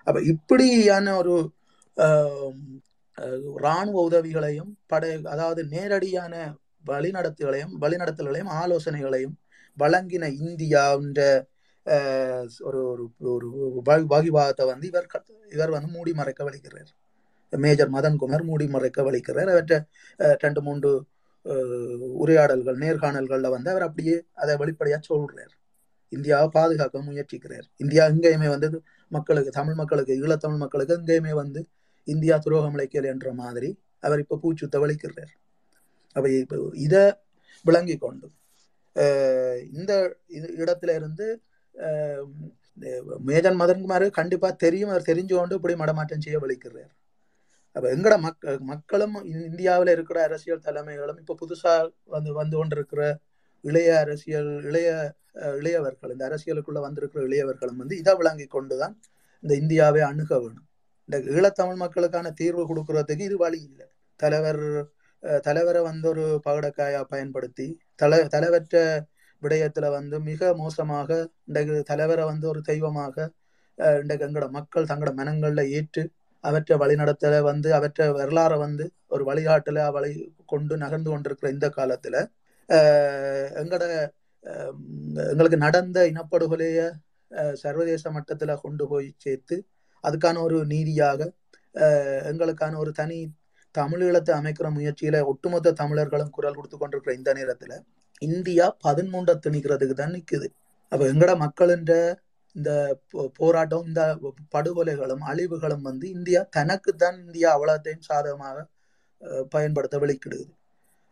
[0.07, 1.35] அப்போ இப்படியான ஒரு
[1.97, 6.35] இராணுவ ராணுவ உதவிகளையும் படை அதாவது நேரடியான
[6.87, 9.35] வழிநடத்துகளையும் வழிநடத்தல்களையும் ஆலோசனைகளையும்
[9.79, 11.21] வழங்கின இந்தியான்ற
[11.85, 15.07] ஒரு ஒரு ஒரு பாகிபாகத்தை வந்து இவர்
[15.53, 16.91] இவர் வந்து மூடி மறைக்க வலிக்கிறார்.
[17.51, 19.51] மேஜர் மதன்குமார் மூடி மறைக்க வலிக்கிறார்.
[19.51, 19.81] அவற்றை
[20.17, 21.05] ரெண்டு மூன்று
[21.99, 25.53] உரையாடல்கள் நேர்காணல்களில் வந்து அவர் அப்படியே அதை வெளிப்படையாக சொல்கிறார்
[26.09, 27.63] இந்தியாவை பாதுகாக்க முயற்சிக்கிறார்.
[27.77, 31.69] இந்தியா எங்கேயுமே வந்து மக்களுக்கு தமிழ் மக்களுக்கு ஈழத்தமிழ் மக்களுக்கு எங்கேயுமே வந்து
[32.05, 35.33] இந்தியா துரோகம் இழைக்கல என்ற மாதிரி அவர் இப்போ பூச்சுத்த வலிக்கிறார்.
[36.13, 37.13] அவை இப்போ இதை
[37.63, 38.31] விளங்கி கொண்டு
[39.73, 41.43] இந்த இது- இடத்துல இருந்து
[43.29, 46.93] மேஜன் மதன்குமார் கண்டிப்பாக தெரியும் அவர் தெரிஞ்சு கொண்டு இப்படி மடமாற்றம் செய்ய வலிக்கிறார்
[47.77, 49.17] அப்போ எங்கட மக் மக்களும்
[49.49, 53.03] இந்தியாவில் இருக்கிற அரசியல் தலைமைகளும் இப்போ புதுசாக வந்து வந்து கொண்டிருக்கிற
[53.65, 54.89] இளைய அரசியல் இளைய
[55.59, 58.95] இளையவர்கள் இந்த அரசியலுக்குள்ளே வந்திருக்கிற இளையவர்களும் வந்து இதை விளங்கி கொண்டுதான்
[59.43, 60.67] இந்த இந்தியாவை அணுக வேணும்.
[61.09, 63.87] இந்த ஈழத்தமிழ் மக்களுக்கான தீர்வு கொடுக்கறதுக்கு இது வழி இல்லை.
[64.21, 64.63] தலைவர்
[65.47, 68.77] தலைவரை வந்து ஒரு பகடக்காயா பயன்படுத்தி தலை தலைவற்ற
[69.43, 71.11] விடயத்துல வந்து மிக மோசமாக
[71.49, 73.17] இன்றைக்கு தலைவரை வந்து ஒரு தெய்வமாக
[73.79, 76.03] அஹ், இன்றைக்கு எங்கட மக்கள் தங்களோட மனங்கள்ல ஏற்று
[76.45, 80.13] அவற்றை வழிநடத்தல வந்து அவற்றை வரலாறை வந்து ஒரு வழிகாட்டுல வழி
[80.47, 82.17] கொண்டு நகர்ந்து கொண்டிருக்கிற இந்த காலத்துல
[83.57, 83.85] எங்களோட எங்கட
[85.31, 86.81] எங்களுக்கு நடந்த இனப்படுகொலைய
[87.63, 89.57] சர்வதேச மட்டத்துல கொண்டு போய் சேர்த்து
[90.05, 91.21] அதுக்கான ஒரு நீதியாக
[92.31, 93.19] எங்களுக்கான ஒரு தனி
[93.75, 97.73] தமிழீழத்தை அமைக்கிற முயற்சியில ஒட்டுமொத்த தமிழர்களும் குரல் கொடுத்து கொண்டிருக்கிற இந்த நேரத்துல
[98.23, 100.49] இந்தியா பதிமூண்ட திணிக்கிறதுக்கு தான் நிக்குது.
[100.93, 101.93] அப்ப எங்கட மக்களின்ற
[102.57, 102.71] இந்த
[103.11, 104.03] போ- போராட்டம் இந்த
[104.55, 108.57] படுகொலைகளும் அழிவுகளும் வந்து இந்தியா தனக்கு தான் இந்தியா அவ்வளோத்தையும் சாதகமாக
[109.21, 110.47] அஹ், பயன்படுத்த வெளிக்கிடுது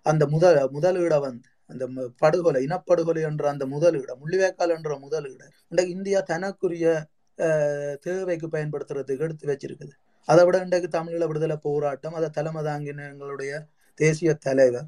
[0.07, 1.85] அந்த முதல் முதலீட வந்து அந்த
[2.21, 5.43] படுகொலை இனப்படுகொலை என்ற அந்த முதலீட முள்ளிவேக்கால் என்ற முதலீட
[5.73, 6.87] இன்றைக்கு இந்தியா தனக்குரிய
[7.39, 9.93] அஹ், தேவைக்கு பயன்படுத்துறதுக்கு எடுத்து வச்சிருக்குது.
[10.29, 13.53] அதை விட இன்றைக்கு தமிழீழ விடுதலை போராட்டம் அதை தலைமை தாங்கின எங்களுடைய
[13.99, 14.87] தேசிய தலைவர்.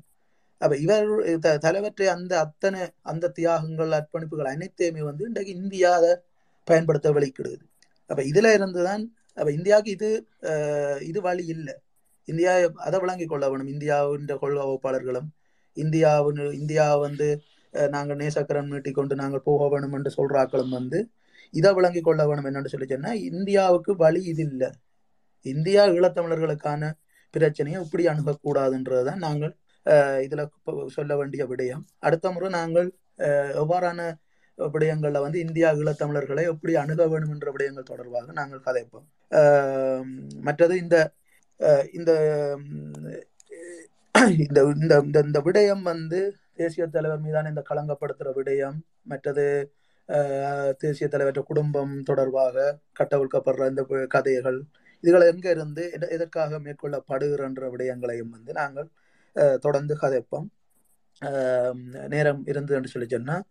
[0.61, 2.81] அப்ப இவர் த- தலைவற்றை அந்த அத்தனை
[3.11, 6.13] அந்த தியாகங்கள் அர்ப்பணிப்புகள் அனைத்தையுமே வந்து இன்றைக்கு இந்தியா அதை
[6.67, 7.65] பயன்படுத்த வெளிக்கிடுது
[8.07, 10.11] அப்ப இதுல இருந்துதான் அப்ப இந்தியாவுக்கு இது
[11.07, 11.75] இது வழி இல்லை.
[12.29, 12.53] இந்தியா
[12.87, 13.71] அதை விளங்கி கொள்ள வேணும்.
[13.75, 15.29] இந்தியாவின் கொள்கை வகுப்பாளர்களும்
[15.77, 17.29] இந்தியாவின் இந்தியா வந்து
[17.89, 21.01] நாங்கள் நேசக்கரம் நீட்டிக்கொண்டு நாங்கள் போக வேணும் என்று சொல்றாக்களும் வந்து
[21.55, 24.71] இதை விளங்கிக் கொள்ள வேணும் என்னன்னு சொல்லி சொன்னா இந்தியாவுக்கு வழி இது இல்லை.
[25.47, 26.83] இந்தியா ஈழத்தமிழர்களுக்கான
[27.35, 29.53] பிரச்சனையை இப்படி அணுகக்கூடாதுன்றதுதான் நாங்கள்
[30.23, 30.43] இதில்
[30.89, 31.85] சொல்ல வேண்டிய விடயம்.
[31.99, 32.89] அடுத்த முறை நாங்கள்
[33.19, 34.01] அஹ், எவ்வாறான
[34.59, 39.07] விடயங்களில் வந்து இந்தியா ஈழத்தமிழர்களை எப்படி அணுக வேண்டும் என்ற விடயங்கள் தொடர்பாக நாங்கள் கதைப்போம்.
[40.41, 40.97] மற்றது இந்த
[41.93, 42.11] இந்த
[44.45, 46.21] இந்த இந்த இந்த இந்த விடயம் வந்து
[46.55, 49.45] தேசிய தலைவர் மீதான இந்த களங்கப்படுத்துகிற விடயம் மற்றது
[50.81, 52.57] தேசிய தலைவர் குடும்பம் தொடர்பாக
[53.01, 54.59] கட்டவிழ்க்கப்படுற இந்த கதைகள்
[55.03, 58.89] இதுகள் எங்கே இருந்து எதற்காக மேற்கொள்ளப்படுகிறன்ற விடயங்களையும் வந்து நாங்கள்
[59.59, 60.49] தொடர்ந்து கதைப்போம்.
[62.09, 63.45] நேரம் இருந்தது என்று சொல்லி சொன்னால்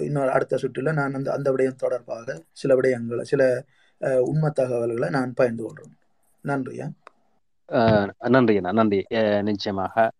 [0.00, 3.42] இன்னொரு அடுத்த சுற்றுல நான் அந்த அந்த விடயம் தொடர்பாக சில விடயங்களை சில
[4.00, 5.96] உண்மை தகவல்களை நான் பகிர்ந்து கொள்கிறேன்.
[6.44, 6.86] நன்றியா
[7.68, 9.00] அஹ் நன்றி நன்றி.
[9.42, 10.10] நிச்சயமாக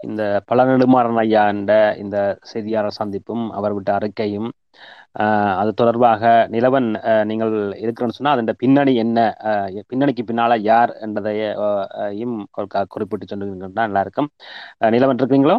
[0.00, 4.48] இந்த பழநெடுமாறன் ஐயா என்ற இந்த செய்தியாளர் சந்திப்பும் அவர் விட்ட அறிக்கையும்
[5.56, 6.88] அது தொடர்பாக நிலவன்
[7.24, 7.52] நீங்கள்
[7.82, 9.18] இருக்கிறேன்னு சொன்னா அதன் பின்னணி என்ன?
[9.90, 12.36] பின்னணிக்கு பின்னால யார் என்றதையும்
[12.90, 14.30] குறிப்பிட்டு சொன்னீங்கன்னா நல்லா இருக்கும்
[14.90, 15.56] நிலவன் இருக்கிறீங்களோ?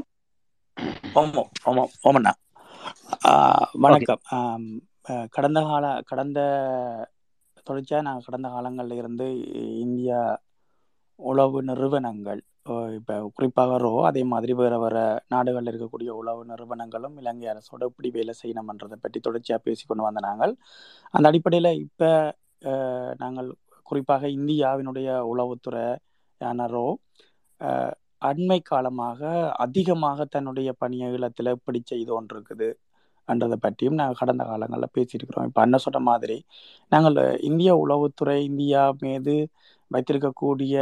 [3.83, 4.21] வணக்கம்.
[5.35, 6.39] கடந்த கால கடந்த
[7.67, 9.25] தொடர்ச்சியாக நான் கடந்த காலங்களில் இருந்து
[9.83, 10.19] இந்தியா
[11.19, 12.41] உளவு நிறுவனங்கள்
[12.97, 15.03] இப்போ குறிப்பாக ரோ அதே மாதிரி வேறு வேறு
[15.33, 20.53] நாடுகளில் இருக்கக்கூடிய உளவு நிறுவனங்களும் இலங்கை அரசோட எப்படி வேலை செய்யணுமன்றதை பற்றி தொடர்ச்சியாக பேசி கொண்டு வந்த நாங்கள்.
[21.13, 22.09] அந்த அடிப்படையில் இப்போ
[23.23, 23.49] நாங்கள்
[23.89, 26.87] குறிப்பாக இந்தியாவினுடைய உளவுத்துறையான ரோ
[28.21, 29.21] அண்மை காலமாக
[29.65, 32.69] அதிகமாக தன்னுடைய பணியை இப்படி எப்படி செய்து கொண்டிருக்குது
[33.27, 35.47] என்றதை பற்றியும் நாங்கள் கடந்த காலங்களில் பேசியிருக்கிறோம்.
[35.49, 36.37] இப்போ அண்ணன் சொன்ன மாதிரி
[36.91, 37.17] நாங்கள்
[37.49, 39.35] இந்திய உளவுத்துறை இந்தியா மீது
[39.93, 40.75] வைத்திருக்கக்கூடிய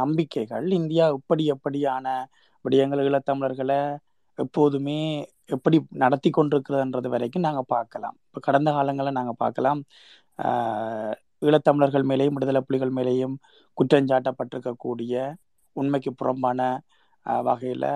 [0.00, 2.06] நம்பிக்கைகள் இந்தியா இப்படி எப்படியான
[2.64, 3.80] விடயங்கள் ஈழத்தமிழர்களை
[4.38, 4.98] எப்போதுமே
[5.54, 8.16] எப்படி நடத்தி கொண்டிருக்கிறதுன்றது வரைக்கும் நாங்கள் பார்க்கலாம்.
[8.28, 9.80] இப்போ கடந்த காலங்களில் நாங்கள் பார்க்கலாம்.
[11.46, 13.34] ஈழத்தமிழர்கள் மேலேயும் விடுதலை புலிகள் மேலேயும்
[13.78, 15.14] குற்றஞ்சாட்டப்பட்டிருக்கக்கூடிய
[15.76, 16.60] உண்மைக்கு புறம்பான
[17.48, 17.90] வகையில்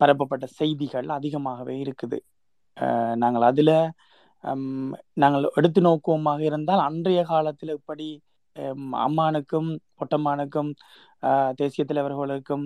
[0.00, 2.18] பரப்பப்பட்ட செய்திகள் அதிகமாகவே இருக்குது.
[3.22, 3.76] நாங்கள் அதில்
[5.16, 8.08] நாங்கள் எடுத்து நோக்குவோமாக இருந்தால் அன்றைய காலத்தில் இப்படி
[9.02, 9.68] அம்மானுக்கும்
[9.98, 10.70] பொட்டம்மானுக்கும்
[11.22, 12.64] அஹ், தேசிய தலைவர்களுக்கும்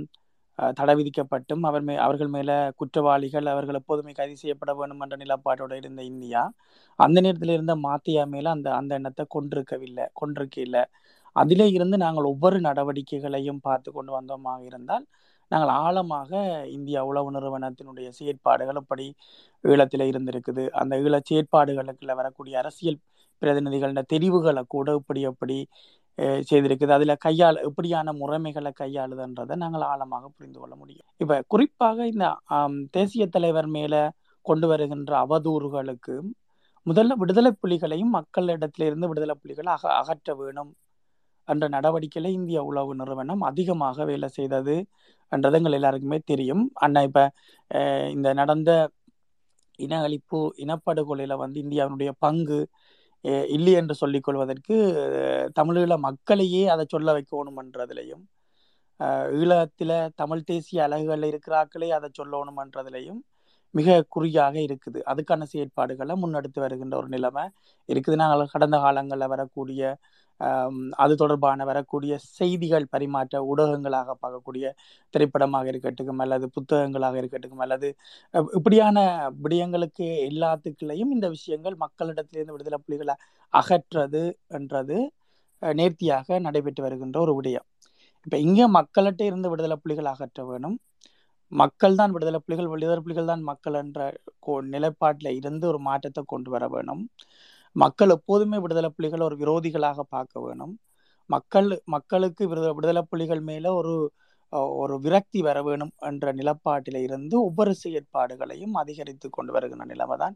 [0.58, 2.50] அஹ், தடை விதிக்கப்பட்டும் அவர் மே அவர்கள் மேல
[2.80, 6.42] குற்றவாளிகள் அவர்கள் எப்போதுமே கைது செய்யப்பட வேண்டும் என்ற நிலப்பாட்டோடு இருந்த இந்தியா
[6.98, 10.82] அந்த நேரத்தில் இருந்த மாத்தியா மேல அந்த அந்த எண்ணத்தை கொண்டிருக்கவில்லை கொண்டிருக்கவில்லை
[11.36, 15.04] அதிலே இருந்து நாங்கள் ஒவ்வொரு நடவடிக்கைகளையும் பார்த்து கொண்டு வந்தோமாக இருந்தால்
[15.52, 16.30] நாங்கள் ஆழமாக
[16.76, 19.06] இந்திய உளவு நிறுவனத்தினுடைய செயற்பாடுகள் எப்படி
[19.64, 20.64] ஈழத்தில் இருந்திருக்குது.
[20.80, 23.00] அந்த ஈழ செயற்பாடுகளுக்குள்ள வரக்கூடிய அரசியல்
[23.42, 25.56] பிரதிநிதிகளின் தெரிவுகளை கூட இப்படி எப்படி
[26.48, 26.92] செய்திருக்குது.
[26.96, 31.06] அதில் கையாள் எப்படியான முறைமைகளை கையாளுதுன்றதை நாங்கள் ஆழமாக புரிந்து கொள்ள முடியும்.
[31.22, 32.26] இப்போ குறிப்பாக இந்த
[32.96, 34.02] தேசிய தலைவர் மேலே
[34.46, 36.14] கொண்டு வருகின்ற அவதூறுகளுக்கு
[36.86, 40.70] முதல்ல விடுதலை புலிகளையும் மக்களிடத்திலிருந்து விடுதலை புலிகளை அக அகற்ற வேணும்.
[41.48, 44.76] என்ற நடவடிக்கையில் இந்திய உளவு நிறுவனம் அதிகமாக வேலை செய்தது
[45.32, 46.64] என்றது எங்கள் எல்லாருக்குமே தெரியும்.
[46.84, 47.24] அண்ணா இப்போ
[48.16, 48.70] இந்த நடந்த
[49.84, 52.60] இன அழிப்பு இனப்படுகொலையில் வந்து இந்தியாவினுடைய பங்கு
[53.56, 54.76] இல்லை என்று சொல்லிக் கொள்வதற்கு
[55.58, 58.24] தமிழீழ மக்களையே அதை சொல்ல வைக்கணுமன்றதுலையும்
[59.40, 63.20] ஈழத்தில் தமிழ் தேசிய அலகுகள் இருக்கிறாக்களே அதை சொல்லணுமன்றதுலையும்
[63.74, 64.98] மிக குறியாக இருக்குது.
[65.10, 67.44] அதுக்கான செயற்பாடுகளை முன்னெடுத்து வருகின்ற ஒரு நிலைமை
[67.88, 68.16] இருக்குது.
[68.22, 69.82] நாங்கள் கடந்த காலங்களில் வரக்கூடிய
[70.96, 74.66] அது தொடர்பான வரக்கூடிய செய்திகள் பரிமாற்ற ஊடகங்களாக பார்க்கக்கூடிய
[75.14, 77.88] திரைப்படமாக இருக்கட்டும் அல்லது புத்தகங்களாக இருக்கட்டும் அல்லது
[78.58, 78.98] இப்படியான
[79.44, 83.16] விடயங்களுக்கு எல்லாத்துக்குள்ளேயும் இந்த விஷயங்கள் மக்களிடத்திலிருந்து விடுதலை புலிகளை
[83.52, 84.24] அகற்றது
[84.58, 84.98] என்றது
[85.62, 87.66] நேர்த்தியாக நடைபெற்று வருகின்ற ஒரு விடயம்.
[88.26, 90.76] இப்போ இங்கே மக்கள்கிட்ட இருந்து விடுதலை புலிகள் அகற்ற வேணும்.
[91.52, 94.00] மக்கள் தான் விடுதலை புலிகள் விடுதலை புலிகள் தான் மக்கள் என்ற
[94.46, 97.02] கோ- நிலைப்பாட்டில் இருந்து ஒரு மாற்றத்தை கொண்டு வர வேணும்.
[97.76, 100.74] மக்கள் எப்போதுமே விடுதலை புலிகள் ஒரு விரோதிகளாக பார்க்க வேணும்.
[101.30, 103.94] மக்கள் மக்களுக்கு விடுதலை விடுதலை புலிகள் மேல ஒரு
[104.82, 110.34] ஒரு விரக்தி வர வேணும் என்ற நிலப்பாட்டில இருந்து ஒவ்வொரு செயற்பாடுகளையும் அதிகரித்து கொண்டு வருகின்ற நிலைமை தான்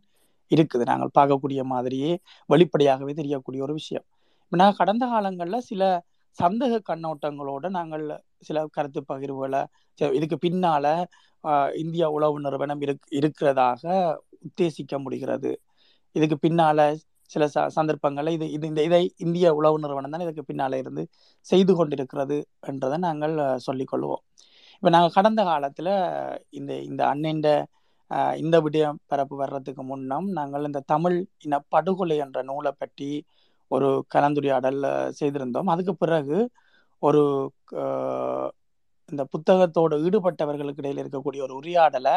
[0.51, 0.85] இருக்குது.
[0.91, 2.13] நாங்கள் பார்க்கக்கூடிய மாதிரியே
[2.51, 4.07] வெளிப்படையாகவே தெரியக்கூடிய ஒரு விஷயம்.
[4.53, 5.83] நான் நாங்கள் கடந்த காலங்களில் சில
[6.39, 8.05] சந்தேக கண்ணோட்டங்களோட நாங்கள்
[8.49, 9.63] சில கருத்து பகிர்வுகளை
[10.19, 10.87] இதுக்கு பின்னால
[11.83, 13.85] இந்தியா உளவு நிறுவனம் இருக் இருக்கிறதாக
[14.49, 15.53] உத்தேசிக்க முடிகிறது.
[16.17, 16.81] இதுக்கு பின்னால
[17.31, 21.03] சில ச சந்தர்ப்பங்களில் இது இது இந்த இதை இந்திய உளவு நிறுவனம் தான் இதுக்கு பின்னால் இருந்து
[21.47, 22.39] செய்து கொண்டிருக்கிறது
[22.71, 23.35] என்றதை நாங்கள்
[23.67, 24.23] சொல்லிக்கொள்வோம்
[24.83, 24.95] இப்போ கொள்வோம்.
[24.97, 25.93] நாங்கள் கடந்த காலத்தில்
[26.59, 27.49] இந்த இந்த அண்ணன்ற
[28.43, 31.17] இந்த விடயம் பரப்பு வர்றதுக்கு முன்னம் நாங்கள் இந்த தமிழ்
[31.47, 33.11] இன படுகொலை என்ற நூலை பற்றி
[33.71, 34.81] ஒரு கலந்துரையாடல்
[35.21, 35.71] செய்திருந்தோம்.
[35.75, 36.39] அதுக்கு பிறகு
[37.03, 37.23] ஒரு
[39.09, 42.17] இந்த புத்தகத்தோடு ஈடுபட்டவர்களுக்கு இடையில் இருக்கக்கூடிய ஒரு உரையாடலை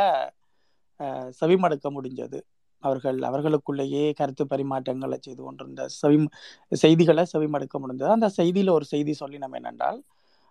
[1.39, 2.39] செவிமடுக்க முடிஞ்சது.
[2.79, 6.27] அவர்கள் அவர்களுக்குள்ளேயே கருத்து பரிமாற்றங்களை செய்து கொண்டிருந்த செவி
[6.71, 8.11] செய்திகளை செவிமடுக்க முடிந்தது.
[8.11, 9.99] அந்த செய்தியில் ஒரு செய்தி சொல்லினோம் என்னென்றால்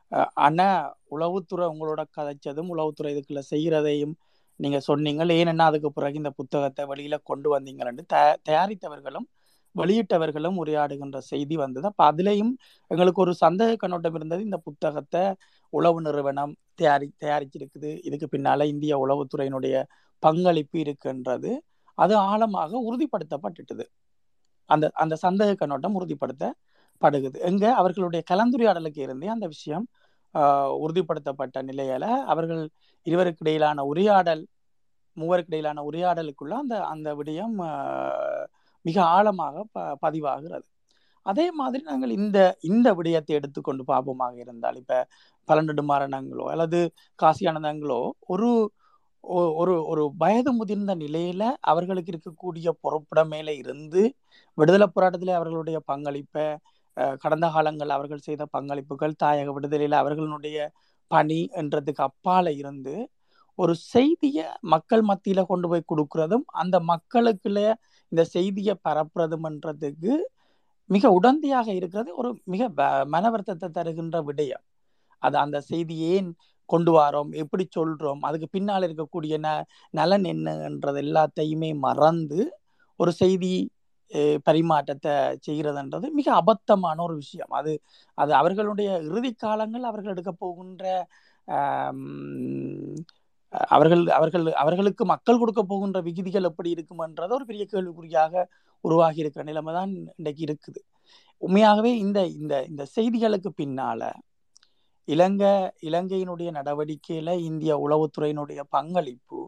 [0.08, 4.12] ஆனால் அண்ணா உளவுத்துறை உங்களோட கதைச்சதும் உளவுத்துறை இதுக்குள்ள செய்கிறதையும்
[4.56, 9.26] நீங்கள் சொன்னீங்க ஏன்னா அதுக்கு பிறகு இந்த புத்தகத்தை வெளியில் கொண்டு வந்தீங்கன்னு தயா- தயாரித்தவர்களும்
[9.74, 11.86] வெளியிட்டவர்களும் உரையாடுகின்ற செய்தி வந்தது.
[11.86, 12.52] அப்போ அதுலேயும்
[12.86, 14.42] எங்களுக்கு ஒரு சந்தேக கண்ணோட்டம் இருந்தது.
[14.42, 15.34] இந்த புத்தகத்தை
[15.70, 18.00] உளவு நிறுவனம் தயாரி தயாரிச்சிருக்குது.
[18.04, 19.84] இதுக்கு பின்னால் இந்திய உளவுத்துறையினுடைய
[20.18, 21.58] பங்களிப்பு இருக்குன்றது.
[21.98, 23.84] அது ஆழமாக உறுதிப்படுத்தப்பட்டுட்டது.
[24.70, 29.86] அந்த அந்த சந்தேக கண்ணோட்டம் உறுதிப்படுத்தப்படுகிறது எங்க அவர்களுடைய கலந்துரையாடலுக்கு இருந்தே அந்த விஷயம்
[30.84, 32.62] உறுதிப்படுத்தப்பட்ட நிலையில அவர்கள்
[33.06, 34.42] இருவருக்கு இடையிலான உரையாடல்
[35.16, 37.56] மூவருக்கு இடையிலான உரையாடலுக்குள்ள அந்த அந்த விடயம்
[38.84, 40.66] மிக ஆழமாக ப பதிவாகிறது.
[41.26, 42.38] அதே மாதிரி நாங்கள் இந்த
[42.70, 44.94] இந்த விடயத்தை எடுத்துக்கொண்டு பார்ப்போமாக இருந்தால் இப்ப
[45.48, 46.80] பலநெடுமாறனங்களோ அல்லது
[47.22, 48.00] காசியானந்தங்களோ
[48.34, 48.50] ஒரு
[49.60, 54.02] ஒரு ஒரு வயது முதிர்ந்த நிலையில அவர்களுக்கு இருக்கக்கூடிய பொறுப்புடைமையில இருந்து
[54.58, 56.44] விடுதலை போராட்டத்திலே அவர்களுடைய பங்களிப்பை
[57.20, 60.58] கடந்த காலங்கள் அவர்கள் செய்த பங்களிப்புகள் தாயக விடுதலையில் அவர்களுடைய
[61.10, 62.94] பணி என்றதுக்கு அப்பால இருந்து
[63.58, 64.44] ஒரு செய்தியை
[64.74, 67.60] மக்கள் மத்தியில கொண்டு போய் கொடுக்கறதும் அந்த மக்களுக்குள்ள
[68.12, 70.12] இந்த செய்தியை பரப்புறதும்ன்றதுக்கு
[70.90, 72.62] மிக உடந்தையாக இருக்கிறது ஒரு மிக
[73.14, 74.64] மன வருத்தத்தை தருகின்ற விடயம்.
[75.22, 76.30] அது அந்த செய்தி ஏன்
[76.68, 79.50] கொண்டு வாரோம் எப்படி சொல்றோம் அதுக்கு பின்னால் இருக்கக்கூடிய ந
[79.94, 82.40] நலன் என்னன்றது எல்லாத்தையுமே மறந்து
[83.00, 83.52] ஒரு செய்தி
[84.46, 85.14] பரிமாற்றத்தை
[85.46, 87.52] செய்கிறதுன்றது மிக அபத்தமான ஒரு விஷயம்.
[87.58, 87.72] அது
[88.18, 90.84] அது அவர்களுடைய இறுதி காலங்கள் அவர்கள் எடுக்க போகின்ற
[93.74, 98.44] அவர்கள் அவர்கள் அவர்களுக்கு மக்கள் கொடுக்க போகின்ற விகிதிகள் எப்படி இருக்குமன்றது ஒரு பெரிய கேள்விக்குறியாக
[98.84, 100.80] உருவாகி இருக்கிற நிலைமை தான் இன்றைக்கு இருக்குது.
[101.42, 104.02] உண்மையாகவே இந்த இந்த இந்த செய்திகளுக்கு பின்னால
[105.12, 105.52] இலங்கை
[105.88, 109.40] இலங்கையினுடைய நடவடிக்கையில இந்திய உளவுத்துறையினுடைய பங்களிப்பு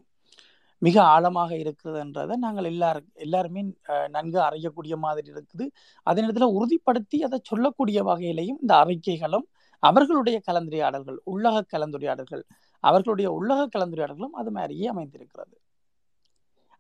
[0.82, 3.62] மிக ஆழமாக இருக்கிறதுன்றதை நாங்கள் எல்லாரும் எல்லாருமே
[4.14, 5.64] நன்கு அறியக்கூடிய மாதிரி இருக்குது.
[6.06, 9.46] அதே நேரத்தில் உறுதிப்படுத்தி அதை சொல்லக்கூடிய வகையிலையும் இந்த அறிக்கைகளும்
[9.82, 12.44] அவர்களுடைய கலந்துரையாடல்கள் உள்ளக கலந்துரையாடல்கள்
[12.84, 15.54] அவர்களுடைய உள்ளக கலந்துரையாடல்களும் அது மாதிரியே அமைந்திருக்கிறது.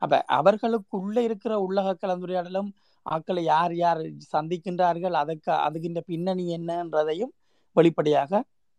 [0.02, 2.70] அப்ப அவர்களுக்குள்ளே இருக்கிற உள்ளக கலந்துரையாடலும்
[3.06, 4.00] ஆக்களை யார் யார்
[4.34, 7.32] சந்திக்கின்றார்கள் அதுக்கு அதுகின்ற பின்னணி என்னன்றதையும்
[7.76, 8.32] வெளிப்படையாக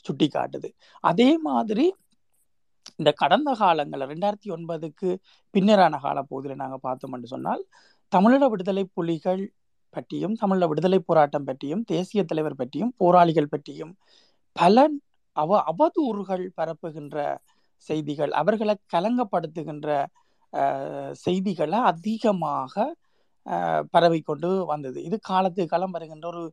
[0.05, 0.69] சுட்டி காட்டுது
[1.03, 1.85] அதே மாதிரி
[2.99, 5.09] இந்த கடந்த காலங்களில் ரெண்டாயிரத்தி ஒன்பதுக்கு
[5.53, 6.19] பின்னரான கால
[6.55, 7.63] நாங்கள் பார்த்தோம் பார்த்தோம்னு சொன்னால்
[8.11, 9.43] தமிழீழ விடுதலை புலிகள்
[9.93, 13.93] பற்றியும் தமிழ விடுதலை போராட்டம் பற்றியும் தேசிய தலைவர் பற்றியும் போராளிகள் பற்றியும்
[14.55, 14.85] பல
[15.35, 17.17] அவ அவதூறுகள் பரப்புகின்ற
[17.89, 19.89] செய்திகள் அவர்களை கலங்கப்படுத்துகின்ற
[21.25, 22.73] செய்திகளை அதிகமாக
[23.45, 24.97] பரவி பரவிக்கொண்டு வந்தது.
[25.03, 26.43] இது காலத்து காலம் வருகின்ற ஒரு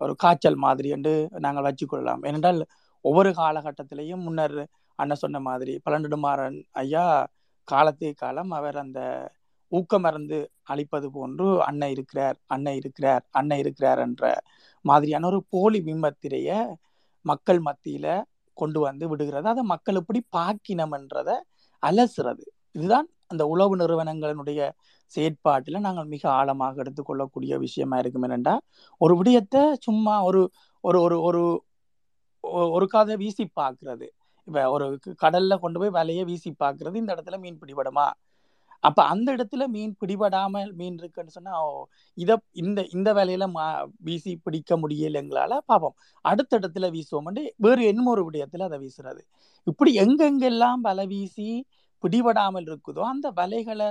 [0.00, 2.22] ஒரு காய்ச்சல் மாதிரி என்று நாங்கள் வச்சுக்கொள்ளலாம்.
[2.28, 2.60] ஏனென்றால்
[3.08, 4.58] ஒவ்வொரு காலகட்டத்திலையும் முன்னர்
[4.98, 7.04] அண்ணன் சொன்ன மாதிரி பழநெடுமாறன் ஐயா
[7.68, 9.00] காலத்தே காலம் அவர் அந்த
[9.72, 10.38] ஊக்கமறந்து
[10.72, 14.24] அளிப்பது போன்று அண்ணன் இருக்கிறார் அண்ணன் இருக்கிறார் அண்ணன் இருக்கிறார் என்ற
[14.84, 16.50] மாதிரியான ஒரு போலி பிம்பத்திரைய
[17.24, 18.06] மக்கள் மத்தியில
[18.56, 19.46] கொண்டு வந்து விடுகிறது.
[19.48, 21.30] அதை மக்கள் எப்படி பாக்கினம்ன்றத
[21.82, 22.44] அலசுறது.
[22.76, 24.60] இதுதான் அந்த உளவு நிறுவனங்களினுடைய
[25.12, 28.24] செயற்பாட்டில் நாங்கள் மிக ஆழமாக எடுத்துக்கொள்ளக்கூடிய விஷயமா இருக்கும்.
[28.26, 28.54] என்னென்றா
[29.00, 30.40] ஒரு விடயத்தை சும்மா ஒரு
[30.84, 31.42] ஒரு ஒரு ஒரு
[32.74, 34.06] ஒருக்காத ஒரு வீசி பார்க்கறது.
[34.48, 34.86] இப்போ ஒரு
[35.22, 38.06] கடல்ல கொண்டு போய் வலையை வீசி பார்க்கறது இந்த இடத்துல மீன் பிடிபடுமா?
[38.84, 41.70] அப்ப அந்த இடத்துல மீன் பிடிபடாமல் மீன் இருக்குன்னு சொன்னா ஓ,
[42.18, 43.64] இத இந்த இந்த வேலையில மா
[44.00, 45.56] வீசி பிடிக்க முடியல எங்களால்?
[45.68, 45.96] பாப்போம்.
[46.24, 49.22] அடுத்த இடத்துல வீசுவோம் வேறு என்னமோ ஒரு விடயத்துல அதை வீசுறது.
[49.66, 51.48] இப்படி எங்கெங்கெல்லாம் வலை வீசி
[52.04, 53.88] பிடிபடாமல் இருக்குதோ அந்த வலைகளை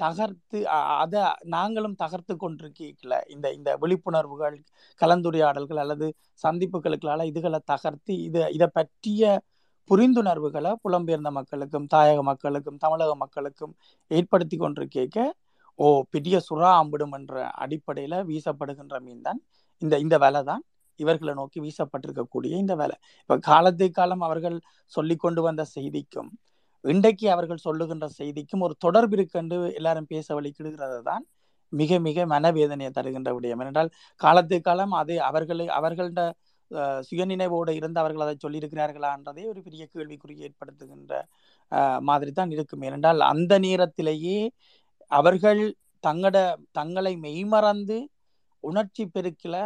[0.00, 0.58] தகர்த்து
[1.02, 4.56] அதை நாங்களும் தகர்த்து கொண்டிருக்கல இந்த இந்த விழிப்புணர்வுகள்
[5.00, 6.06] கலந்துரையாடல்கள் அல்லது
[6.44, 9.24] சந்திப்புகளுக்களால் இதுகளை தகர்த்து இதை இதை பற்றிய
[9.90, 13.74] புரிந்துணர்வுகளை புலம்பெயர்ந்த மக்களுக்கும் தாயக மக்களுக்கும் தமிழக மக்களுக்கும்
[14.10, 15.18] ஏற்படுத்தி கொண்டிருக்கேக்க
[15.78, 17.34] ஓ பெரிய சுறா அம்பிடும் என்ற
[17.64, 19.40] அடிப்படையில வீசப்படுகின்ற மீன் தான்
[19.82, 20.62] இந்த இந்த வேலை தான்.
[21.00, 22.96] இவர்களை நோக்கி வீசப்பட்டிருக்கக்கூடிய இந்த வேலை.
[23.20, 24.56] இப்போ காலத்து காலம் அவர்கள்
[24.92, 26.30] சொல்லி கொண்டு வந்த செய்திக்கும்
[26.84, 31.24] இன்றைக்கு அவர்கள் சொல்லுகின்ற செய்திக்கும் ஒரு தொடர்பு இருக்கென்று எல்லாரும் பேச வழிக்கிடுகிறது தான்
[31.72, 33.60] மிக மிக மனவேதனையை தருகின்ற விடயம்.
[33.64, 36.20] ஏனென்றால் காலத்து காலம் அது அவர்களை அவர்கள்ட
[37.08, 41.12] சுயநினைவோடு இருந்து அவர்கள் அதை சொல்லியிருக்கிறார்களான்றதே ஒரு பெரிய கேள்விக்குறி ஏற்படுத்துகின்ற
[42.08, 42.84] மாதிரி தான் இருக்கும்.
[42.88, 44.38] ஏனென்றால் அந்த நேரத்திலேயே
[45.10, 45.62] அவர்கள்
[46.04, 46.36] தங்கட
[46.78, 47.98] தங்களை மெய்மறந்து
[48.64, 49.56] உணர்ச்சி பெருக்கில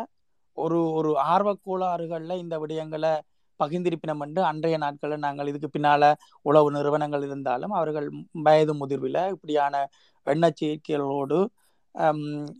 [0.58, 3.12] ஒரு ஒரு ஆர்வக்கோளாறுகளில் இந்த விடயங்களை
[3.58, 6.10] பகிர்ந்திருப்பினம் என்று அன்றைய நாட்களில் நாங்கள் இதுக்கு பின்னால
[6.46, 8.08] உளவு நிறுவனங்கள் இருந்தாலும் அவர்கள்
[8.42, 9.82] வயது முதிர்வில் இப்படியான
[10.26, 11.38] எண்ண சேர்க்கைகளோடு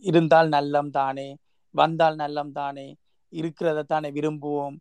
[0.09, 1.27] இருந்தால் நல்லம் தானே
[1.75, 2.87] வந்தால் நல்லம் தானே
[3.33, 4.77] இருக்கிறத தானே விரும்புவோம்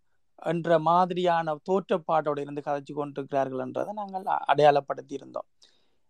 [0.46, 5.48] என்ற மாதிரியான தோற்றப்பாட்டோடு இருந்து கதைச்சு கொண்டிருக்கிறார்கள் என்றதை நாங்கள் அடையாளப்படுத்தி இருந்தோம்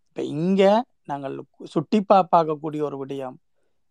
[0.07, 0.71] இப்போ இங்கே
[1.05, 1.35] நாங்கள்
[1.65, 3.37] சுட்டி பார்க்கக்கூடிய ஒரு விடயம்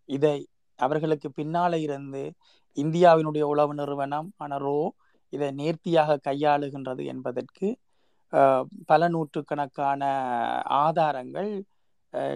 [0.09, 0.37] இதை
[0.79, 2.23] அவர்களுக்கு பின்னால இருந்து
[2.77, 4.79] இந்தியாவினுடைய உளவு நிறுவனம் அனரோ
[5.33, 7.69] இதை நேர்த்தியாக கையாளுகின்றது என்பதற்கு
[8.87, 10.03] பல நூற்றுக்கணக்கான
[10.85, 11.51] ஆதாரங்கள்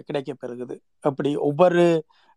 [0.09, 1.85] கிடைக்கப்பெறுகிறது அப்படி ஒவ்வொரு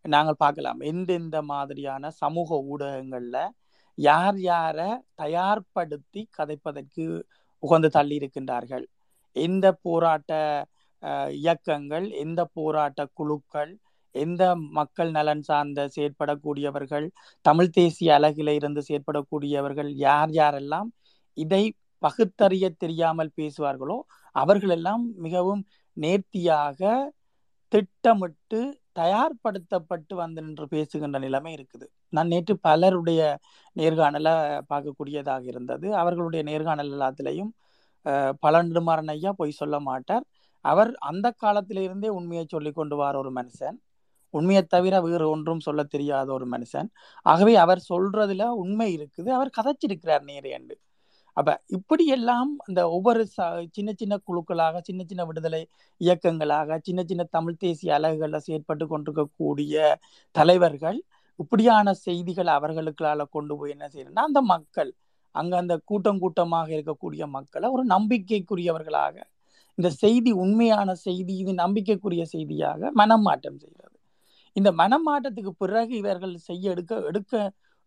[0.06, 0.80] நாங்கள் பார்க்கலாம்.
[0.92, 3.38] எந்தெந்த மாதிரியான சமூக ஊடகங்கள்ல
[3.98, 7.04] யார் யாரை தயார்படுத்தி கதைப்பதற்கு
[7.64, 8.86] உகந்து தள்ளி இருக்கின்றார்கள்
[9.36, 10.34] எந்த போராட்ட
[11.40, 13.72] இயக்கங்கள் எந்த போராட்ட குழுக்கள்
[14.24, 14.44] எந்த
[14.78, 17.08] மக்கள் நலன் சார்ந்த செயற்படக்கூடியவர்கள்
[17.48, 20.90] தமிழ் தேசிய அழகில இருந்து செயற்படக்கூடியவர்கள் யார் யாரெல்லாம்
[21.38, 21.64] இதை
[22.04, 23.98] பகுத்தறிய தெரியாமல் பேசுவார்களோ
[24.36, 25.62] அவர்களெல்லாம் மிகவும்
[25.98, 26.82] நேர்த்தியாக
[27.74, 28.60] திட்டமிட்டு
[29.00, 31.86] தயார்படுத்தப்பட்டு வந்து நின்று பேசுகின்ற நிலைமை இருக்குது.
[32.16, 33.22] நான் நேற்று பலருடைய
[33.76, 34.34] நேர்காணலை
[34.72, 35.88] பார்க்கக்கூடியதாக இருந்தது.
[36.02, 37.52] அவர்களுடைய நேர்காணல் எல்லாத்திலையும்
[38.44, 40.26] பல நெடுமாறன் ஐயா பொய் சொல்ல மாட்டார்.
[40.66, 43.78] அவர் அந்த காலத்திலிருந்தே உண்மையை சொல்லி கொண்டு வார ஒரு மனுஷன்.
[44.40, 46.90] உண்மையை தவிர வேறு ஒன்றும் சொல்ல தெரியாத ஒரு மனுஷன்.
[47.26, 49.30] ஆகவே அவர் சொல்றதுல உண்மை இருக்குது.
[49.38, 50.76] அவர் கதைச்சிருக்கிறார் நேரையண்டு
[51.38, 55.62] அப்ப இப்படியெல்லாம் அந்த ஒவ்வொரு ச சின்ன சின்ன குழுக்களாக சின்ன சின்ன விடுதலை
[56.02, 59.76] இயக்கங்களாக சின்ன சின்ன தமிழ் தேசிய அலகுகளில் செயற்பட்டு கொண்டிருக்கக்கூடிய
[60.36, 61.00] தலைவர்கள்
[61.40, 64.92] இப்படியான செய்திகள் அவர்களுக்களால கொண்டு போய் என்ன செய்யணும்னா அந்த மக்கள்
[65.36, 69.16] அங்க அந்த கூட்டம் கூட்டமாக இருக்கக்கூடிய மக்களை ஒரு நம்பிக்கைக்குரியவர்களாக
[69.78, 73.95] இந்த செய்தி உண்மையான செய்தி இது நம்பிக்கைக்குரிய செய்தியாக மனம் மாற்றம் செய்கிறது.
[74.56, 77.34] இந்த மனமாற்றத்துக்கு பிறகு இவர்கள் செய்ய எடுக்க எடுக்க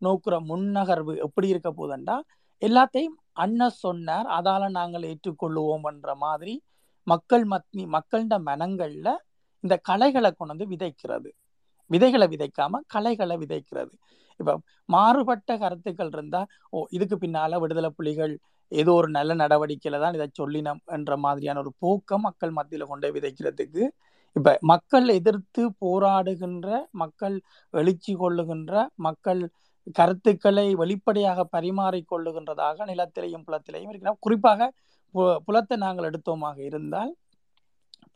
[0.03, 2.16] நோக்குற முன்னகர்வு எப்படி இருக்க போதுண்டா
[2.62, 4.27] எல்லாத்தையும் அண்ணன் சொன்னார்.
[4.37, 6.55] அதால நாங்கள் ஏற்றுக்கொள்ளுவோம் என்ற மாதிரி
[7.07, 9.09] மக்கள் மத்தி மக்கள்ட மனங்கள்ல
[9.64, 11.31] இந்த கலைகளை கொண்டு வந்து விதைக்கிறது.
[11.91, 13.93] விதைகளை விதைக்காம கலைகளை விதைக்கிறது.
[14.41, 14.53] இப்ப
[14.89, 16.41] மாறுபட்ட கருத்துக்கள் இருந்தா
[16.73, 18.35] ஓ இதுக்கு பின்னால விடுதலை புலிகள்
[18.73, 23.85] ஏதோ ஒரு நல்ல நடவடிக்கையில தான் இதை சொல்லினோம் என்ற மாதிரியான ஒரு போக்கம் மக்கள் மத்தியில கொண்டு விதைக்கிறதுக்கு
[24.37, 27.37] இப்ப மக்கள் எதிர்த்து போராடுகின்ற மக்கள்
[27.74, 29.41] எழுச்சி கொள்ளுகின்ற மக்கள்
[29.95, 34.70] கருத்துக்களை வெளிப்படையாக பரிமாறிக்கொள்ளுகின்றதாக நிலத்திலையும் புலத்திலையும் இருக்கிறோம் குறிப்பாக
[35.14, 37.12] பு- புலத்தை நாங்கள் எடுத்தோமாக இருந்தால்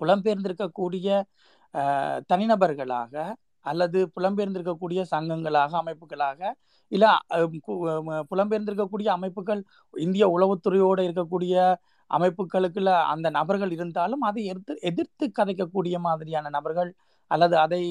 [0.01, 1.09] புலம்பெயர்ந்திருக்கக்கூடிய
[2.31, 3.15] தனிநபர்களாக
[3.67, 6.41] அல்லது புலம்பெயர்ந்திருக்கக்கூடிய சங்கங்களாக அமைப்புகளாக
[6.93, 7.07] இல்ல
[8.31, 9.61] புலம்பெயர்ந்திருக்கக்கூடிய அமைப்புகள்
[9.95, 11.55] இந்திய உளவுத்துறையோடு இருக்கக்கூடிய
[12.13, 16.91] அமைப்புகளுக்குள்ள அந்த நபர்கள் இருந்தாலும் அதை எதிர்த்து எதிர்த்து கதைக்கக்கூடிய மாதிரியான நபர்கள்
[17.31, 17.83] அல்லது அதை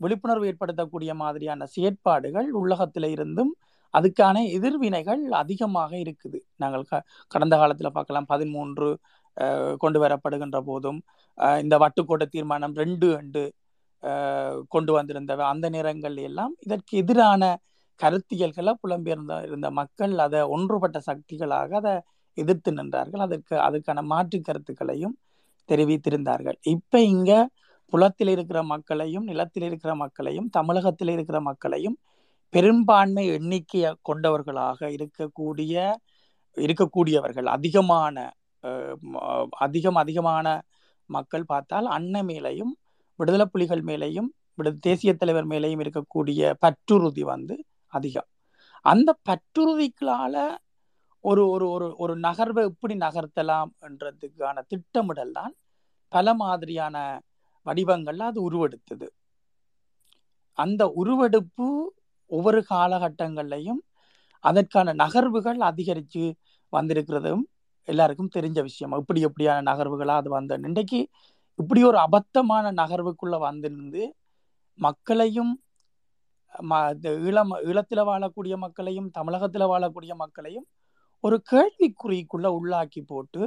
[0.00, 3.52] விழிப்புணர்வு ஏற்படுத்தக்கூடிய மாதிரியான செயற்பாடுகள் உள்ளகத்தில இருந்தும்
[3.94, 6.38] அதுக்கான எதிர்வினைகள் அதிகமாக இருக்குது.
[6.56, 8.88] நாங்கள் க- கடந்த காலத்தில் பார்க்கலாம் பதிமூன்று
[9.78, 11.00] கொண்டு வரப்படுகின்ற போதும்
[11.60, 13.42] இந்த வட்டுக்கோட்டை தீர்மானம் ரெண்டு ரெண்டு
[14.68, 17.42] கொண்டு வந்திருந்தவை அந்த நேரங்கள் எல்லாம் இதற்கு எதிரான
[18.00, 21.94] கருத்தியல்களை புலம்பெயர்ந்த இருந்த மக்கள் அதை ஒன்றுபட்ட சக்திகளாக அதை
[22.42, 23.22] எதிர்த்து நின்றார்கள்.
[23.26, 25.16] அதற்கு அதுக்கான மாற்று கருத்துக்களையும்
[25.68, 26.58] தெரிவித்திருந்தார்கள்.
[26.74, 27.32] இப்ப இங்க
[27.92, 31.96] புலத்தில் இருக்கிற மக்களையும் நிலத்தில் இருக்கிற மக்களையும் தமிழகத்தில் இருக்கிற மக்களையும்
[32.54, 35.74] பெரும்பான்மை எண்ணிக்கை கொண்டவர்களாக இருக்கக்கூடிய
[36.56, 37.48] இருக்கக்கூடியவர்கள்.
[37.56, 38.16] அதிகமான
[39.64, 40.46] அதிகம் அதிகமான
[41.10, 42.72] மக்கள் பார்த்தால் அன்ன மேலையும்
[43.18, 44.28] விடுதலை புலிகள் மேலையும்
[44.58, 47.54] விடு தேசிய தலைவர் மேலையும் இருக்கக்கூடிய பற்றுறுதி வந்து
[47.94, 48.28] அதிகம்.
[48.84, 50.34] அந்த பற்றுறுதிகளால
[51.24, 55.54] ஒரு ஒரு ஒரு ஒரு நகர்வை எப்படி நகர்த்தலாம் என்றதுக்கான திட்டமிடல் தான்
[56.08, 56.96] பல மாதிரியான
[57.66, 59.08] வடிவங்கள்ல அது உருவெடுத்தது.
[60.58, 61.66] அந்த உருவெடுப்பு
[62.26, 63.80] ஒவ்வொரு காலகட்டங்கள்லையும்
[64.44, 66.34] அதற்கான நகர்வுகள் அதிகரித்து
[66.72, 67.42] வந்திருக்கிறதும்
[67.88, 68.98] எல்லாருக்கும் தெரிஞ்ச விஷயம்.
[68.98, 71.08] இப்படி எப்படியான நகர்வுகளாக அது வந்த இன்றைக்கு
[71.58, 74.14] இப்படி ஒரு அபத்தமான நகர்வுக்குள்ளே வந்திருந்து
[74.78, 75.62] மக்களையும்
[76.62, 80.66] ம- இந்த ஈழம் ஈழத்தில் வாழக்கூடிய மக்களையும் தமிழகத்தில் வாழக்கூடிய மக்களையும்
[81.24, 83.42] ஒரு கேள்விக்குறிக்குள்ள உள்ளாக்கி போட்டு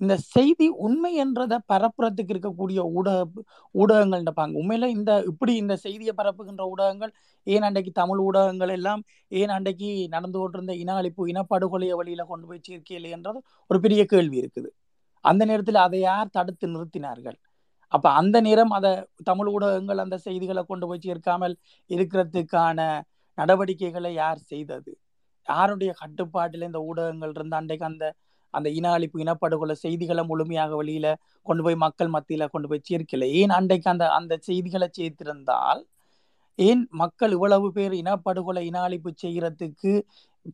[0.00, 3.42] இந்த செய்தி உண்மை என்றதை பரப்புறதுக்கு இருக்கக்கூடிய ஊடக
[3.74, 7.12] ஊடகங்கள்ன்ற பாங்க உண்மையில இந்த இப்படி இந்த செய்தியை பரப்புகின்ற ஊடகங்கள்
[7.46, 9.02] ஏன் அன்றைக்கு தமிழ் ஊடகங்கள் எல்லாம்
[9.32, 13.40] ஏன் அன்றைக்கு நடந்து கொண்டிருந்த இன அழிப்பு இனப்படுகொலையை வழியில கொண்டு போய் சேர்க்கையில் என்றது
[13.70, 14.70] ஒரு பெரிய கேள்வி இருக்குது.
[15.24, 17.38] அந்த நேரத்தில் அதை யார் தடுத்து நிறுத்தினார்கள்?
[17.92, 18.92] அப்ப அந்த நேரம் அதை
[19.30, 21.54] தமிழ் ஊடகங்கள் அந்த செய்திகளை கொண்டு போய் சேர்க்காமல்
[21.90, 22.78] இருக்கிறதுக்கான
[23.38, 24.92] நடவடிக்கைகளை யார் செய்தது?
[25.48, 28.04] யாருடைய கட்டுப்பாட்டில் இந்த ஊடகங்கள் இருந்த அன்றைக்கு அந்த
[28.54, 31.06] அந்த இன அழிப்பு இனப்படுகொலை செய்திகளை முழுமையாக வெளியில
[31.46, 33.26] கொண்டு போய் மக்கள் மத்தியில கொண்டு போய் சேர்க்கல.
[33.40, 35.80] ஏன் அன்றைக்கு அந்த அந்த செய்திகளை சேர்த்திருந்தால்
[36.58, 39.92] ஏன் மக்கள் இவ்வளவு பேர் இனப்படுகொலை இன அழிப்பு செய்யறதுக்கு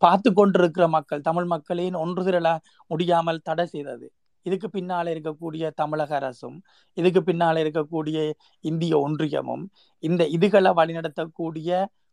[0.03, 2.49] பார்த்து கொண்டிருக்கிற மக்கள் தமிழ் மக்களின் ஒன்று திரள
[2.91, 4.07] முடியாமல் தடை செய்தது?
[4.47, 6.57] இதுக்கு பின்னால் இருக்கக்கூடிய தமிழக அரசும்
[6.97, 8.19] இதுக்கு பின்னால் இருக்கக்கூடிய
[8.65, 9.65] இந்திய ஒன்றியமும்
[10.03, 11.71] இந்த இதுகளை வழிநடத்தக்கூடிய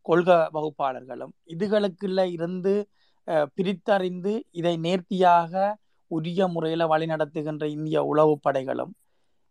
[0.09, 2.73] கொள்கை வகுப்பாளர்களும் இதுகளுக்குள்ள இருந்து
[3.57, 5.53] பிரித்தறிந்து இதை நேர்த்தியாக
[6.11, 8.93] உரிய முறையில் வழிநடத்துகின்ற இந்திய உளவு படைகளும்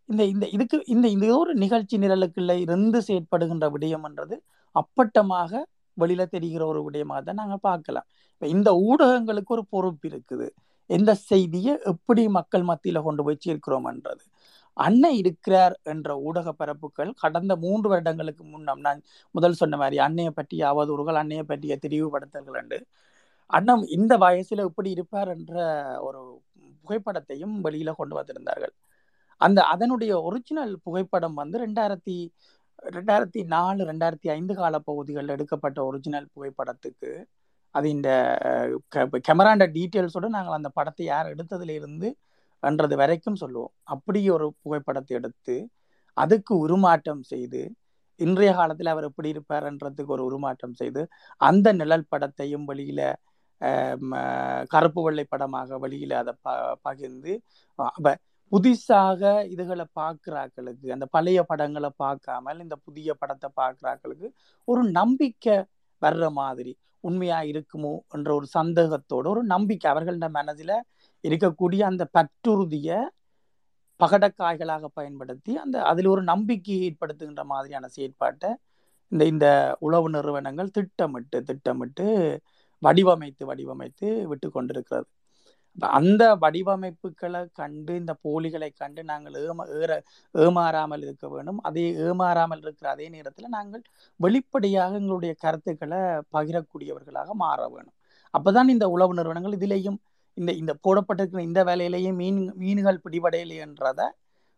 [0.09, 4.35] இந்த இந்த இதுக்கு இந்த இந்த ஒரு நிகழ்ச்சி நிரலுக்குள்ள இருந்து செயற்படுகின்ற விடயம்ன்றது
[4.75, 5.61] அப்பட்டமாக
[5.97, 8.07] வெளியில தெரிகிற ஒரு விடயமாக தான் நாங்கள் பார்க்கலாம்.
[8.41, 10.47] இந்த ஊடகங்களுக்கு ஒரு பொறுப்பு இருக்குது.
[10.89, 14.23] எந்த செய்தியை எப்படி மக்கள் மத்தியில் கொண்டு போய் சேர்க்கிறோம்ன்றது
[14.77, 18.99] அன்னை இருக்கிறார் என்ற ஊடக பரப்புகள் கடந்த மூன்று வருடங்களுக்கு முன்னம் நான்
[19.35, 22.79] முதல் சொன்ன மாதிரி அன்னையை பற்றிய அவதூறுகள் அன்னையை பற்றிய தெளிவுபடுத்தல்கள் என்று
[23.49, 25.55] அண்ணம் இந்த வயசுல எப்படி இருப்பார் என்ற
[26.07, 26.21] ஒரு
[26.81, 28.73] புகைப்படத்தையும் வெளியில கொண்டு வந்திருந்தார்கள்.
[29.41, 32.15] அந்த அதனுடைய ஒரிஜினல் புகைப்படம் வந்து ரெண்டாயிரத்தி
[32.95, 37.11] ரெண்டாயிரத்தி நாலு ரெண்டாயிரத்தி ஐந்து கால பகுதிகளில் எடுக்கப்பட்ட ஒரிஜினல் புகைப்படத்துக்கு.
[37.75, 38.09] அது இந்த
[39.27, 42.09] கேமராண்ட டீட்டெயில்ஸோட நாங்கள் அந்த படத்தை யார் எடுத்ததுல இருந்து
[42.63, 43.73] என்றது வரைக்கும் சொல்லுவோம்.
[43.93, 45.55] அப்படி ஒரு புகைப்படத்தை எடுத்து
[46.17, 47.61] அதுக்கு உருமாற்றம் செய்து
[48.19, 51.01] இன்றைய காலத்தில் அவர் எப்படி இருப்பார்ன்றதுக்கு ஒரு உருமாற்றம் செய்து
[51.41, 53.01] அந்த நிழல் படத்தையும் வெளியில
[54.67, 56.49] கருப்பு வெள்ளை படமாக வெளியில அதை ப
[56.81, 57.33] பகிர்ந்து
[57.79, 58.15] அப்ப
[58.51, 59.21] புதுசாக
[59.53, 64.27] இதுகளை பார்க்குறாக்களுக்கு அந்த பழைய படங்களை பார்க்காமல் இந்த புதிய படத்தை பார்க்குறாக்களுக்கு
[64.67, 65.55] ஒரு நம்பிக்கை
[66.01, 70.75] வர்ற மாதிரி உண்மையா இருக்குமோ என்ற ஒரு சந்தேகத்தோட ஒரு நம்பிக்கை அவர்கள மனதில்
[71.27, 72.99] இருக்கக்கூடிய அந்த பற்றுறுதியை
[73.99, 78.49] பகடக்காய்களாக பயன்படுத்தி அந்த அதில் ஒரு நம்பிக்கையை ஏற்படுத்துகின்ற மாதிரியான செயற்பாட்டை
[79.11, 79.47] இந்த இந்த
[79.87, 82.05] உளவு நிறுவனங்கள் திட்டமிட்டு திட்டமிட்டு
[82.81, 85.07] வடிவமைத்து வடிவமைத்து விட்டு கொண்டிருக்கிறது.
[85.99, 89.91] அந்த வடிவமைப்புகளை கண்டு இந்த போலிகளை கண்டு நாங்கள் ஏமா ஏற
[90.35, 91.59] ஏமாறாமல் இருக்க வேண்டும்.
[91.69, 93.83] அதே ஏமாறாமல் இருக்கிற அதே நேரத்தில் நாங்கள்
[94.19, 96.01] வெளிப்படையாக எங்களுடைய கருத்துக்களை
[96.35, 97.95] பகிரக்கூடியவர்களாக மாற வேணும்
[98.33, 99.99] அப்போதான் இந்த உளவு நிறுவனங்கள் இதிலேயும்
[100.37, 104.07] இந்த இந்த போடப்பட்டிருக்கிற இந்த வேலையிலேயே மீன் மீன்கள் பிடிபடையில்லை என்றதை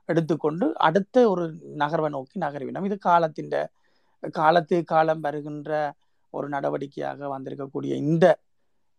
[0.10, 1.44] எடுத்துக்கொண்டு அடுத்த ஒரு
[1.78, 2.86] நகர்வை நோக்கி நகர்வினோம்.
[2.86, 3.52] இது காலத்தின்
[4.34, 5.72] காலத்து காலம் வருகின்ற
[6.34, 8.26] ஒரு நடவடிக்கையாக வந்திருக்கக்கூடிய இந்த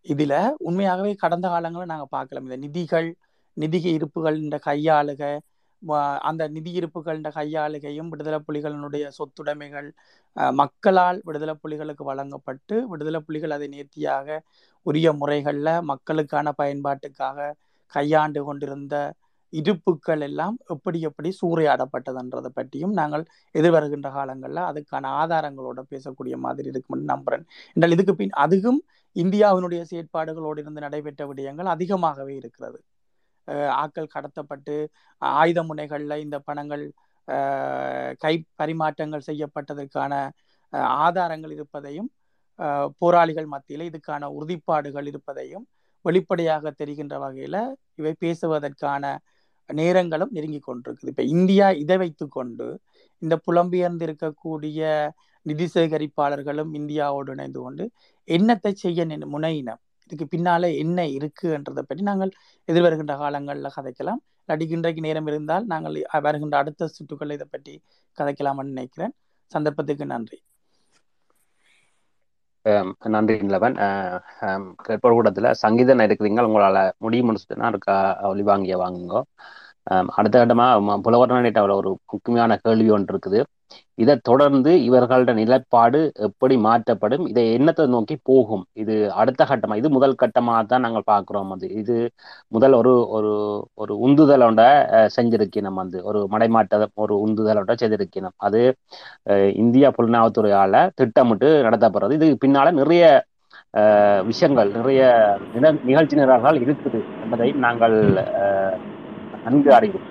[0.05, 2.45] இதில் உண்மையாகவே கடந்த காலங்களில் நாங்கள் பார்க்கலாம்.
[2.47, 3.09] இந்த நிதிகள்
[3.57, 5.21] நிதி இருப்புகள் இந்த கையாளுக
[6.21, 6.71] அந்த நிதி
[7.37, 9.89] கையாளுகையும் விடுதலை புலிகளினுடைய சொத்துடைமைகள்
[10.51, 14.41] மக்களால் விடுதலை புலிகளுக்கு வழங்கப்பட்டு விடுதலை புலிகள் அதை நேர்த்தியாக
[14.85, 17.51] உரிய முறைகளில் மக்களுக்கான பயன்பாட்டுக்காக
[17.93, 18.95] கையாண்டு கொண்டிருந்த
[19.53, 23.23] இருப்புக்கள் எல்லாம் எப்படி எப்படி சூறையாடப்பட்டதுன்றதை பற்றியும் நாங்கள்
[23.55, 27.43] எதிர்வருகின்ற காலங்களில் அதுக்கான ஆதாரங்களோட பேசக்கூடிய மாதிரி இருக்கும்னு நம்புறேன்.
[27.75, 28.79] என்றால் இதுக்கு பின் அதுவும்
[29.15, 32.79] இந்தியாவினுடைய செயற்பாடுகளோடு இருந்து நடைபெற்ற விடயங்கள் அதிகமாகவே இருக்கிறது.
[33.81, 34.75] ஆக்கள் கடத்தப்பட்டு
[35.21, 36.83] ஆயுத முனைகளில் இந்த பணங்கள்
[38.23, 40.13] கை பரிமாற்றங்கள் செய்யப்பட்டதற்கான
[41.05, 42.09] ஆதாரங்கள் இருப்பதையும்
[43.01, 45.65] போராளிகள் மத்தியில் இதுக்கான உறுதிப்பாடுகள் இருப்பதையும்
[46.05, 47.61] வெளிப்படையாக தெரிகின்ற வகையில்
[47.99, 49.03] இவை பேசுவதற்கான
[49.69, 51.11] நேரங்களும் நெருங்கி கொண்டிருக்குது.
[51.13, 52.67] இப்போ இந்தியா இதை வைத்துக்கொண்டு
[53.21, 54.79] இந்த புலம்பெயர்ந்து இருக்கக்கூடிய
[55.45, 57.83] நிதி சேகரிப்பாளர்களும் இந்தியாவோடு இணைந்து கொண்டு
[58.27, 59.81] என்னத்தை செய்ய முனையினம்
[60.11, 62.31] இதுக்கு பின்னால என்ன இருக்குன்றதை பற்றி நாங்கள்
[62.69, 64.21] எதிர்வருகின்ற காலங்களில் கதைக்கலாம்.
[64.43, 65.97] இல்லாட்டி இன்றைக்கு நேரம் இருந்தால் நாங்கள்
[66.27, 67.73] வருகின்ற அடுத்த சுற்றுக்களை இதை பற்றி
[68.17, 69.13] கதைக்கலாம்னு நினைக்கிறேன்.
[69.51, 70.39] சந்தர்ப்பத்துக்கு நன்றி.
[73.13, 73.75] நன்றி நிலவன்.
[74.87, 77.95] கேட்போர் கூடத்தில் சங்கீதம் இருக்கிறீங்க உங்களால் முடியும் சொல்லிட்டுனா இருக்கா
[78.31, 79.15] ஒளி வாங்கிய வாங்குங்க.
[80.17, 83.39] அடுத்த கட்டமாக புலவர் அவ்வளோ ஒரு முக்கியமான கேள்வி ஒன்று இருக்குது.
[84.03, 88.63] இதை தொடர்ந்து இவர்களோட நிலைப்பாடு எப்படி மாற்றப்படும் இதை என்னத்தை நோக்கி போகும்?
[88.81, 91.51] இது அடுத்த கட்டமா இது முதல் கட்டமாக தான் நாங்கள் பார்க்குறோம்.
[91.55, 91.97] அது இது
[92.55, 93.33] முதல் ஒரு ஒரு
[93.83, 94.61] ஒரு உந்துதலோட
[95.17, 98.35] செஞ்சிருக்கணும் வந்து ஒரு மடைமாட்ட ஒரு உந்துதலோட செய்திருக்கணும்.
[98.47, 98.61] அது
[99.63, 102.17] இந்தியா புலனாய்வுத்துறையால திட்டமிட்டு நடத்தப்படுறது.
[102.19, 103.05] இது பின்னால நிறைய
[104.29, 105.01] விஷயங்கள் நிறைய
[105.89, 107.95] நிகழ்ச்சி நிரல்கள் இருக்குது என்பதை நாங்கள்
[109.45, 110.07] நன்கு அறிவோம்.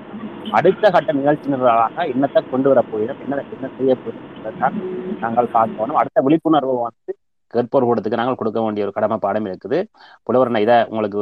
[0.59, 3.21] அடுத்த கட்ட நிகழ்ச்சி நிரலாக என்னத்தை கொண்டு வர போகிறோம்.
[3.25, 4.79] என்ன என்ன செய்ய போகிறோம்
[5.25, 5.99] நாங்கள் பார்க்கணும்.
[6.01, 7.13] அடுத்த விழிப்புணர்வு வந்து
[7.55, 9.79] கேட்போர் கூடத்துக்கு நாங்கள் கொடுக்க வேண்டிய ஒரு கடமை பாடம் இருக்குது.
[10.27, 11.21] புலவர் நான் இதை உங்களுக்கு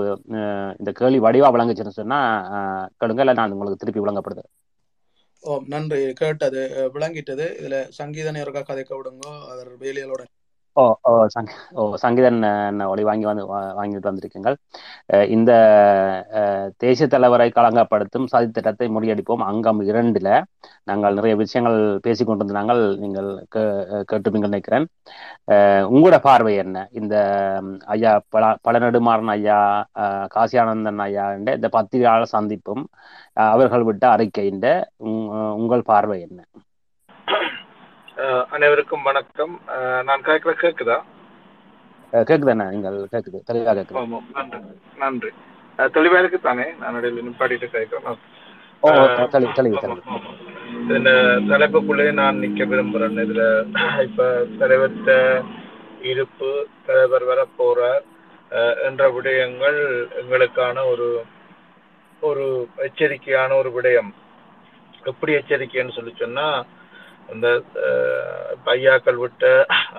[0.81, 2.19] இந்த கேள்வி வடிவா விளங்குச்சுன்னு சொன்னா
[3.01, 3.25] கேளுங்க.
[3.25, 4.45] இல்லை நான் உங்களுக்கு திருப்பி விளங்கப்படுது.
[5.43, 6.01] ஓ நன்றி.
[6.21, 6.63] கேட்டது
[6.97, 7.47] விளங்கிட்டது.
[7.61, 9.33] இதுல சங்கீத இருக்கா கதைக்க விடுங்கோ.
[9.53, 10.23] அவர் வேலைகளோட
[10.79, 13.45] ஓ ஓ சங் ஓ சங்கீதன் என்ன ஒளி வாங்கி வந்து
[13.79, 14.57] வாங்கிட்டு வந்திருக்கீங்கள்.
[15.13, 15.53] அஹ், இந்த
[16.41, 20.29] அஹ், தேசிய தலைவரை களங்கப்படுத்தும் சதி திட்டத்தை முறியடிப்போம் அங்கம் இரண்டுல.
[20.85, 23.75] நாங்கள் நிறைய விஷயங்கள் பேசிக் கொண்டிருந்தாங்கள் நீங்கள் கே-
[24.11, 24.87] கேட்டுப்பீங்கன்னு நினைக்கிறேன்.
[25.91, 26.89] உங்களோட பார்வை என்ன?
[26.93, 27.15] இந்த
[27.89, 29.59] ஐயா பல பழநெடுமாறன் ஐயா
[29.99, 32.85] அஹ், காசியானந்தன் ஐயா என்ற இந்த பத்திரிகையாளர் சந்திப்பும்
[33.37, 34.63] அஹ், அவர்கள் விட்ட அறிக்கையின்
[35.59, 36.41] உங்கள் பார்வை என்ன?
[38.55, 39.53] அனைவருக்கும் வணக்கம்.
[40.07, 40.97] நான் கேட்கல கேக்குதா?
[42.29, 44.01] கேக்குதாண்ணா நீங்கள் கேக்குது தெளிவா கேக்குது.
[44.37, 44.59] நன்றி
[45.03, 45.31] நன்றி.
[45.97, 46.65] தெளிவா இருக்கு தானே?
[46.81, 48.19] நான் இடையில நிப்பாட்டிட்டு கேட்கிறேன்.
[48.83, 48.91] ஓ
[49.35, 50.01] தெளிவு தெளிவு.
[50.97, 51.11] இந்த
[51.51, 53.21] தலைப்புக்குள்ளே நான் நிக்க விரும்புறேன்.
[53.27, 53.45] இதுல
[54.07, 54.27] இப்ப
[54.63, 55.13] தலைவர்கிட்ட
[56.13, 56.51] இருப்பு
[56.89, 58.05] தலைவர் வர போறார்
[58.89, 59.81] என்ற விடயங்கள்
[60.23, 61.09] எங்களுக்கான ஒரு
[62.23, 62.47] ஒரு
[62.89, 64.11] எச்சரிக்கையான ஒரு விடயம்.
[65.13, 66.49] எப்படி எச்சரிக்கைன்னு சொல்லி சொன்னா
[67.33, 67.47] அந்த
[68.67, 69.45] பையாக்கள் விட்ட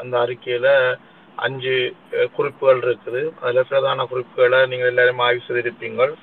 [0.02, 0.68] அந்த அறிக்கையில
[1.46, 1.76] அஞ்சு
[2.38, 3.22] குறிப்புகள் இருக்குது.
[3.44, 6.14] அதுல பிரதான குறிப்புகளை நீங்கள் எல்லாரும் ஆய்வு செய்திருப்பீங்கள்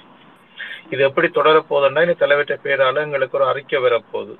[0.92, 4.34] இது எப்படி தொடரப் இந்த இனி தலைவற்ற பேரால எங்களுக்கு ஒரு அறிக்கை வரப்போகுது.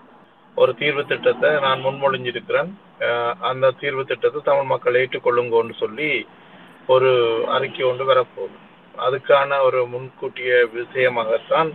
[0.56, 2.70] ஒரு தீர்வு திட்டத்தை நான் முன்மொழிஞ்சிருக்கிறேன்.
[3.48, 6.10] அந்த தீர்வு திட்டத்தை தமிழ் மக்கள் ஏற்றுக்கொள்ளுங்கன்னு சொல்லி
[6.94, 7.10] ஒரு
[7.56, 8.56] அறிக்கை ஒன்று வரப்போகுது.
[9.06, 11.70] அதுக்கான ஒரு முன்கூட்டிய விஷயமாகத்தான்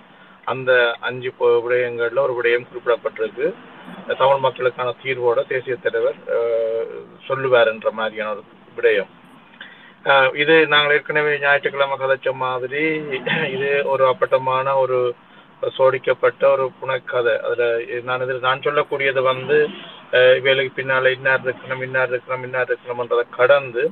[0.52, 0.72] அந்த
[1.08, 3.48] அஞ்சு விடயங்களில் விடயங்கள்ல ஒரு விடயம் குறிப்பிடப்பட்டிருக்கு.
[4.18, 6.18] தமிழ் மக்களுக்கான தீர்வோட தேசிய தலைவர்
[7.28, 8.44] சொல்லுவார் என்ற மாதிரியான ஒரு
[8.78, 9.10] விடயம்.
[10.36, 12.84] இது நாங்கள் ஏற்கனவே ஞாயிற்றுக்கிழமை கதைச்ச மாதிரி
[13.56, 14.98] இது ஒரு அப்பட்டமான ஒரு
[15.74, 17.34] சோடிக்கப்பட்ட ஒரு புனக்கதை.
[17.46, 17.66] அதுல
[18.08, 19.58] நான் இதில் நான் சொல்லக்கூடியது வந்து
[20.14, 23.84] அஹ், இவைகளுக்கு பின்னால இன்னார் இருக்கணும் இன்னார் இருக்கணும் இன்னார் இருக்கணும்ன்றதை கடந்து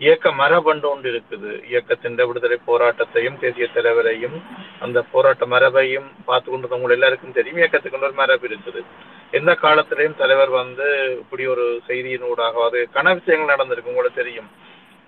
[0.00, 4.42] இயக்க மரபண்டு ஒன்று இருக்குது இயக்கத்தின் விடுதலை போராட்டத்தையும் தேசிய தலைவரையும்
[4.80, 7.58] அந்த போராட்ட மரபையும் பார்த்து கொண்டு உங்க எல்லாருக்கும் தெரியும்.
[7.58, 8.84] இயக்கத்துக்கு ஒரு மரபு இருக்குது.
[9.30, 14.50] எந்த காலத்திலையும் தலைவர் வந்து இப்படி ஒரு செய்தியின் ஊடாக அது கன விஷயங்கள் நடந்திருக்கு உங்களுக்கு தெரியும்.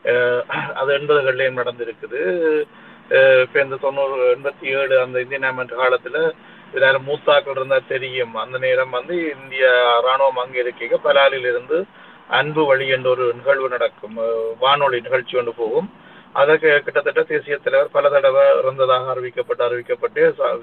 [0.04, 2.64] அஹ் அது எண்பதுகள்லையும் நடந்திருக்குது.
[3.08, 6.32] அஹ் இப்ப இந்த தொண்ணூறு எண்பத்தி ஏழு அந்த இந்தியன் ஆமெண்ட் காலத்துல
[6.74, 8.34] இதுல மூத்தாக்கள் இருந்தா தெரியும்.
[8.34, 9.66] அந்த நேரம் வந்து இந்திய
[10.04, 11.84] ராணுவம் அங்கே இருக்க பலாலில் இருந்து
[12.32, 14.16] அன்பு வழி என்ற ஒரு நிகழ்வு நடக்கும்.
[14.60, 15.88] வானொலி நிகழ்ச்சி ஒன்று போகும்.
[16.32, 20.22] அதற்கு கிட்டத்தட்ட தேசிய தலைவர் பல தடவை இறந்ததாக அறிவிக்கப்பட்டு அறிவிக்கப்பட்டு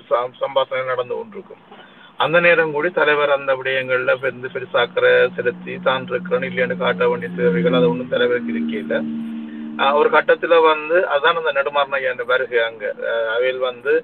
[0.10, 1.62] சம்பாஷணை நடந்து கொண்டிருக்கும்.
[2.18, 7.74] அந்த நேரம் கூட தலைவர் அந்த விடயங்கள்ல பெருந்து பெருசாக்கிற செலுத்தி தான் இருக்கிறேன் இல்லைன்னு காட்ட வேண்டிய தேவைகள்
[7.74, 9.04] அது ஒன்றும் தலைவருக்கு இருக்கையில.
[9.78, 12.94] ஆஹ் ஒரு கட்டத்துல வந்து அதான் அந்த நெடுமாறன் ஐயா வருகை அங்க.
[13.36, 14.04] அவையில் வந்து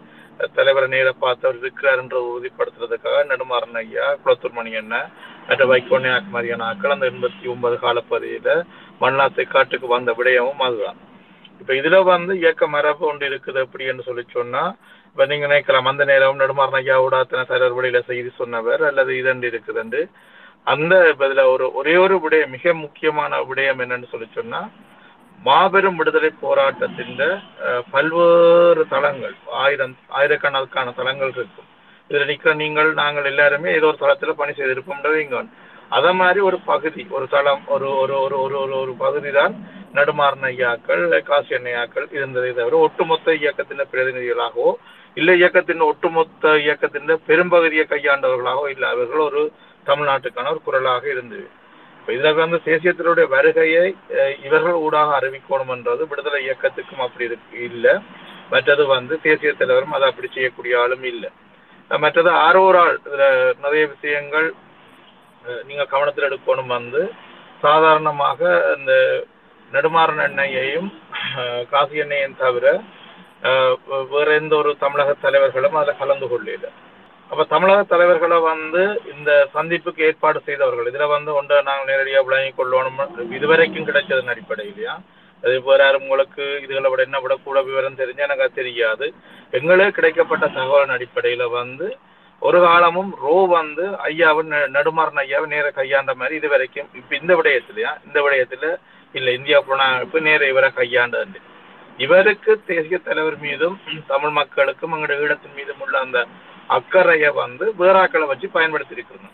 [0.56, 5.10] தலைவரை நேர பார்த்து அவர் இருக்கிறாருன்ற உறுதிப்படுத்துறதுக்காக நெடுமாறன் ஐயா குளத்தூர் மணி அண்ணன்
[5.48, 8.52] மற்ற வைக்கோன்யாக் மாதிரியான ஆக்கள் அந்த எண்பத்தி ஒன்பது காலப்பகுதியில
[9.02, 11.00] மண்ணாத்தை காட்டுக்கு வந்த விடயமும் அதுதான்.
[11.62, 14.64] இப்ப இதுல வந்து இயக்க மரபு ஒன்று இருக்குது அப்படின்னு சொல்லி சொன்னா
[15.06, 20.02] இப்ப நீங்க நினைக்கலாம் அந்த நேரம் நெடுமாறன் ஐயா அத்தனை தலைவர் வழியில செய்தி சொன்னவர் அல்லது இதண்டு இருக்குதுண்டு.
[20.64, 24.62] அந்த இப்ப இதுல ஒரு ஒரே ஒரு விடயம் மிக முக்கியமான விடயம் என்னன்னு சொல்லி சொன்னா
[25.46, 27.16] மாபெரும் விடுதலை போராட்டத்தின்
[27.92, 31.70] பல்வேறு தளங்கள் ஆயிரம் ஆயிரக்கணக்கான தளங்கள் இருக்கும்.
[32.10, 35.40] இதுல நிக்கிற நீங்கள் நாங்கள் எல்லாருமே ஏதோ ஒரு தளத்துல பணி செய்திருப்போம்ன்றது இங்க
[35.92, 39.54] அத மாதிரி ஒரு பகுதி ஒரு தளம் ஒரு ஒரு ஒரு ஒரு ஒரு ஒரு பகுதி தான்
[39.94, 44.72] நடுமாறன ஐயாக்கள் காசி எண்ணெயாக்கள் இருந்ததை தவிர ஒட்டுமொத்த இயக்கத்தின் பிரதிநிதிகளாகவோ
[45.18, 49.44] இல்லை இயக்கத்தின் ஒட்டுமொத்த இயக்கத்தின் பெரும்பகுதியை கையாண்டவர்களாகவோ இல்லை அவர்கள் ஒரு
[49.86, 51.46] தமிழ்நாட்டுக்கான ஒரு குரலாக இருந்தது
[52.08, 53.86] இதற்கு வந்து தேசியத்தினுடைய வருகையை
[54.44, 57.86] இவர்கள் ஊடாக அறிவிக்கணும் என்றது விடுதலை இயக்கத்துக்கும் அப்படி இருக்கு இல்ல.
[58.52, 61.26] மற்றது வந்து தேசிய தலைவரும் அதை அப்படி செய்யக்கூடிய ஆளும் இல்ல.
[61.92, 63.26] மற்றது ஆரோரால் இதுல
[63.64, 64.48] நிறைய விஷயங்கள்
[65.66, 67.02] நீங்க கவனத்தில் எடுக்கணும் வந்து
[67.64, 68.40] சாதாரணமாக
[68.78, 68.94] இந்த
[69.72, 70.90] நெடுமாறன் எண்ணெயையும்
[71.36, 72.66] அஹ், காசி எண்ணெயையும் தவிர
[74.12, 76.68] வேற எந்த ஒரு தமிழக தலைவர்களும் அதில் கலந்து கொள்ளல
[77.30, 78.82] அப்ப தமிழக தலைவர்களை வந்து
[79.14, 83.00] இந்த சந்திப்புக்கு ஏற்பாடு செய்தவர்கள் இதுல வந்து ஒன்றை நாங்கள் நேரடியாக விளங்கிக் கொள்ளணும்
[83.38, 84.94] இதுவரைக்கும் கிடைச்சதன் அடிப்படையிலையா?
[85.44, 89.06] அது வேற யாரும் உங்களுக்கு இதுகளை விட என்ன விட கூட விவரம் தெரிஞ்சு எனக்கு தெரியாது.
[89.54, 91.88] எங்களே கிடைக்கப்பட்ட தகவலின் அடிப்படையில வந்து
[92.42, 97.34] ஒரு காலமும் ரோ வந்து ஐயாவின் நடுமாறன் நெடுமாறன் ஐயாவை நேர கையாண்ட மாதிரி இது வரைக்கும் இப்ப இந்த
[97.40, 97.92] விடயத்திலயா?
[98.08, 98.66] இந்த விடயத்துல
[99.16, 101.40] இல்ல இந்தியா புலனாய்ப்பு நேர இவரை கையாண்டது
[102.00, 106.20] இவருக்கு தேசிய தலைவர் மீதும் தமிழ் மக்களுக்கும் எங்களுடைய ஈழத்தின் மீதும் உள்ள அந்த
[106.68, 109.34] அக்கறையை வந்து வேறாக்களை வச்சு பயன்படுத்தியிருக்கிறோம்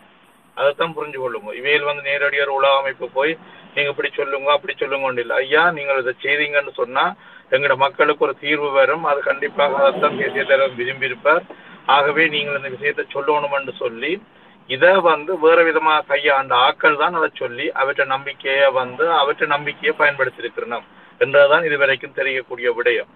[0.57, 3.37] அதைத்தான் புரிஞ்சு கொள்ளுங்க இவையில் வந்து நேரடியாக உலக அமைப்பு போய்
[3.75, 5.35] நீங்க இப்படி சொல்லுங்க அப்படி சொல்லுங்க இல்லை.
[5.35, 7.13] ஐயா நீங்கள் இதை செய்தீங்கன்னு சொன்னா
[7.51, 9.03] எங்களோட மக்களுக்கு ஒரு தீர்வு வரும்.
[9.03, 11.43] அது கண்டிப்பாக அதைத்தான் தேசிய தலைவர் விரும்பியிருப்பார்.
[11.85, 14.21] ஆகவே நீங்கள் இந்த விஷயத்தை சொல்லணும்னு சொல்லி
[14.67, 20.85] இதை வந்து வேற விதமா கையாண்ட ஆக்கள் தான் அதை சொல்லி அவற்றை நம்பிக்கையை வந்து அவற்றை நம்பிக்கையை பயன்படுத்தியிருக்கிறோம்
[21.21, 23.09] இருக்கிறோம் இது இதுவரைக்கும் தெரியக்கூடிய விடயம்.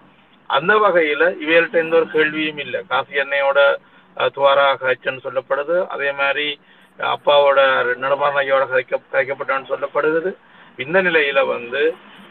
[0.46, 2.80] அந்த வகையில இவைகள்ட்ட எந்த ஒரு கேள்வியும் இல்லை.
[2.88, 3.60] காசி எண்ணெயோட
[4.36, 5.76] துவாரா ஹஜ்ன்னு சொல்லப்படுது.
[5.94, 6.46] அதே மாதிரி
[6.98, 7.60] அப்பாவோட
[8.02, 10.30] நடுமாறன் ஐயோட கரைக்க கரைக்கப்பட்டான்னு சொல்லப்படுகிறது.
[10.84, 11.82] இந்த நிலையில வந்து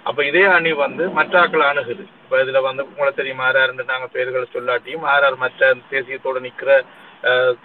[0.09, 2.03] அப்ப இதே அணி வந்து மற்ற ஆக்களை அணுகுது.
[2.23, 6.71] இப்ப இதுல வந்து உங்களுக்கு தெரியும் ஆறாருன்னு நாங்க பெயர்களை சொல்லாட்டியும் ஆறார் மற்ற தேசியத்தோடு நிக்கிற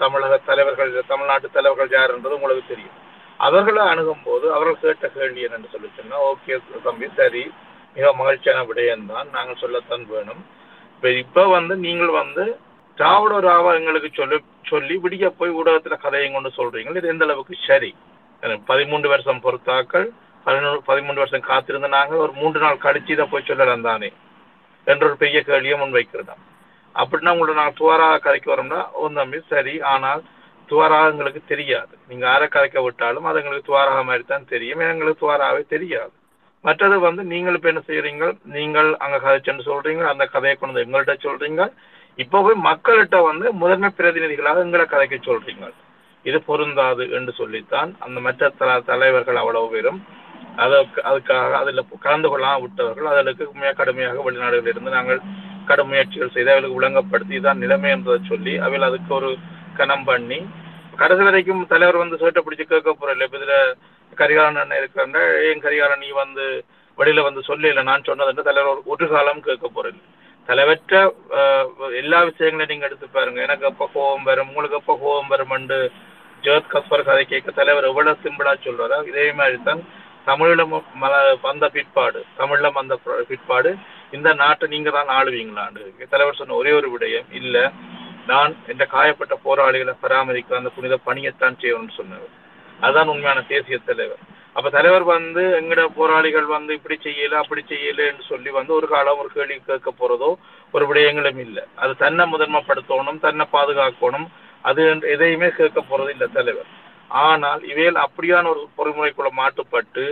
[0.03, 2.97] தமிழக தலைவர்கள் தமிழ்நாட்டு தலைவர்கள் யாருன்றது உங்களுக்கு தெரியும்.
[3.49, 6.57] அவர்களை அணுகும் போது அவர்கள் கேட்ட கேள்வி என்னன்னு சொல்லி சொன்னா ஓகே
[6.87, 7.45] தம்பி சரி
[7.97, 9.29] மிக மகிழ்ச்சியான விடயம்தான்.
[9.37, 10.43] நாங்கள் சொல்லத்தான் வேணும்.
[10.95, 12.45] இப்ப இப்ப வந்து நீங்கள் வந்து
[13.01, 14.39] திராவிட ஒரு எங்களுக்கு சொல்லி
[14.69, 17.95] சொல்லி விடிய போய் ஊடகத்துல கதையும் கொண்டு சொல்றீங்க இது எந்த அளவுக்கு சரி?
[18.67, 20.07] பதிமூன்று வருஷம் பொறுத்தாக்கள்
[20.47, 24.11] பதினொன்று பதிமூன்று வருஷம் காத்திருந்த நாங்கள் ஒரு மூன்று நாள் கடிச்சு இதை போய் சொல்லலாம் தானே?
[24.87, 26.37] என்ற ஒரு பெரிய கேள்வியை முன்வைக்கிறதா?
[26.95, 30.23] அப்படின்னா உங்களை நாங்கள் துவாரா கதைக்கு வரோம்னா ஒரு சரி ஆனால்
[30.69, 31.95] துவாரா எங்களுக்கு தெரியாது.
[32.09, 34.81] நீங்க யாரை கதைக்க விட்டாலும் அது எங்களுக்கு துவாரா மாதிரி தான் தெரியும்.
[34.81, 36.13] எங்களுக்கு துவாராவே தெரியாது.
[36.61, 41.17] மற்றது வந்து நீங்கள் இப்ப என்ன செய்யறீங்க நீங்கள் அங்க கதைச்சுன்னு சொல்றீங்க அந்த கதையை கொண்டு வந்து எங்கள்கிட்ட
[41.29, 41.73] சொல்றீங்க.
[42.21, 45.67] இப்ப போய் மக்கள்கிட்ட வந்து முதன்மை பிரதிநிதிகளாக எங்களை கதைக்க சொல்றீங்க.
[46.27, 50.01] இது பொருந்தாது என்று சொல்லித்தான் அந்த மற்ற த- தலைவர்கள் அவ்வளவு பேரும்.
[50.57, 55.21] அதற்கு அதுக்காக அதில் கலந்து கொள்ளாம விட்டவர்கள் அதற்கு மிக கடுமையாக வெளிநாடுகளில் இருந்து நாங்கள்
[55.65, 59.31] கடும் முயற்சிகள் செய்து அவர்களுக்கு விளங்கப்படுத்தி இதான் நிலைமை என்பதை சொல்லி அவள் அதுக்கு ஒரு
[59.77, 60.39] கணம் பண்ணி
[60.97, 63.57] கடைசி வரைக்கும் தலைவர் வந்து சேட்டை பிடிச்சி கேட்க போறல இப்ப இதுல
[64.15, 65.19] கரிகாலன் அண்ணன் இருக்கிறாங்க
[65.49, 66.47] ஏன் கரிகாலன் நீ வந்து
[66.99, 70.01] வெளியில வந்து சொல்லல நான் சொன்னது தலைவர் ஒரு- ஒரு காலம் கேட்க போறேன்
[70.49, 70.95] தலைவற்ற
[72.01, 73.41] எல்லா விஷயங்களையும் நீங்க எடுத்து பாருங்க.
[73.47, 74.49] எனக்கு எப்ப கோபம் வரும்?
[74.51, 75.79] உங்களுக்கு எப்ப கோபம் வரும்னு
[76.47, 79.83] ஜோத் கஸ்பர் கதை கேட்க தலைவர் எவ்வளவு சிம்பிளா சொல்றாரோ இதே மாதிரி தான்
[80.29, 80.63] தமிழ்ல
[81.47, 82.95] வந்த பிற்பாடு தமிழ்ல வந்த
[83.31, 83.71] பிற்பாடு
[84.17, 85.83] இந்த நாட்டை நீங்க தான் ஆளுவீங்களாண்டு
[86.15, 87.57] தலைவர் சொன்ன ஒரே ஒரு விடயம் இல்ல
[88.31, 92.29] நான் என்ற காயப்பட்ட போராளிகளை பராமரிக்க அந்த புனித பணியைத்தான் செய்யணும்னு சொன்னார்.
[92.81, 94.23] அதுதான் உண்மையான தேசிய தலைவர்.
[94.57, 99.21] அப்ப தலைவர் வந்து எங்கட போராளிகள் வந்து இப்படி செய்யல அப்படி செய்யல என்று சொல்லி வந்து ஒரு காலம்
[99.23, 100.31] ஒரு கேள்வி கேட்க போறதோ
[100.75, 101.63] ஒரு விடயங்களும் இல்லை.
[101.83, 104.27] அது தன்னை முதன்மைப்படுத்தணும் தன்னை பாதுகாக்கணும்
[104.65, 106.69] அது என்று எதையுமே கேட்க போறது இல்லை தலைவர்.
[107.25, 110.05] ஆனால் இவையில் அப்படியான ஒரு பொறிமுறைக்குள்ள மாட்டுப்பட்டு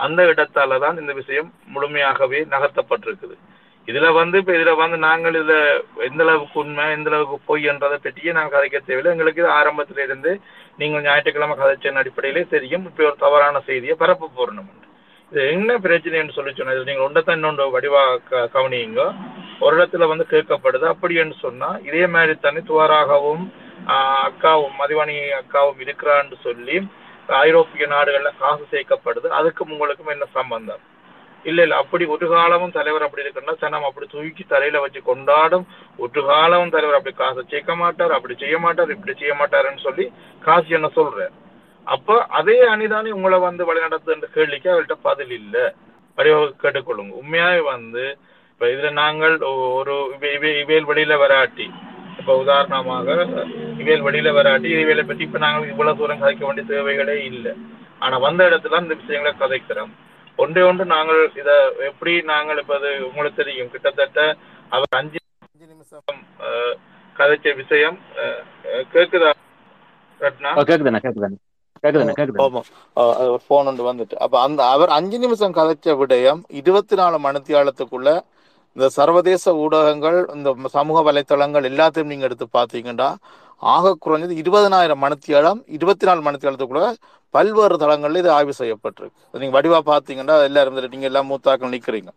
[0.00, 3.36] அந்த இடத்தால தான் இந்த விஷயம் முழுமையாகவே நகர்த்தப்பட்டிருக்குது.
[3.88, 5.54] இதுல வந்து இப்ப இதுல வந்து நாங்கள் இதுல
[6.06, 9.14] எந்த அளவுக்கு உண்மை எந்த அளவுக்கு பொய் என்றதை பற்றியே நாங்கள் கதைக்க தேவையில்லை.
[9.14, 10.32] எங்களுக்கு இது ஆரம்பத்துல இருந்து
[10.78, 12.84] நீங்கள் ஞாயிற்றுக்கிழமை கதைச்சின் அடிப்படையிலே தெரியும்.
[12.88, 14.70] இப்ப ஒரு தவறான செய்தியை பரப்ப போறோம்
[15.32, 18.00] இது என்ன பிரச்சனைன்னு சொல்லி சொன்னது நீங்க ஒன்றத்தான் இன்னொன்று வடிவா
[18.54, 19.02] கவனியுங்க.
[19.60, 23.44] ஒரு இடத்துல வந்து கேட்கப்படுது அப்படின்னு சொன்னா இதே மாதிரி தனி துவாராகவும்
[23.92, 26.76] ஆஹ், அக்காவும் மதிவாணி அக்காவும் இருக்கிறான்னு சொல்லி
[27.40, 29.28] ஐரோப்பிய நாடுகள்ல காசு சேர்க்கப்படுது.
[29.38, 30.82] அதுக்கும் உங்களுக்கும் என்ன சம்பந்தம்?
[31.44, 35.66] இல்ல இல்ல அப்படி ஒரு காலமும் தலைவர் அப்படி இருக்குன்னா சனம் அப்படி தூக்கி தலையில வச்சு கொண்டாடும்
[35.96, 40.68] ஒரு காலமும் தலைவர் அப்படி காசை சேர்க்க மாட்டார் அப்படி செய்ய மாட்டார் இப்படி செய்ய மாட்டாருன்னு சொல்லி காசி
[40.68, 41.32] என்ன சொல்றார்.
[41.84, 45.74] அப்ப அதே அணிதானே உங்களை வந்து வழிநடத்துன்ற கேள்விக்கு அவர்கிட்ட பதில் இல்ல.
[46.16, 47.14] வடிவாக கேட்டுக்கொள்ளுங்க.
[47.22, 48.18] உண்மையாவே வந்து
[48.52, 49.38] இப்ப இதுல நாங்கள்
[49.72, 51.70] ஒரு இவை- இவையல் வெளியில வராட்டி
[52.18, 53.26] இப்ப உதாரணமாக
[53.78, 57.52] இவையல் வெளியில வராட்டி இவையில பற்றி இப்ப நாங்கள் இவ்வளவு தூரம் கதைக்க வேண்டிய தேவைகளே இல்லை.
[57.98, 59.90] ஆனா வந்த இடத்துல இந்த விஷயங்களை கதைக்கிறோம்.
[60.42, 61.50] ஒன்றே ஒன்று நாங்கள் இத
[61.88, 63.70] எப்படி நாங்கள் இப்ப அது உங்களுக்கு தெரியும்.
[63.74, 64.20] கிட்டத்தட்ட
[64.76, 66.04] அவர் அஞ்சு அஞ்சு நிமிஷம்.
[67.16, 67.96] கதைச்ச விஷயம்
[68.94, 69.30] கேக்குதா
[70.20, 72.62] ரத்னா கேக்குதுண்ணா கேக்குதுண்ணா.
[73.48, 74.16] போன் ஒன்று வந்துட்டு.
[74.24, 78.10] அப்ப அந்த அவர் அஞ்சு நிமிஷம் கதைச்ச விடயம் இருபத்தி நாலு மணித்தியாலத்துக்குள்ள
[78.76, 83.08] இந்த சர்வதேச ஊடகங்கள் இந்த சமூக வலைத்தளங்கள் எல்லாத்தையும் நீங்க எடுத்து பார்த்தீங்கன்னா
[83.62, 86.84] ஆக குறைஞ்சது இருபதனாயிரம் மணித்தியாலம் இருபத்தி நாலு மணித்தியாலத்துக்குள்ள
[87.34, 89.18] பல்வேறு தளங்களில் இது ஆய்வு செய்யப்பட்டிருக்கு.
[89.40, 92.12] நீங்கள் வடிவாக பார்த்தீங்கன்னா எல்லாரும் நீங்கள் எல்லாம் மூத்தாக்கள் நிற்கிறீங்க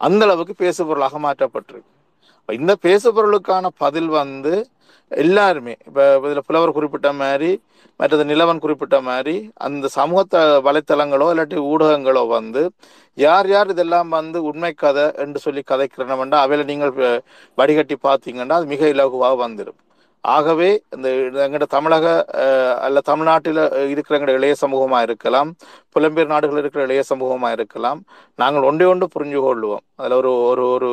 [0.00, 1.90] அந்த அளவுக்கு பேசுபொருளாக மாற்றப்பட்டிருக்கு.
[2.48, 4.54] இந்த பேசுபொருளுக்கான பதில் வந்து
[5.12, 7.50] எல்லாருமே இப்போ இதில் புலவர் குறிப்பிட்ட மாதிரி
[8.00, 9.34] மற்றது நிலவன் குறிப்பிட்ட மாதிரி
[9.66, 12.62] அந்த சமூக வலைத்தளங்களோ இல்லாட்டி ஊடகங்களோ வந்து
[13.18, 16.94] யார் யார் இதெல்லாம் வந்து உண்மை கதை என்று சொல்லி கதைக்கிறனவெண்டா அவையில் நீங்கள்
[17.58, 19.78] வடிகட்டி பார்த்தீங்கன்னா அது மிக இலகுவாக வந்துடும்
[20.34, 21.08] ஆகவே இந்த
[21.46, 22.06] எங்கட தமிழக
[22.86, 23.60] அல்ல தமிழ்நாட்டில்
[23.92, 25.50] இருக்கிற எங்கட இளைய சமூகமாக இருக்கலாம்
[25.94, 28.00] புலம்பெயர் நாடுகள் இருக்கிற இளைய சமூகமாக இருக்கலாம்
[28.38, 29.84] நாங்கள் ஒன்றே ஒன்று புரிஞ்சு கொள்ளுவோம்.
[30.00, 30.90] அதில் ஒரு ஒரு ஒரு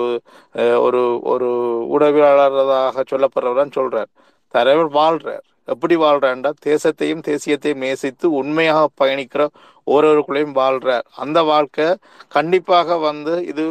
[0.86, 1.02] ஒரு
[1.34, 1.50] ஒரு
[1.96, 4.12] உடவியலாளராக சொல்லப்படுறவர் சொல்கிறார்
[4.54, 9.44] தலைவர் வாழ்கிறார் எப்படி வாழ்றாருண்டா தேசத்தையும் தேசியத்தையும் நேசித்து உண்மையாக பயணிக்கிற
[9.88, 11.06] ஒருவருக்குள்ளேயும் வாழ்றார்.
[11.24, 11.88] அந்த வாழ்க்கை
[12.36, 13.66] கண்டிப்பாக வந்து இது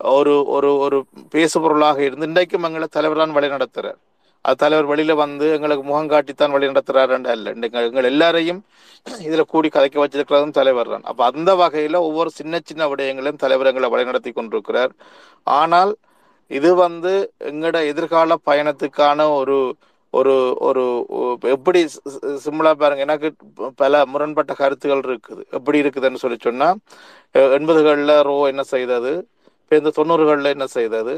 [0.00, 0.98] ஒரு ஒரு ஒரு
[1.34, 3.98] பேசுபொருளாக இருந்து இன்றைக்கும் எங்களை தலைவர் தான் வழி நடத்துகிறார்
[4.44, 8.60] அது தலைவர் வெளியில வந்து எங்களுக்கு முகம் காட்டித்தான் வழி நடத்துறாரு அல்ல இன்றைக்கு எங்கள் எல்லாரையும்
[9.26, 11.04] இதுல கூடி கதைக்க வச்சிருக்கிறதும் தலைவர் தான்.
[11.10, 14.92] அப்ப அந்த வகையில ஒவ்வொரு சின்ன சின்ன விடயங்களையும் தலைவர் எங்களை வழிநடத்தி கொண்டிருக்கிறார்.
[15.60, 15.92] ஆனால்
[16.58, 17.12] இது வந்து
[17.50, 19.56] எங்களோட எதிர்கால பயணத்துக்கான ஒரு
[20.14, 20.32] ஒரு
[20.68, 20.82] ஒரு
[21.56, 21.80] எப்படி
[22.44, 23.04] சிம்பிளா பாருங்க.
[23.06, 23.28] எனக்கு
[23.82, 25.42] பல முரண்பட்ட கருத்துகள் இருக்குது.
[25.58, 26.68] எப்படி இருக்குதுன்னு சொல்லி சொன்னா
[27.58, 29.12] எண்பதுகளில் ரோ என்ன செய்தது?
[29.62, 31.14] இப்போ இந்த தொண்ணூறுகளில் என்ன செய்தது?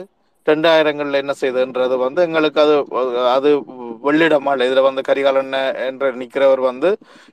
[0.47, 2.75] ரெண்டாயிரங்கள்ல என்ன செய்ததுன்றது வந்து எங்களுக்கு அது
[3.37, 3.51] அது
[4.07, 5.55] வெள்ளிடமால் இதுல வந்து கரிகாலன்
[5.89, 6.91] என்ற நிக்கிறவர் வந்து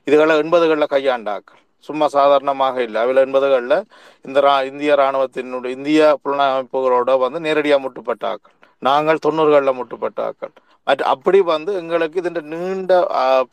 [0.08, 2.98] இதுகளை எண்பதுகள்ல கையாண்டாக்கள் சும்மா சாதாரணமாக இல்லை.
[3.04, 3.78] அதில் எண்பதுகளில்
[4.26, 8.54] இந்த ரா இந்திய ராணுவத்தினுடைய இந்திய புலனமைப்புகளோட வந்து நேரடியாக முட்டுப்பட்டாக்கள்
[8.88, 10.52] நாங்கள் தொண்ணூறுகளில் முட்டுப்பட்டாக்கள்
[10.86, 12.92] மற்ற அப்படி வந்து எங்களுக்கு இதுன்ற நீண்ட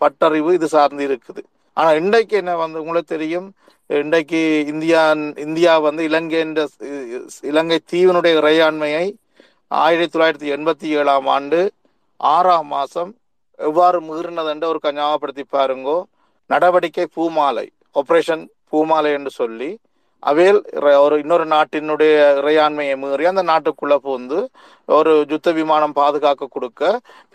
[0.02, 1.42] பட்டறிவு இது சார்ந்து இருக்குது.
[1.78, 3.48] ஆனால் இன்றைக்கு என்ன வந்து உங்களுக்கு தெரியும்?
[3.90, 4.40] இன்றைக்கு
[4.72, 5.02] இந்தியா
[5.46, 6.62] இந்தியா வந்து இலங்கை என்ற
[7.52, 9.06] இலங்கை தீவினுடைய இறையாண்மையை
[9.72, 11.60] ஆயிரத்தி தொள்ளாயிரத்தி எண்பத்தி ஏழாம் ஆண்டு
[12.20, 13.12] ஆறாம் மாதம்
[13.60, 15.98] எவ்வாறு மீறினது என்று ஒரு ஞாபகப்படுத்தி பாருங்கோ.
[16.50, 17.66] நடவடிக்கை பூமாலை
[17.96, 19.70] ஆப்ரேஷன் பூமாலை என்று சொல்லி
[20.24, 20.60] அவையில்
[21.04, 24.40] ஒரு இன்னொரு நாட்டினுடைய இறையாண்மையை மீறி அந்த நாட்டுக்குள்ளே புகுந்து
[24.90, 26.82] ஒரு யுத்த விமானம் பாதுகாக்க கொடுக்க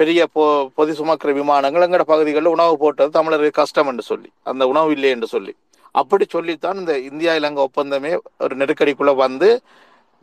[0.00, 0.42] பெரிய பொ
[0.78, 5.28] பொதி சுமக்கிற விமானங்கள் எங்கட பகுதிகளில் உணவு போட்டது தமிழருக்கு கஷ்டம் என்று சொல்லி அந்த உணவு இல்லை என்று
[5.34, 5.54] சொல்லி.
[5.94, 8.12] அப்படி சொல்லித்தான் இந்த இந்தியா இலங்கை ஒப்பந்தமே
[8.44, 9.48] ஒரு நெருக்கடிக்குள்ளே வந்து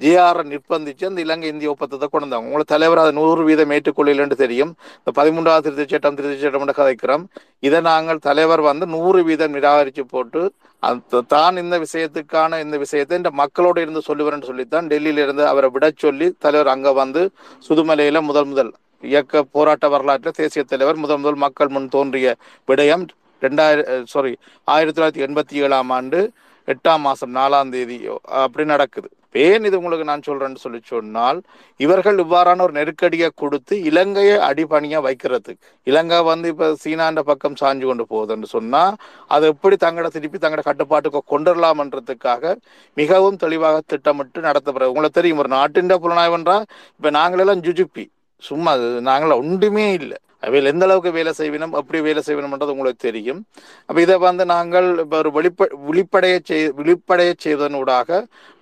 [0.04, 2.48] ஜிஆர்என் நிர்பந்திச்சு அந்த இலங்கை இந்திய ஒப்பந்தத்தை கொண்டு வந்தாங்க.
[2.50, 4.72] உங்களுக்கு தலைவர் அதை நூறு வீதம் ஏற்றுக்கொள்ளலன்னு தெரியும்.
[5.00, 7.24] இந்த பதிமூன்றாவது திருத்தச் சட்டம் திருத்தச் சட்டம் என்று கதைக்கிறோம்.
[7.68, 10.44] இதை நாங்கள் தலைவர் வந்து நூறு வீதம் நிராகரித்து போட்டு
[10.90, 15.92] அந்த தான் இந்த விஷயத்துக்கான இந்த விஷயத்தை இந்த மக்களோடு இருந்து சொல்லுவேன் சொல்லித்தான் டெல்லியில இருந்து அவரை விட
[16.04, 17.24] சொல்லி தலைவர் அங்க வந்து
[17.68, 18.72] சுதுமலையில முதல் முதல்
[19.04, 22.34] இயக்க போராட்ட வரலாற்றில் தேசிய தலைவர் முதல் முதல் மக்கள் முன் தோன்றிய
[22.70, 23.06] விடயம்
[23.42, 24.34] ரெண்டாயிரம் சாரி
[24.68, 26.20] ஆயிரத்தி தொள்ளாயிரத்தி எண்பத்தி ஏழாம் ஆண்டு
[26.68, 27.98] எட்டாம் மாசம் நாலாம் தேதி
[28.44, 29.10] அப்படி நடக்குது.
[29.36, 31.38] ஏன் இது உங்களுக்கு நான் சொல்றேன்னு சொல்லி சொன்னால்
[31.80, 35.68] இவர்கள் இவ்வாறான ஒரு நெருக்கடியை கொடுத்து இலங்கையை அடிபணியா வைக்கிறதுக்கு.
[35.88, 38.84] இலங்கை வந்து இப்ப சீனாண்ட பக்கம் சாஞ்சு கொண்டு போகுதுன்னு சொன்னா
[39.28, 42.54] அதை எப்படி தங்கட திருப்பி தங்கட கட்டுப்பாட்டுக்கு கொண்டுடலாம்ன்றதுக்காக
[42.98, 46.58] மிகவும் தெளிவாக திட்டமிட்டு நடத்தப்படுறது உங்களுக்கு தெரியும் ஒரு நாட்டின் புலனாய்வுன்றா
[47.00, 48.06] இப்ப நாங்களெல்லாம் ஜுஜுப்பி
[48.50, 50.18] சும்மா அது நாங்கள ஒன்றுமே இல்லை.
[50.46, 53.42] அவையில் எந்த அளவுக்கு வேலை செய்வினோம் அப்படி வேலை செய்வினோம்ன்றது உங்களுக்கு தெரியும்.
[53.88, 58.20] அப்போ இதை வந்து நாங்கள் இப்போ ஒரு வெளிப்ப விழிப்படைய செய் விழிப்படைய செய்தனூடாக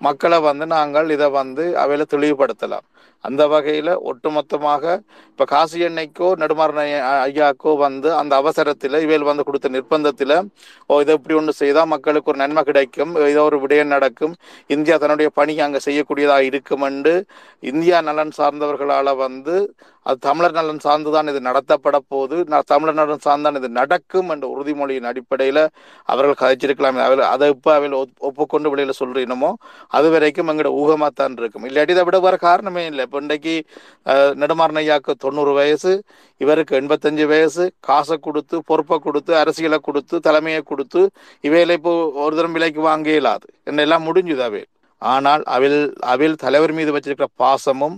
[0.07, 2.85] மக்களை வந்து நாங்கள் இதை வந்து அவையில தெளிவுபடுத்தலாம்.
[3.23, 4.83] அந்த வகையில் ஒட்டுமொத்தமாக
[5.29, 6.79] இப்போ காசி எண்ணெய்க்கோ நெடுமாறன்
[7.19, 10.35] ஐயாக்கோ வந்து அந்த அவசரத்தில் இவையில் வந்து கொடுத்த நிர்பந்தத்தில்
[10.89, 14.33] ஓ இதை இப்படி ஒன்று செய்தால் மக்களுக்கு ஒரு நன்மை கிடைக்கும் ஏதோ ஒரு விடயம் நடக்கும்
[14.69, 17.15] இந்தியா தன்னுடைய பணி அங்கே செய்யக்கூடியதாக இருக்கும் என்று
[17.63, 19.55] இந்தியா நலன் சார்ந்தவர்களால் வந்து
[20.07, 25.07] அது தமிழர் நலன் சார்ந்துதான் இது நடத்தப்பட போது நான் தமிழர் நலன் சார்ந்தான் இது நடக்கும் என்ற உறுதிமொழியின்
[25.09, 25.61] அடிப்படையில்
[26.11, 26.99] அவர்கள் கதைச்சிருக்கலாம்.
[27.07, 27.95] அவர்கள் அதை இப்போ அவள்
[28.29, 29.51] ஒப்புக்கொண்டு வெளியில் சொல்றீனமோ
[29.97, 31.67] அது வரைக்கும் எங்களோட ஊகமாக தான் இருக்கும்.
[31.69, 33.05] இல்லாட்டி இதை விட வேற காரணமே இல்லை.
[33.07, 33.55] இப்போ இன்றைக்கு
[34.43, 35.93] நெடுமாறனையாக்கு தொண்ணூறு வயசு
[36.43, 41.01] இவருக்கு எண்பத்தஞ்சு வயசு காசை கொடுத்து பொறுப்பை கொடுத்து அரசியலை கொடுத்து தலைமையை கொடுத்து
[41.47, 41.93] இவையில இப்போ
[42.25, 43.47] ஒரு தரம் விலைக்கு வாங்க இயலாது.
[43.69, 44.71] என்னெல்லாம் முடிஞ்சுது அவையில்.
[45.01, 45.81] ஆனால் அவில்
[46.13, 47.97] அவில் தலைவர் மீது வச்சிருக்கிற பாசமும்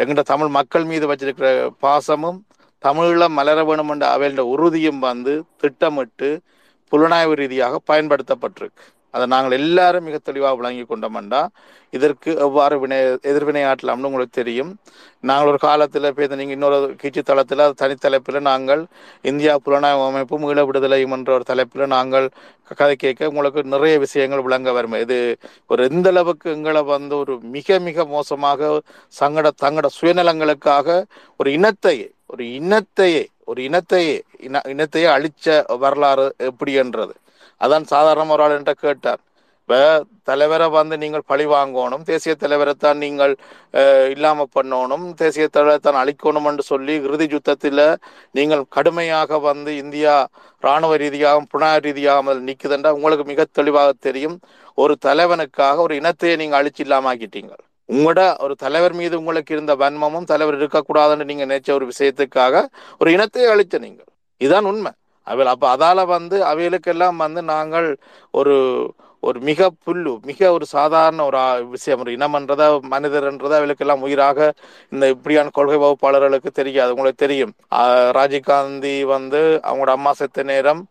[0.00, 1.48] எங்கள்கிட்ட தமிழ் மக்கள் மீது வச்சிருக்கிற
[1.80, 2.38] பாசமும்
[2.84, 6.28] தமிழில் மலர வேணும் என்ற அவையோட உறுதியும் வந்து திட்டமிட்டு
[6.92, 8.84] புலனாய்வு ரீதியாக பயன்படுத்தப்பட்டிருக்கு.
[9.14, 11.42] அதை நாங்கள் எல்லாரும் மிக தெளிவாக விளங்கி கொண்டோம்டா
[11.92, 12.98] இதற்கு எவ்வாறு வினை
[13.30, 14.68] எதிர்வினையாற்றலாம்னு உங்களுக்கு தெரியும்.
[15.28, 18.82] நாங்கள் ஒரு காலத்தில் பேச நீங்கள் இன்னொரு கீச்சு தளத்தில் தனித்தலைப்பில் நாங்கள்
[19.30, 22.26] இந்தியா புலனாய்வு அமைப்பு மீள விடுதலை என்ற ஒரு தலைப்பில் நாங்கள்
[22.80, 24.96] கதை கேட்க உங்களுக்கு நிறைய விஷயங்கள் விளங்க வரும்.
[25.04, 25.18] இது
[25.66, 28.70] ஒரு எந்த அளவுக்கு எங்களை வந்து ஒரு மிக மிக மோசமாக
[29.20, 30.88] சங்கட தங்கட சுயநலங்களுக்காக
[31.40, 34.16] ஒரு இனத்தையே ஒரு இனத்தையே ஒரு இனத்தையே
[34.46, 35.46] இன இனத்தையே அழிச்ச
[35.84, 37.14] வரலாறு எப்படி என்றது?
[37.60, 39.20] அதான் சாதாரண ஒரு ஆள் என்கிட்ட கேட்டார்.
[39.62, 39.78] இப்போ
[40.28, 43.32] தலைவரை வந்து நீங்கள் பழி வாங்கணும் தேசிய தலைவரை தான் நீங்கள்
[44.14, 47.84] இல்லாமல் பண்ணணும் தேசிய தலைவரை தான் அழிக்கணும் என்று சொல்லி இறுதி யுத்தத்தில்
[48.38, 50.14] நீங்கள் கடுமையாக வந்து இந்தியா
[50.62, 54.36] ராணுவ ரீதியாகவும் புனா ரீதியாகவும் நிற்குதுன்றா உங்களுக்கு மிக தெளிவாக தெரியும்
[54.82, 57.52] ஒரு தலைவனுக்காக ஒரு இனத்தையே நீங்கள் அழிச்சு இல்லாமக்கிட்டீங்க
[57.88, 62.64] உங்களோட ஒரு தலைவர் மீது உங்களுக்கு இருந்த வன்மமும் தலைவர் இருக்கக்கூடாதுன்னு நீங்கள் நினைச்ச ஒரு விஷயத்துக்காக
[63.00, 64.10] ஒரு இனத்தையே அழிச்ச நீங்கள்.
[64.40, 64.92] இதுதான் உண்மை.
[65.26, 67.88] அவள் அப்போ அதால் வந்து அவைகளுக்கெல்லாம் வந்து நாங்கள்
[68.34, 68.54] ஒரு
[69.22, 71.40] ஒரு மிக புல்லு மிக ஒரு சாதாரண ஒரு
[71.74, 72.00] விஷயம்.
[72.04, 74.38] ஒரு இனம்ன்றதா மனிதர்ன்றதா அவளுக்கெல்லாம் உயிராக
[74.92, 76.92] இந்த இப்படியான கொள்கை வகுப்பாளர்களுக்கு தெரியாது.
[76.94, 77.52] உங்களுக்கு தெரியும்.
[78.18, 80.82] ராஜீவ்காந்தி வந்து அவங்களோட அம்மா செத்த நேரம்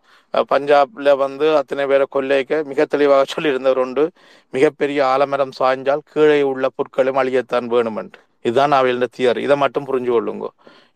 [0.54, 4.06] பஞ்சாப்ல வந்து அத்தனை பேரை கொள்ளைக்க மிக தெளிவாக சொல்லியிருந்தவர் உண்டு.
[4.54, 9.40] மிகப்பெரிய ஆலமரம் சாய்ஞ்சால் கீழே உள்ள பொருட்களும் அழியத்தான் வேணும் என்று இதுதான் அவையில் தியர்.
[9.46, 10.48] இதை மட்டும் புரிஞ்சு கொள்ளுங்க.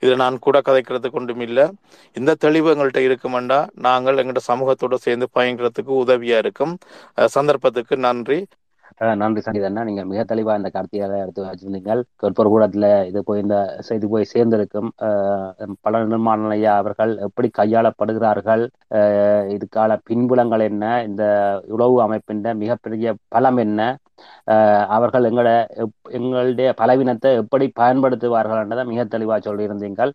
[0.03, 1.65] இதை நான் கூட கதைக்கிறதுக்கு ஒன்றும் இல்லை.
[2.19, 6.73] இந்த தெளிவு எங்கள்கிட்ட இருக்குமெண்டா நாங்கள் எங்கள்கிட்ட சமூகத்தோட சேர்ந்து பயங்கிறதுக்கு உதவியாக இருக்கும்.
[7.35, 8.39] சந்தர்ப்பத்துக்கு நன்றி.
[9.15, 14.07] நன்றி சங்கீதண்ணா நீங்க மிக தெளிவா இந்த கருத்தியால எடுத்து வச்சிருந்தீங்கள் கற்பூர் கூடத்துல இது போய் இந்த செய்தி
[14.07, 14.89] போய் சேர்ந்திருக்கும்
[15.81, 21.23] பல நிர்மாண அவர்கள் எப்படி கையாளப்படுகிறார்கள் அஹ் இதுக்கான பின்புலங்கள் என்ன இந்த
[21.69, 22.21] உளவு அமைப்பின்
[22.55, 23.81] மிகப்பெரிய பலம் என்ன
[24.89, 25.53] அவர்கள் எங்களை
[26.11, 30.11] எங்களுடைய பலவீனத்தை எப்படி பயன்படுத்துவார்கள் என்றதை மிக தெளிவா சொல்லியிருந்தீங்கள்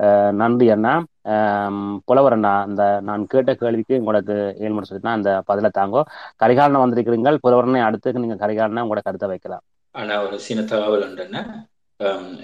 [0.00, 0.94] அஹ் நன்றி அண்ணா.
[1.24, 6.02] அஹ் புலவர் அண்ணா இந்த நான் கேட்ட கேள்விக்கு உங்களுக்கு ஏழு முடிச்சுன்னா அந்த பதிலை தாங்கோ.
[6.36, 9.64] கரிகாலன் வந்திருக்கிறீங்கள் புலவரனை அடுத்து நீங்க கரிகாலனை உங்களோட கருத்தை வைக்கலாம்.
[9.90, 11.42] ஆனா ஒரு சின்ன தகவல் உண்டுன்னா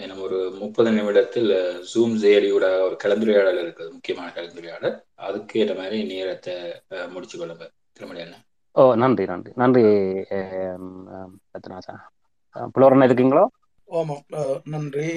[0.00, 1.50] எனக்கு ஒரு முப்பது நிமிடத்தில்
[1.92, 4.96] ஜூம் செயலியோட ஒரு கலந்துரையாடல் இருக்குது முக்கியமான கலந்துரையாடல்.
[5.14, 6.54] அதுக்கு ஏற்ற மாதிரி நேரத்தை
[7.12, 7.66] முடிச்சு கொள்ளுங்க.
[7.92, 8.44] திருமணி அண்ணன்
[8.74, 9.52] ஓ நன்றி நன்றி.
[9.54, 9.82] நன்றி
[11.54, 11.94] ரத்னாசா.
[12.72, 13.44] புலவரன் இருக்கீங்களோ
[13.88, 14.22] ஆமாம்
[14.64, 15.08] நன்றி.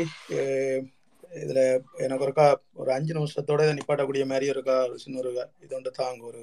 [1.32, 1.60] இதுல
[1.98, 5.32] எனக்கு ஒருக்கா ஒரு அஞ்சு நிமிஷத்தோட இதை நிப்பாட்டக்கூடிய மாதிரி இருக்கா ஒரு சின்ன ஒரு
[5.66, 6.41] இது ஒன்று தாங்க ஒரு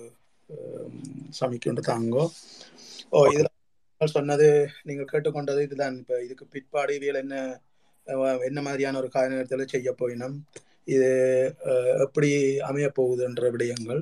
[0.50, 0.90] அஹ்,
[1.66, 2.24] ஒன்று தாங்கோ.
[3.12, 3.48] ஓ இதுல
[4.00, 4.46] சொன்னது
[4.84, 5.96] நீங்கள் கேட்டுக்கொண்டது இதுதான்.
[6.02, 7.36] இப்ப இதுக்கு பிற்பாடு இவியல் என்ன
[8.46, 10.36] என்ன மாதிரியான ஒரு காலநேரத்தில் செய்ய போயினோம்
[10.88, 11.08] இது
[12.04, 12.30] எப்படி
[12.68, 14.00] அமைய போகுதுன்ற விடயங்கள்.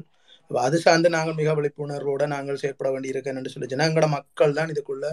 [0.50, 5.06] அது சார்ந்து நாங்கள் மிக விழிப்புணர்வோடு நாங்கள் செயற்பட வேண்டியிருக்கேன் என்று சொல்லி எங்களோட மக்கள் தான் இதுக்குள்ள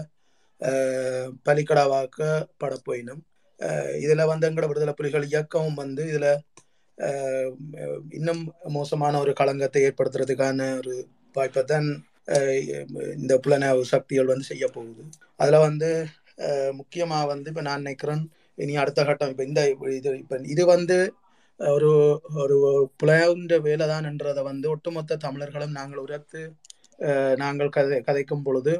[1.48, 3.22] பலிக்கடாவாக்கப்பட போயினும்.
[4.02, 6.30] இதில் வந்து எங்களோட விடுதலை புலிகள் இயக்கமும் வந்து இதில்
[8.10, 10.94] இன்னும் மோசமான ஒரு களங்கத்தை ஏற்படுத்துறதுக்கான ஒரு
[11.34, 11.88] வாய்ப்பை தான்
[13.16, 15.02] இந்த புலனாய்வு சக்திகள் வந்து செய்ய போகுது.
[15.40, 15.88] அதில் வந்து
[16.72, 18.22] முக்கியமாக வந்து இப்போ நான் நினைக்கிறேன்
[18.58, 19.60] இனி அடுத்த கட்டம் இப்போ இந்த
[19.98, 20.96] இது இப்போ இது வந்து
[21.60, 21.90] ஒரு
[22.42, 22.56] ஒரு
[23.00, 26.40] புலனாய்வுன்ற வேலை தான் என்றதை வந்து ஒட்டுமொத்த தமிழர்களும் நாங்கள் உரத்து
[27.36, 28.74] நாங்கள் கதை கதைக்கும் பொழுது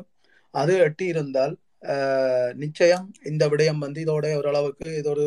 [0.55, 1.55] அது எட்டி இருந்தால்
[2.63, 5.27] நிச்சயம் இந்த விடயம் வந்து இதோட ஓரளவுக்கு இது ஒரு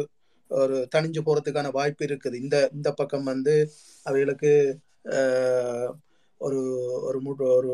[0.51, 2.35] ஒரு தணிஞ்சு போறதுக்கான வாய்ப்பு இருக்குது.
[2.43, 3.53] இந்த இந்த பக்கம் வந்து
[4.05, 4.51] அவைகளுக்கு
[6.41, 6.59] ஒரு
[7.07, 7.71] ஒரு முட்டு ஒரு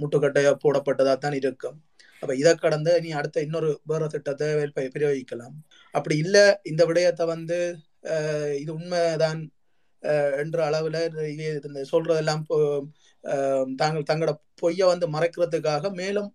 [0.00, 1.76] முட்டுக்கட்டையா போடப்பட்டதா தான் இருக்கும்.
[2.22, 4.48] அப்ப இதை கடந்து நீ அடுத்த இன்னொரு வேற திட்டத்தை
[4.96, 5.54] பிரயோகிக்கலாம்.
[5.94, 6.36] அப்படி இல்ல
[6.72, 7.58] இந்த விடயத்தை வந்து
[8.62, 9.40] இது உண்மைதான்
[10.42, 10.96] என்ற அளவுல
[11.34, 12.42] இது இந்த சொல்றதெல்லாம்
[13.82, 14.32] தாங்கள் தங்களோட
[14.62, 16.30] பொய்யை வந்து மறைக்கிறதுக்காக மேலும்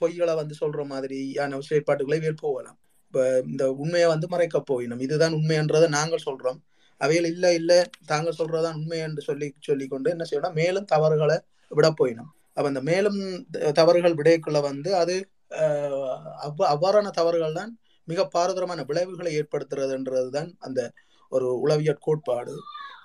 [0.00, 2.78] பொய்களை வந்து சொல்ற மாதிரியான செயற்பாட்டுகளை வேல் போகலாம்
[3.50, 6.58] இந்த உண்மையை வந்து மறைக்க போயினோம் இதுதான் உண்மைன்றதை நாங்கள் சொல்றோம்.
[7.00, 10.56] அவைகள் இல்லை இல்லை தாங்கள் சொல்றதுதான் உண்மை என்று சொல்லி சொல்லி கொண்டு என்ன செய்யணும்?
[10.60, 11.36] மேலும் தவறுகளை
[11.70, 13.18] விட போயினோம் அப்போ அந்த மேலும்
[13.80, 15.14] தவறுகள் விடைக்குள்ள வந்து அது
[16.46, 17.72] அவ்வ அவ்வாறான தவறுகள் தான்
[18.08, 20.80] மிக பாரதரமான விளைவுகளை ஏற்படுத்துறதுன்றது தான் அந்த
[21.32, 22.54] ஒரு உளவியற் கோட்பாடு.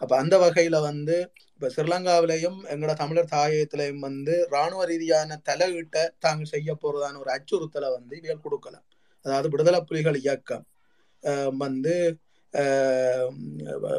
[0.02, 1.16] அப்ப அந்த வகையில வந்து
[1.54, 8.14] இப்ப ஸ்ரீலங்காவிலையும் எங்களோட தமிழர் தாயத்திலையும் வந்து ராணுவ ரீதியான தலையீட்ட தாங்கள் செய்ய போறதான ஒரு அச்சுறுத்தலை வந்து
[8.18, 8.86] இவர்கள் கொடுக்கலாம்
[9.26, 10.66] அதாவது விடுதலை புலிகள் இயக்கம்.
[11.58, 11.94] வந்து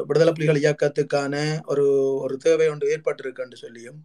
[0.07, 1.35] விடுதலை புலிகள் இயக்கத்துக்கான
[1.65, 1.85] ஒரு
[2.21, 3.99] ஒரு தேவை ஒன்று ஏற்பட்டிருக்குன்னு சொல்லியும்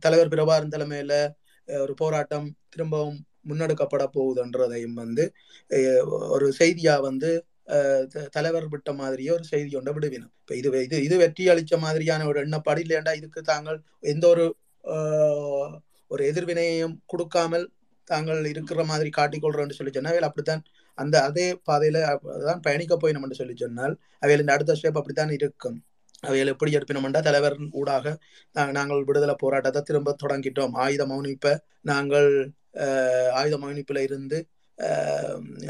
[0.00, 1.14] தலைவர் பிரபாரன் தலைமையில
[1.68, 5.24] ஒரு போராட்டம் திரும்பவும் முன்னெடுக்கப்பட போகுதுன்றதையும் வந்து
[6.30, 7.30] ஒரு செய்தியா வந்து
[8.36, 10.32] தலைவர் விட்ட மாதிரியே ஒரு செய்தி கொண்ட விடுவினோம்.
[10.42, 13.78] இப்ப இது இது இது வெற்றி அளித்த மாதிரியான ஒரு எண்ணப்பாடு இல்லையாண்டா இதுக்கு தாங்கள்
[14.12, 14.44] எந்த ஒரு
[16.10, 17.66] ஒரு எதிர்வினையையும் கொடுக்காமல்
[18.10, 20.62] தாங்கள் இருக்கிற மாதிரி காட்டிக்கொள்றோம்னு சொல்லி சொன்னால் அப்படித்தான்
[20.98, 22.00] அந்த அதே பாதையில
[22.48, 25.78] தான் பயணிக்க போயினோம்னு என்று சொல்லி சொன்னால் அவையில் இந்த அடுத்த ஸ்டெப் அப்படித்தான் இருக்கும்.
[26.22, 28.12] அவைகள் எப்படி எடுப்பினோம்டா தலைவர் ஊடாக
[28.78, 30.74] நாங்கள் விடுதலை போராட்டத்தை திரும்ப தொடங்கிட்டோம்.
[30.84, 31.52] ஆயுத மௌனிப்பை
[31.90, 32.28] நாங்கள்
[33.40, 34.38] ஆயுத மௌனிப்பில் இருந்து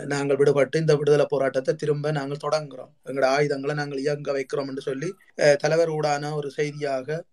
[0.04, 5.08] நாங்கள் விடுபட்டு இந்த விடுதலை போராட்டத்தை திரும்ப நாங்கள் தொடங்குகிறோம் எங்களோட ஆயுதங்களை நாங்கள் இயங்க வைக்கிறோம் என்று சொல்லி
[5.58, 7.24] தலைவர் ஊடான ஒரு செய்தியாக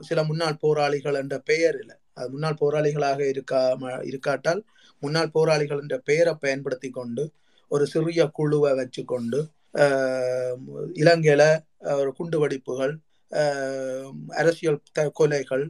[0.00, 4.64] சில முன்னாள் போராளிகள் என்ற பெயரில் அது முன்னாள் போராளிகளாக இருக்கா இருக்காட்டால்
[5.02, 7.24] முன்னாள் போராளிகள் என்ற பெயரை பயன்படுத்தி கொண்டு
[7.68, 11.42] ஒரு சிறிய குழுவை வச்சுக்கொண்டு கொண்டு இலங்கையில
[11.82, 12.94] ஒரு குண்டு வெடிப்புகள்
[14.28, 15.64] அரசியல் த- கொலைகள்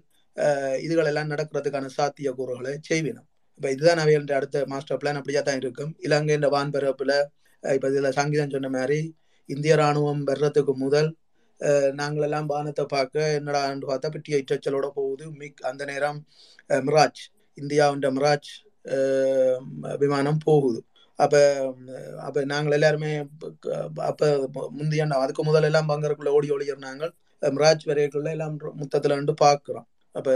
[0.76, 3.27] இதுகளெல்லாம் நடக்கிறதுக்கான சாத்தியக்கூறுகளை செய்வினோம்.
[3.60, 5.92] இப்போ இதுதான் அவைகள் அடுத்த மாஸ்டர் பிளான் அப்படியே தான் இருக்கும்.
[6.06, 7.12] இலங்கையின் வான்பரப்புல
[7.62, 8.98] அஹ், இப்போ இதில் சங்கீதம் சொன்ன மாதிரி
[9.48, 11.08] இந்திய ராணுவம் வர்றதுக்கு முதல்
[12.00, 15.24] நாங்களெல்லாம் வானத்தை பார்க்க என்னடான்னு பார்த்தா பெட்டிய இச்சச்சலோட போகுது.
[15.40, 16.18] மிக் அந்த நேரம்
[16.84, 17.22] மிராஜ்
[17.58, 18.50] இந்தியாவுன்ற மிராஜ்
[20.02, 20.80] விமானம் போகுது.
[21.18, 21.40] அப்போ
[22.26, 23.10] அப்போ நாங்கள் எல்லாருமே
[24.10, 24.26] அப்போ
[24.76, 27.04] முந்தைய அதுக்கு முதல்ல எல்லாம் பங்கருக்குள்ள ஓடி ஓடி இருந்தாங்க
[27.42, 29.86] மிராஜ் வரைக்குள்ள எல்லாம் மொத்தத்தில் வந்து பார்க்குறோம்.
[30.14, 30.32] அப்போ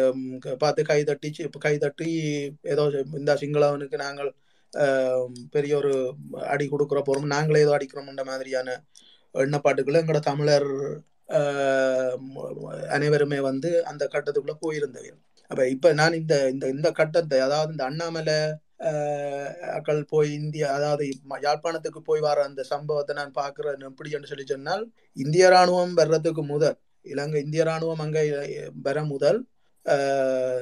[0.58, 2.08] பார்த்து கை தட்டி இப்போ கை தட்டி
[2.64, 2.82] ஏதோ
[3.14, 4.30] இந்த சிங்களவனுக்கு நாங்கள்
[5.50, 5.92] பெரிய ஒரு
[6.46, 8.76] அடி கொடுக்குற போகிறோம் நாங்களே ஏதோ அடிக்கிறோம்ன்ற மாதிரியான
[9.34, 10.70] எண்ணப்பாட்டுக்குள்ள எங்களோட தமிழர்
[12.88, 15.20] அனைவருமே வந்து அந்த கட்டத்துக்குள்ள போயிருந்தவர்கள்
[15.50, 18.36] அப்ப இப்ப நான் இந்த இந்த இந்த கட்டத்தை அதாவது இந்த அண்ணாமலை
[19.72, 21.04] அக்கள் போய் இந்தியா அதாவது
[21.42, 24.82] யாழ்ப்பாணத்துக்கு போய் வர அந்த சம்பவத்தை நான் பார்க்குறேன் எப்படி என்று சொல்லி சொன்னால்
[25.16, 28.22] இந்திய ராணுவம் வர்றதுக்கு முதல் இலங்கை இந்திய ராணுவம் அங்கே
[28.82, 29.38] வர முதல்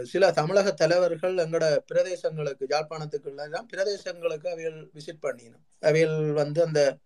[0.04, 5.76] சில தமிழக தலைவர்கள் எங்கட பிரதேசங்களுக்கு யாழ்ப்பாணத்துக்குள்ள எல்லாம் பிரதேசங்களுக்கு அவைகள் விசிட் பண்ணினோம்.
[5.80, 6.96] அவைகள் வந்து அந்த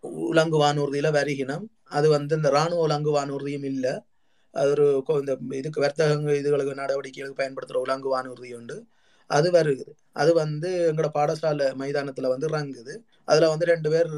[0.00, 1.64] உலங்கு வானூர்தியில வருகினோம்.
[1.84, 4.02] அது வந்து இந்த ராணுவ உலங்கு வானூர்தியும் இல்லை.
[4.50, 8.84] அது ஒரு கொ- இந்த இதுக்கு வர்த்தக இதுகளுக்கு நடவடிக்கைகளுக்கு பயன்படுத்துகிற உலங்கு வானூர்தி உண்டு.
[9.26, 9.90] அது வருகுது.
[10.12, 14.08] அது வந்து எங்களோட பாடசாலை மைதானத்தில் வந்து ரங்குது அதில் வந்து ரெண்டு பேர்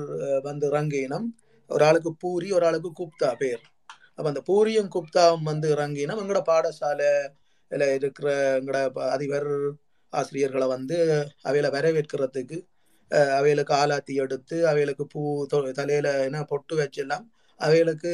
[0.42, 1.24] வந்து ரங்கினம்
[1.68, 3.60] ஒரு ஆளுக்கு பூரி ஒரு ஆளுக்கு குப்தா பேர்.
[4.20, 8.28] அப்ப அந்த பூரியும் குப்தாவும் வந்து இறங்கினா எங்களோட பாடசாலையில இருக்கிற
[8.58, 9.48] எங்களோட ப- அதிபர்
[10.12, 10.96] ஆசிரியர்களை வந்து
[11.44, 12.58] அவையில வரவேற்கிறதுக்கு
[13.36, 15.20] அவைகளுக்கு ஆலாத்தி எடுத்து அவைகளுக்கு பூ
[15.78, 17.24] தலையில என்ன பொட்டு வச்செல்லாம்
[17.60, 18.10] அவைகளுக்கு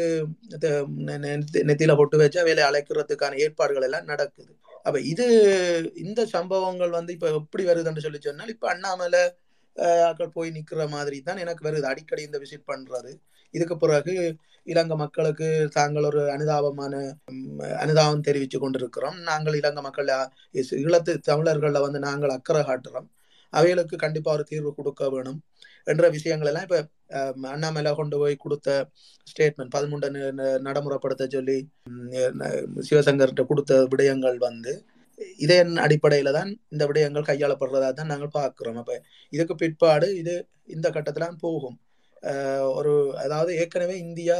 [1.68, 4.52] நெத்தியில பொட்டு வச்சு அவைகளை அழைக்கிறதுக்கான ஏற்பாடுகள் எல்லாம் நடக்குது.
[4.86, 5.26] அப்ப இது
[5.96, 9.22] இந்த சம்பவங்கள் வந்து இப்ப எப்படி வருதுன்னு சொல்லி சொன்னால் இப்ப அண்ணாமலை
[10.06, 11.86] ஆக்கள் போய் நிக்கிற மாதிரி தான் எனக்கு வருது.
[11.92, 13.12] அடிக்கடி இந்த விசிட் பண்றது.
[13.54, 14.14] இதுக்கு பிறகு
[14.66, 16.94] இலங்கை மக்களுக்கு தாங்கள் ஒரு அனுதாபமான
[17.82, 19.18] அனுதாபம் தெரிவித்து கொண்டிருக்கிறோம்.
[19.22, 20.20] நாங்கள் இலங்கை மக்கள் அ,
[21.28, 23.08] தமிழர்களில் ஈழத்து வந்து நாங்கள் அக்கறை காட்டுறோம்.
[23.52, 25.38] அவைகளுக்கு கண்டிப்பா ஒரு தீர்வு கொடுக்க வேணும்
[25.86, 26.78] என்ற விஷயங்கள் எல்லாம் இப்ப
[27.50, 28.68] அண்ணாமலை கொண்டு போய் கொடுத்த
[29.26, 30.08] ஸ்டேட்மெண்ட் பதிமூன்று
[30.66, 31.56] நடைமுறைப்படுத்த சொல்லி
[32.88, 34.72] சிவசங்கர்கிட்ட கொடுத்த விடயங்கள் வந்து
[35.40, 38.78] இதன் அடிப்படையில தான் இந்த விடயங்கள் கையாளப்படுறதா தான் நாங்கள் பார்க்கிறோம்.
[38.82, 38.94] அப்ப
[39.32, 40.34] இதுக்கு பிற்பாடு இது
[40.68, 41.76] இந்த கட்டத்துல போகும்.
[42.78, 42.92] ஒரு
[43.24, 44.38] அதாவது ஏற்கனவே இந்தியா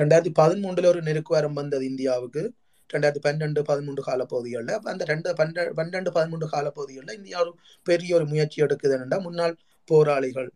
[0.00, 2.42] ரெண்டாயிரத்தி பதிமூன்றுல ஒரு நெருக்குவாரம் வந்தது இந்தியாவுக்கு.
[2.90, 7.52] ரெண்டாயிரத்தி பன்னெண்டு பதிமூன்று காலப்பகுதிகளில் அந்த ரெண்டு பன்ன பன்னெண்டு பதிமூன்று காலப்பகுதிகளில் இந்தியா ஒரு
[7.86, 9.54] பெரிய ஒரு முயற்சி எடுக்குதுன்னா முன்னாள்
[9.88, 10.48] போராளிகள்.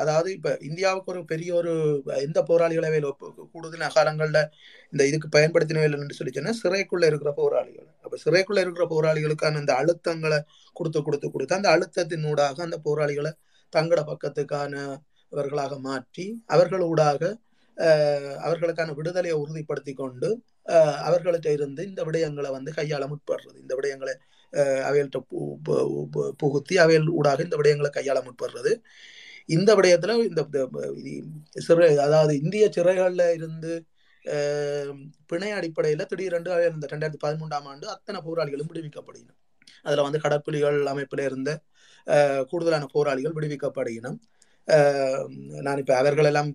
[0.00, 1.72] அதாவது இப்போ இந்தியாவுக்கு ஒரு பெரிய ஒரு
[2.26, 3.10] எந்த போராளிகளை வேலை
[3.52, 4.40] கூடுதல் காலங்கள்ல
[4.92, 7.88] இந்த இதுக்கு பயன்படுத்தினவே இல்லைன்னு சொல்லி சொன்னால் சிறைக்குள்ளே இருக்கிற போராளிகள்.
[8.04, 10.40] அப்போ சிறைக்குள்ளே இருக்கிற போராளிகளுக்கான அந்த அழுத்தங்களை
[10.76, 13.32] கொடுத்து கொடுத்து கொடுத்து அந்த அழுத்தத்தினூடாக அந்த போராளிகளை
[13.72, 17.22] தங்கட பக்கத்துக்கானவர்களாக மாற்றி அவர்களூடாக
[18.42, 20.28] அவர்களுக்கான விடுதலையை உறுதிப்படுத்தி கொண்டு
[20.66, 23.58] அஹ், அவர்கள்ட்ட இருந்து இந்த விடயங்களை வந்து கையாள முற்படுறது.
[23.58, 24.14] இந்த விடயங்களை
[24.52, 25.58] அஹ், அவைகள்ட்ட பு-
[26.14, 28.72] பு- புகுத்தி அவைகள் ஊடாக இந்த விடயங்களை கையாள முற்படுறது.
[29.48, 30.42] இந்த விடயத்துல இந்த
[31.60, 33.72] சிறை அதாவது இந்திய சிறைகளில் இருந்து
[35.26, 39.36] பிணை அடிப்படையில் திடீரென்று அவை இந்த ரெண்டாயிரத்தி பதிமூன்றாம் ஆண்டு அத்தனை போராளிகளும் விடுவிக்கப்படுகின்றன.
[39.82, 41.50] அதுல வந்து கடற்புலிகள் அமைப்பில் இருந்த
[42.50, 44.18] கூடுதலான போராளிகள் விடுவிக்கப்படுகினம்
[45.66, 46.50] நான் இப்போ அவர்கள் எல்லாம்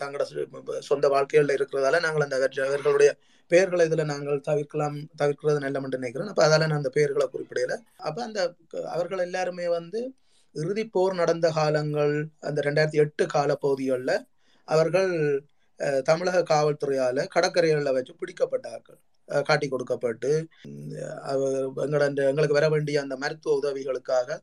[0.00, 0.24] தங்களோட
[0.88, 2.36] சொந்த வாழ்க்கையில் இருக்கிறதால நாங்கள் அந்த
[2.68, 3.10] அவர்களுடைய
[3.50, 6.30] பெயர்களை இதில் நாங்கள் தவிர்க்கலாம் தவிர்க்கிறது நல்லமென்று நினைக்கிறேன்.
[6.32, 7.74] அப்போ அதால் நான் அந்த பெயர்களை குறிப்பிடல.
[8.08, 8.40] அப்போ அந்த
[8.96, 10.00] அவர்கள் எல்லாருமே வந்து
[10.54, 12.14] இறுதி போர் நடந்த காலங்கள்
[12.48, 14.16] அந்த ரெண்டாயிரத்தி எட்டு காலப்பகுதிகளில்
[14.68, 15.12] அவர்கள்
[16.08, 18.98] தமிழக காவல்துறையால் கடற்கரைகளில் வச்சு பிடிக்கப்பட்டார்கள்.
[19.24, 24.38] காட்டி கொடுக்கப்பட்டு எங்களோட அந்த- எங்களுக்கு வர வேண்டிய அந்த மருத்துவ உதவிகளுக்காக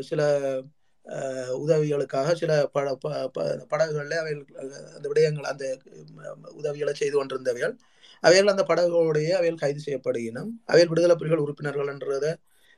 [0.00, 0.20] சில
[1.66, 3.30] உதவிகளுக்காக சில பட ப-
[3.68, 4.44] படகுகளில் அவைகள்
[4.96, 5.76] அந்த விடயங்கள் அந்த
[6.54, 7.74] உதவிகளை செய்து கொண்டிருந்தவைகள்.
[8.20, 12.32] அவைகள் அந்த படகுகளுடைய அவைகள் கைது செய்யப்படுகினும் அவைகள் விடுதலை புலிகள் உறுப்பினர்கள் என்றதை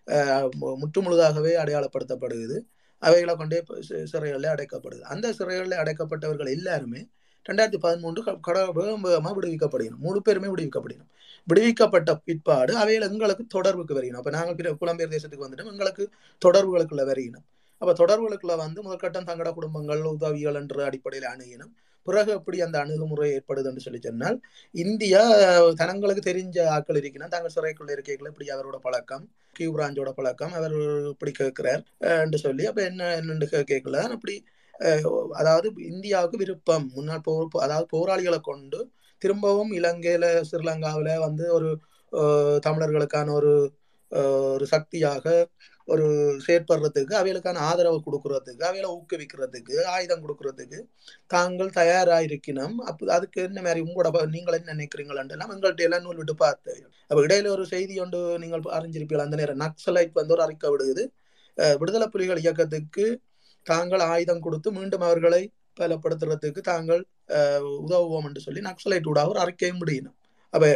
[0.06, 2.58] முற்று மு- முற்றுமுழுதாகவே அடையாளப்படுத்தப்படுகிறது.
[2.98, 3.64] அவைகளை கொண்டே
[4.04, 7.08] சிறைகளில் அடைக்கப்படுது அந்த சிறைகளில் அடைக்கப்பட்டவர்கள் எல்லாருமே
[7.46, 8.58] ரெண்டாயிரத்தி பதிமூன்று க- கட
[9.36, 11.10] விடுவிக்கப்படுகிறோம் மூணு பேருமே விடுவிக்கப்படுகிறோம்
[11.48, 15.70] விடுவிக்கப்பட்ட பிற்பாடு அவைகள் எங்களுக்கு தொடர்புக்கு வருகிறோம் அப்போ நாங்கள் புலம்பெயர் தேசத்துக்கு வந்துட்டோம்.
[15.70, 16.04] எங்களுக்கு
[16.42, 17.46] தொடர்புகளுக்குள்ள வருகிறோம்
[17.82, 21.72] அப்போ தொடர்புகளுக்குள்ள வந்து முதற்கட்டம் தங்கட குடும்பங்கள் உதவிகள் என்ற அடிப்படையில் அணுகினோம்.
[22.06, 24.36] பிறகு எப்படி அந்த அணுகுமுறை ஏற்படுதுன்னு சொல்லி சொன்னால்
[24.74, 25.22] இந்தியா
[25.74, 30.76] தனங்களுக்கு தெரிஞ்ச ஆட்கள் இருக்கணும் தாங்கள் சிறைக்குள்ள இருக்கைகள் இப்படி அவரோட பழக்கம் கியூ பிராஞ்சோட பழக்கம் அவர்
[31.08, 31.82] இப்படி கேட்கிறார்
[32.22, 34.36] என்று சொல்லி அப்போ என்ன என்னென்று கேட்கல அப்படி
[35.40, 36.86] அதாவது இந்தியாவுக்கு விருப்பம்.
[36.96, 38.80] முன்னாள் போர் அதாவது போராளிகளை கொண்டு
[39.22, 41.70] திரும்பவும் இலங்கையில ஸ்ரீலங்காவில வந்து ஒரு
[42.66, 43.52] தமிழர்களுக்கான ஒரு
[44.52, 45.24] ஒரு சக்தியாக
[45.88, 46.06] ஒரு
[46.46, 50.78] செயற்படுறதுக்கு அவைகளுக்கான ஆதரவு கொடுக்கறதுக்கு அவைகளை ஊக்குவிக்கிறதுக்கு ஆயுதம் கொடுக்கறதுக்கு
[51.26, 56.20] தாங்கள் தயாராக இருக்கணும் அப்போ அதுக்கு என்ன மாதிரி உங்களோட நீங்கள் என்ன நினைக்கிறீங்களா எல்லாம் எங்கள்கிட்ட எல்லாம் நூல்
[56.20, 56.74] விட்டு பார்த்து.
[57.10, 59.26] அப்போ இடையில ஒரு செய்தி ஒன்று நீங்கள் அறிஞ்சிருப்பீர்கள்.
[59.26, 61.04] அந்த நேரம் நக்சலைட் வந்து ஒரு அறிக்கை விடுது.
[61.80, 63.06] விடுதலை புலிகள் இயக்கத்துக்கு
[63.66, 65.42] தாங்கள் ஆயுதம் கொடுத்து மீண்டும் அவர்களை
[65.80, 67.02] பலப்படுத்துறதுக்கு தாங்கள்
[67.86, 70.16] உதவுவோம் என்று சொல்லி நக்சலைட் ஊடாக ஒரு அறிக்கையும் முடியணும்
[70.54, 70.66] அப்ப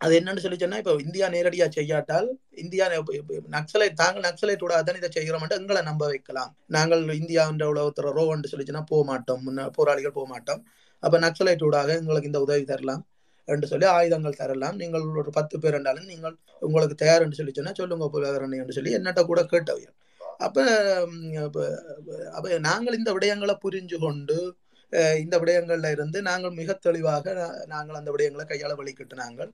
[0.00, 2.26] அது என்னன்னு சொல்லி சொன்னா இப்ப இந்தியா நேரடியா செய்யாட்டால்
[2.64, 2.86] இந்தியா
[3.56, 6.50] நக்சலைட் தாங்கள் நக்சலைட்டோட ஊடாக இதை செய்கிறோம் எங்களை நம்ப வைக்கலாம்.
[6.66, 9.42] நாங்கள் இந்தியா என்ற உலகத்துல ரோ என்று சொன்னா போக மாட்டோம்.
[9.46, 10.60] முன்ன போராளிகள் போக மாட்டோம்.
[11.02, 13.02] அப்ப நக்சலைட்டூடாக எங்களுக்கு இந்த உதவி தரலாம்
[13.48, 14.76] என்று சொல்லி ஆயுதங்கள் தரலாம்.
[14.82, 18.92] நீங்கள் ஒரு பத்து பேர் என்றாலும் நீங்கள் உங்களுக்கு தயார் என்று சொல்லி சொன்னா சொல்லுங்க புலகரணி என்று சொல்லி
[18.98, 19.94] என்னட்ட கூட கேட்டவையல்
[20.40, 20.56] அப்ப
[22.36, 24.38] அப்ப நாங்கள் இந்த விடயங்களை புரிஞ்சு கொண்டு
[25.22, 27.32] இந்த விடயங்கள்ல இருந்து நாங்கள் மிக தெளிவாக
[27.66, 29.50] நாங்கள் அந்த விடயங்களை கையாள வழிகிட்டு நாங்கள்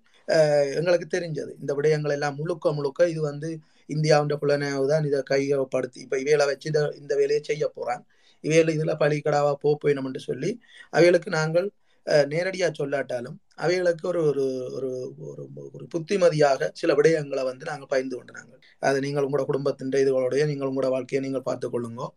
[0.79, 1.53] எங்களுக்கு தெரிஞ்சது.
[1.63, 3.49] இந்த விடயங்கள் எல்லாம் முழுக்க முழுக்க இது வந்து
[3.89, 8.03] இந்தியாவுடைய புலனாய்வு தான் இதை கையப்படுத்தி இப்ப இவையில வச்சு இத இந்த வேலையை செய்ய போறான்.
[8.45, 10.51] இவையில இதுல பலிக்கடாவா போ போயிடும் என்று சொல்லி
[10.93, 11.69] அவைகளுக்கு நாங்கள்
[12.07, 14.89] நேரடியாக நேரடியா சொல்லாட்டாலும் அவைகளுக்கு ஒரு ஒரு ஒரு
[15.21, 15.43] ஒரு
[15.73, 20.69] ஒரு புத்திமதியாக சில விடயங்களை வந்து நாங்கள் பயந்து கொண்டு நாங்கள் அதை நீங்கள் உங்களோட குடும்பத்தின் இதுகளுடைய நீங்கள்
[20.69, 22.09] உங்களோட வாழ்க்கையை நீங்கள் பார்த்து கொள்ளுங்கோ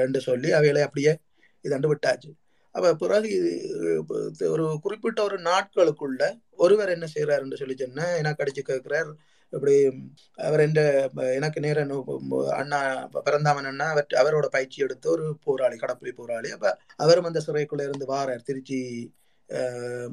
[0.00, 1.12] என்று சொல்லி அவைகளை அப்படியே
[1.64, 2.30] இதாண்டு விட்டாச்சு.
[2.74, 6.22] அப்போ பிறகு இது ஒரு குறிப்பிட்ட ஒரு நாட்களுக்குள்ள
[6.56, 9.10] ஒருவர் என்ன செய்கிறாருன்னு சொல்லி சொன்னால் எனக்கு அடிச்சு கேட்குறார்
[9.52, 9.74] இப்படி
[10.38, 10.80] அவர் எந்த
[11.34, 11.80] எனக்கு நேர
[12.56, 12.78] அண்ணா
[13.24, 16.50] பிறந்தாமன் அண்ணா அவர் அவரோட பயிற்சி எடுத்த ஒரு போராளி கடப்புலி போராளி.
[16.50, 16.66] அப்ப
[16.96, 18.42] அவரும் அந்த சிறைக்குள்ள இருந்து வாரார்.
[18.42, 18.80] திருச்சி
[19.48, 20.10] அஹ்,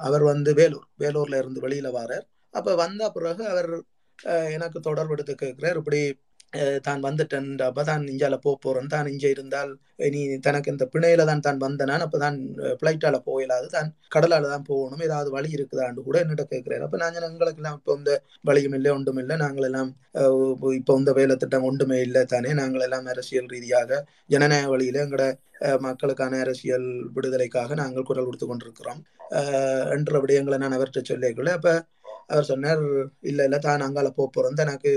[0.00, 2.24] அவர் வந்து வேலூர் வேலூர்ல இருந்து வெளியில வாரார்.
[2.54, 3.70] அப்ப வந்த பிறகு அவர்
[4.50, 5.76] எனக்கு தொடர்பு எடுத்து கேட்கிறார்.
[5.76, 6.00] இப்படி
[6.84, 7.28] தான் வந்துட்டேன்.
[7.66, 9.72] அப்போ தான் இஞ்சால போக போகிறேன் தான் இங்க இருந்தால்
[10.12, 12.36] நீ தனக்கு இந்த பிணையில தான் தான் வந்தனான் அப்போ தான்
[12.80, 15.04] பிளைட்டால போயிடாது தான் கடலால தான் போகணும்.
[15.06, 18.12] ஏதாவது வழி இருக்குதான்னு கூட என்னிட்ட கேட்குறாரு அப்ப நான் எங்களுக்கெல்லாம் இப்போ இந்த
[18.44, 19.36] வழியும் இல்லை ஒன்றும் இல்லை.
[19.44, 19.90] நாங்கள் எல்லாம்
[20.20, 20.38] அஹ்,
[20.78, 22.52] இப்போ இந்த வேலை திட்டம் ஒன்றுமே இல்லை தானே.
[22.60, 24.00] நாங்கள் எல்லாம் அரசியல் ரீதியாக
[24.30, 25.26] ஜனநாயக வழியில எங்களோட
[25.66, 26.86] அஹ், மக்களுக்கான அரசியல்
[27.16, 29.00] விடுதலைக்காக நாங்கள் குரல் கொடுத்து கொண்டிருக்கிறோம்.
[29.38, 29.56] அஹ்,
[29.96, 31.70] என்ற விடயங்களை நான் அவர்கிட்ட சொல்லிக்கல அப்ப
[32.30, 32.82] அவர் சொன்னார்
[33.30, 34.90] இல்லை இல்லை தான் அங்கால போக போகிறோம் எனக்கு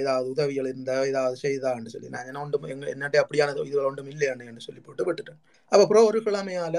[0.00, 2.08] ஏதாவது உதவிகள் இருந்தால் ஏதாவது செய்தான்னு சொல்லி.
[2.14, 5.40] நான் என்ன ஒன்றும் எங்க என்னட்டே அப்படியான இதுகள் ஒன்றும் இல்லையான்னு சொல்லி போட்டு விட்டுட்டேன்.
[5.72, 6.76] அப்போ அப்புறம் ஒரு கிழமையால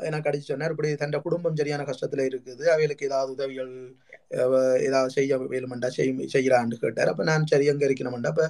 [0.00, 2.64] எனக்கு அடிச்சு சொன்னார் இப்படி தன் குடும்பம் சரியான கஷ்டத்தில் இருக்குது.
[2.74, 3.72] அவைகளுக்கு ஏதாவது உதவிகள்
[4.88, 7.10] ஏதாவது செய்ய வேணுமெண்டா செய் செய்கிறான்னு கேட்டார்.
[7.12, 8.46] அப்போ நான் சரி எங்கே இருக்கணுமெண்டா அப்போ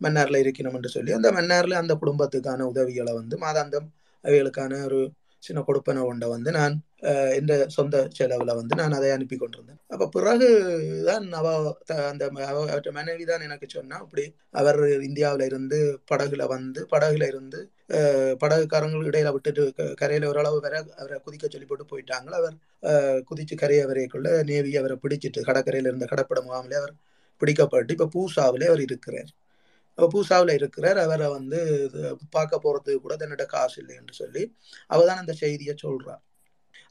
[0.00, 3.86] மன்னாரில் இருக்கணும் இருக்கணும்னு சொல்லி அந்த மன்னாரில் அந்த குடும்பத்துக்கான உதவிகளை வந்து மாதாந்தம்
[4.24, 4.98] அவைகளுக்கான ஒரு
[5.46, 6.74] சின்ன கொடுப்பன ஒன்றை வந்து நான்
[7.08, 9.78] அஹ், எந்த சொந்த செலவுல வந்து நான் அதை அனுப்பி கொண்டிருந்தேன்.
[9.90, 10.46] அப்ப பிறகு
[11.06, 11.48] தான் அவ
[11.84, 14.24] த- அந்த அவற்ற மனைவி தான் எனக்கு சொன்னா அப்படி
[14.54, 15.78] அவர் இந்தியாவில் இருந்து
[16.10, 17.58] படகுல வந்து படகுல இருந்து
[17.96, 22.30] அஹ், படகுக்காரங்களுக்கு இடையில விட்டுட்டு க- கரையில ஓரளவு வர அவரை குதிக்க சொல்லி போட்டு போயிட்டாங்க.
[22.40, 22.56] அவர்
[23.28, 26.94] குதிச்சு கரையை வரையக்குள்ள நேவி அவரை பிடிச்சிட்டு கடற்கரையில இருந்த கடற்பட முகாமிலே அவர்
[27.40, 29.30] பிடிக்கப்பட்டு இப்ப பூசாவிலே அவர் இருக்கிறார்.
[29.98, 30.98] பூசாவில் இருக்கிறார்.
[30.98, 32.00] அவரை வந்து இது
[32.30, 34.42] பார்க்க போறதுக்கு கூட தன்னிட்ட காசு இல்லை என்று சொல்லி
[34.86, 36.14] அவ தான் அந்த செய்தியை சொல்றா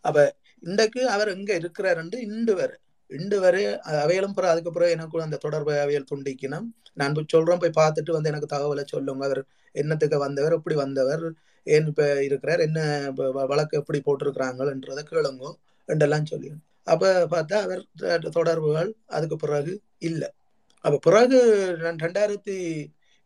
[0.02, 0.18] அப்ப
[0.64, 2.72] இன்றைக்கு அவர் எங்க இருக்கிறாருன்னு இண்டு வர
[3.10, 3.62] இண்டு வரை
[4.04, 6.66] அவைகளும் பிறகு அதுக்கப்புறம் எனக்கு அந்த தொடர்பை அவையல் துண்டிக்கணும்.
[6.94, 9.26] நான் போய் சொல்றேன் போய் பார்த்துட்டு வந்து எனக்கு தகவலை சொல்லுங்க.
[9.26, 9.42] அவர்
[9.76, 11.24] என்னத்துக்கு வந்தவர் எப்படி வந்தவர்
[11.68, 12.80] ஏன் இப்போ இருக்கிறார் என்ன
[13.18, 15.46] வ- வழக்கு எப்படி போட்டிருக்கிறாங்கன்றதை கேளுங்க
[15.90, 16.50] என்றெல்லாம் சொல்லி
[16.84, 17.84] அப்போ பார்த்தா அவர்
[18.32, 20.30] தொடர்புகள் அதுக்கு பிறகு இல்லை.
[20.86, 21.40] அப்போ பிறகு
[21.80, 22.58] ரெண்டாயிரத்தி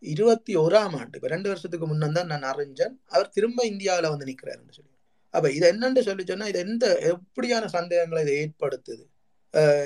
[0.03, 2.93] இருபத்தி ஓராம் ஆண்டு இப்போ ரெண்டு வருஷத்துக்கு முன்னந்தான் நான் அறிஞ்சேன்.
[3.13, 4.93] அவர் திரும்ப இந்தியாவில் வந்து நிற்கிறாருன்னு சொல்லி.
[5.33, 9.03] அப்போ இது என்னன்னு சொல்லி சொன்னால் இது எந்த எப்படியான சந்தேகங்களை இதை ஏற்படுத்துது?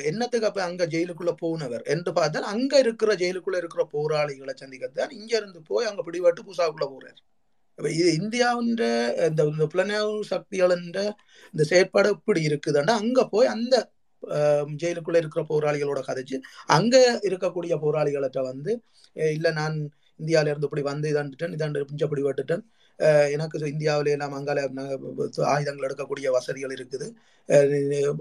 [0.09, 5.59] என்னத்துக்கு அப்போ அங்கே ஜெயிலுக்குள்ளே போனவர் என்று பார்த்தால் அங்கே இருக்கிற ஜெயிலுக்குள்ளே இருக்கிற போராளிகளை சந்திக்கத்தான் இங்க இருந்து
[5.69, 7.19] போய் அங்கே பிடிபட்டு புசாவுக்குள்ளே போறாரு.
[7.79, 8.83] அப்போ இது இந்தியாவுன்ற
[9.29, 10.99] இந்த இந்த புலனாய்வு சக்திகளின்ற
[11.53, 13.75] இந்த செயற்பாடு இப்படி இருக்குதுன்னா அங்கே போய் அந்த
[14.81, 16.37] ஜெயிலுக்குள்ளே இருக்கிற போராளிகளோட கதைச்சு
[16.77, 18.71] அங்கே இருக்கக்கூடிய போராளிகள்கிட்ட வந்து
[19.37, 19.77] இல்லை நான்
[20.23, 22.63] இந்தியாவில இருந்து இப்படி வந்து இதாண்டுட்டேன் இதாண்டு பிஞ்சப்படி விட்டுட்டேன்.
[23.31, 24.59] எனக்கு இந்தியாவிலே எல்லாம் அங்கால
[25.43, 27.07] ஆயுதங்கள் எடுக்கக்கூடிய வசதிகள் இருக்குது.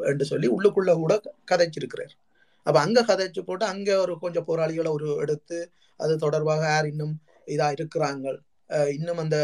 [0.04, 1.20] என்று சொல்லி உள்ளுக்குள்ள கூட
[1.50, 2.14] கதைச்சிருக்கிறார்.
[2.62, 5.58] அப்ப அங்க கதைச்சு போட்டு அங்க ஒரு கொஞ்சம் போராளிகளை ஒரு எடுத்து
[5.96, 7.14] அது தொடர்பாக யார் இன்னும்
[7.46, 8.26] இதா இருக்கிறாங்க.
[8.68, 9.38] அஹ் இன்னும் அந்த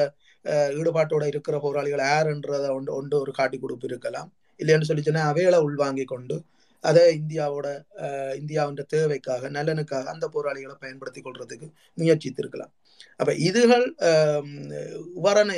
[0.78, 4.28] ஈடுபாட்டோட இருக்கிற போராளிகள் யாருன்றத ஒன்று ஒன்று ஒரு காட்டி கொடுப்பு இருக்கலாம்.
[4.58, 6.36] இல்லைன்னு சொல்லி சொன்னா அவைகளை உள்வாங்கி கொண்டு
[6.84, 7.68] அதை இந்தியாவோட
[7.98, 11.66] அஹ் இந்தியாவின் தேவைக்காக நலனுக்காக அந்த போராளிகளை பயன்படுத்தி கொள்றதுக்கு
[11.98, 12.72] முயற்சித்திருக்கலாம்.
[13.16, 14.52] அப்ப இதுகள் ஆம்,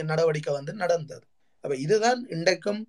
[0.04, 1.24] நடவடிக்கை வந்து நடந்தது.
[1.64, 2.80] அப்ப இதுதான் இன்றைக்கும்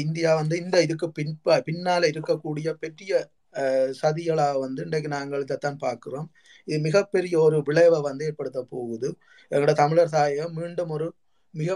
[0.00, 3.12] இந்தியா வந்து இந்த இதுக்கு பின்ப பின்னால இருக்கக்கூடிய பெரிய
[3.54, 6.26] அஹ், சதிகளா வந்து இன்றைக்கு நாங்கள் இதைத்தான் பார்க்கிறோம்.
[6.68, 9.08] இது மிகப்பெரிய ஒரு விளைவை வந்து ஏற்படுத்த போகுது.
[9.50, 11.06] எங்களோட தமிழர் சாயம் மீண்டும் ஒரு
[11.54, 11.70] மிக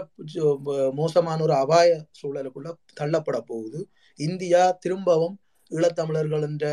[0.93, 1.89] மோசமான ஒரு அபாய
[2.19, 2.69] சூழலுக்குள்ள
[2.99, 3.79] தள்ளப்பட போகுது.
[4.19, 5.35] இந்தியா திரும்பவும்
[5.71, 6.65] ஈழத்தமிழர்கள் என்ற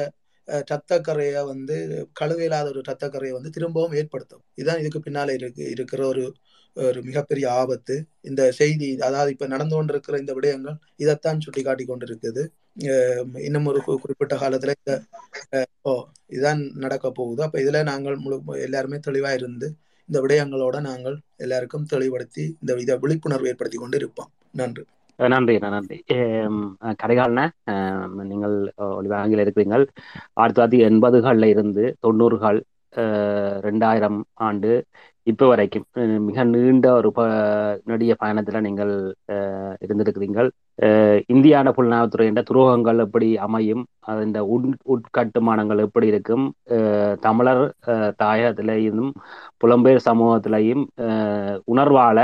[0.70, 1.76] ரத்தக்கரையை வந்து
[2.20, 4.42] கழுவையில்லாத ஒரு ரத்தக்கரையை வந்து திரும்பவும் ஏற்படுத்தும்.
[4.54, 6.24] இதுதான் இதுக்கு பின்னால இருக்கு இருக்கிற ஒரு
[6.74, 7.94] ஒரு மிகப்பெரிய ஆபத்து.
[8.20, 12.42] இந்த செய்தி அதாவது இப்ப நடந்து கொண்டிருக்கிற இந்த விடயங்கள் இதைத்தான் சுட்டி காட்டி கொண்டிருக்குது
[13.38, 15.02] இன்னும் ஒரு கு- குறிப்பிட்ட காலத்துல இந்த
[15.82, 17.42] ஓ இதுதான் நடக்க போகுது.
[17.42, 19.74] அப்ப இதுல நாங்கள் முழு எல்லாருமே தெளிவா இருந்து
[20.08, 24.30] இந்த விடயங்களோட நாங்கள் எல்லாருக்கும் தெளிவுபடுத்தி இந்த இதை விழிப்புணர்வு ஏற்படுத்தி கொண்டு இருப்போம்.
[24.52, 24.84] நன்றி.
[25.18, 25.96] நன்றி நன்றி.
[26.14, 26.96] ஏம், அஹ்
[27.66, 28.56] அஹ் நீங்கள்
[28.92, 29.84] ஒளிவாங்கில் இருக்கிறீர்கள்
[30.34, 32.58] ஆயிரத்தி தொள்ளாயிரத்தி எண்பதுகளில் இருந்து தொண்ணூறுகள்
[32.92, 34.70] அஹ் ரெண்டாயிரம் ஆண்டு
[35.26, 35.84] இப்போ வரைக்கும்
[36.26, 37.20] மிக நீண்ட ஒரு ப
[37.84, 38.92] நெடிய பயணத்தில் நீங்கள்
[39.32, 40.48] அஹ் இருந்திருக்கிறீர்கள்.
[40.82, 48.12] அஹ் இந்தியான புலனாய்வுத்துறை என்ற துரோகங்கள் எப்படி அமையும் அதன் உட் உட்கட்டுமானங்கள் எப்படி இருக்கும் அஹ் தமிழர் அஹ்
[48.22, 49.10] தாயகத்திலேயும்
[49.60, 52.18] புலம்பெயர் சமூகத்திலையும் அஹ் உணர்வால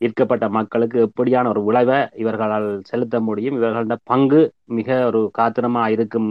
[0.00, 3.56] ஈர்க்கப்பட்ட மக்களுக்கு எப்படியான ஒரு விளைவை இவர்களால் செலுத்த முடியும்?
[3.58, 4.40] இவர்களோட பங்கு
[4.70, 6.28] மிக ஒரு காத்திரமா இருக்கும்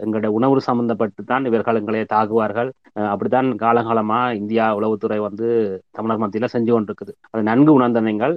[0.00, 2.70] எங்களுடைய உணவு சம்பந்தப்பட்டு தான் இவர்கள் எங்களை தாக்குவார்கள்.
[3.06, 5.46] அப்படித்தான் காலகாலமா இந்தியா உளவுத்துறை வந்து
[5.90, 7.12] தமிழர் மத்தியில செஞ்சு கொண்டிருக்குது.
[7.30, 8.34] அதை நன்கு உணர்ந்த நீங்கள்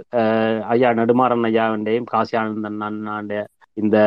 [0.69, 3.33] ஐயா நெடுமாறன் ஐயாவுடையும் காசி ஆனந்தன்
[3.77, 3.97] இந்த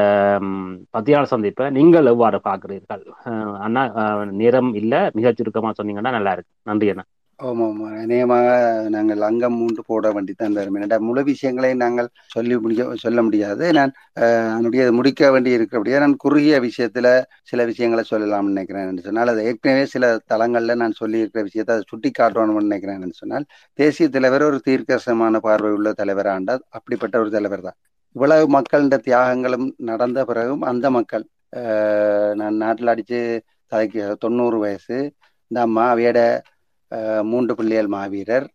[0.43, 0.52] ம்,
[0.90, 3.02] பத்தியாளர் சந்திப்பை நீங்கள் எவ்வாறு பார்க்கிறீர்கள்?
[3.24, 7.05] அஹ், அண்ணா அஹ், நேரம் இல்ல மிகச் சுருக்கமா சொன்னீங்கன்னா நல்லா இருக்கு நன்றி அண்ணா.
[7.40, 8.47] ஆமாம் ஆமாம் அநேகமாக
[8.94, 13.65] நாங்கள் அங்கம் மூன்று போட வேண்டித்தான் வரும் முழு விஷயங்களை நாங்கள் சொல்லி முடிய சொல்ல முடியாது.
[13.73, 17.09] நான் அதனுடைய முடிக்க வேண்டி இருக்கிறபடியா நான் குறுகிய விஷயத்துல
[17.51, 21.86] சில விஷயங்களை சொல்லலாம்னு நினைக்கிறேன் என்று சொன்னால் அது ஏற்கனவே சில தளங்கள்ல நான் சொல்லி இருக்கிற விஷயத்தை அதை
[21.93, 23.47] சுட்டி காட்டணும்னு நினைக்கிறேன் என்று சொன்னால்
[23.78, 27.78] தேசிய தலைவர் ஒரு தீர்க்கசமான பார்வை உள்ள தலைவராண்டா அப்படிப்பட்ட ஒரு தலைவர் தான்.
[28.16, 31.24] இவ்வளவு மக்களின் தியாகங்களும் நடந்த பிறகும் அந்த மக்கள்
[32.40, 33.20] நான் நாட்டில் அடிச்சு
[33.73, 34.97] தலைக்கு தொண்ணூறு வயசு
[35.51, 36.20] இந்த அம்மா அவையோட
[37.31, 38.47] மூன்று பிள்ளைகள் மாவீரர்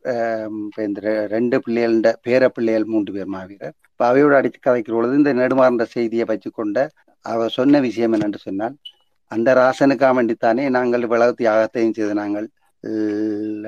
[0.86, 1.00] இந்த
[1.34, 3.76] ரெண்டு பிள்ளைகள் பேர பிள்ளைகள் மூன்று பேர் மாவீரர்.
[3.92, 6.80] இப்போ அவையோடு அடித்து கதைக்கிற பொழுது இந்த நெடுமாறன்ற செய்தியை வச்சுக்கொண்ட
[7.26, 8.76] அவ சொன்ன விஷயம் என்னென்று சொன்னால்
[9.32, 12.48] அந்த ராசனுக்காக வேண்டித்தானே நாங்கள் இவ்வளவு தியாகத்தையும் செய்து நாங்கள்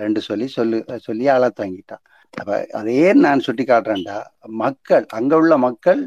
[0.05, 0.77] என்று சொல்லி சொல்லு
[1.07, 2.03] சொல்லி அழத்து தங்கிட்டான்.
[2.33, 4.17] அப்ப அதையே நான் சுட்டி காட்டுறேன்டா
[4.63, 6.01] மக்கள் அங்க உள்ள மக்கள்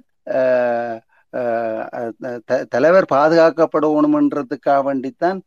[2.75, 5.41] தலைவர் பாதுகாக்கப்படணும்ன்றதுக்காக வேண்டித்தான்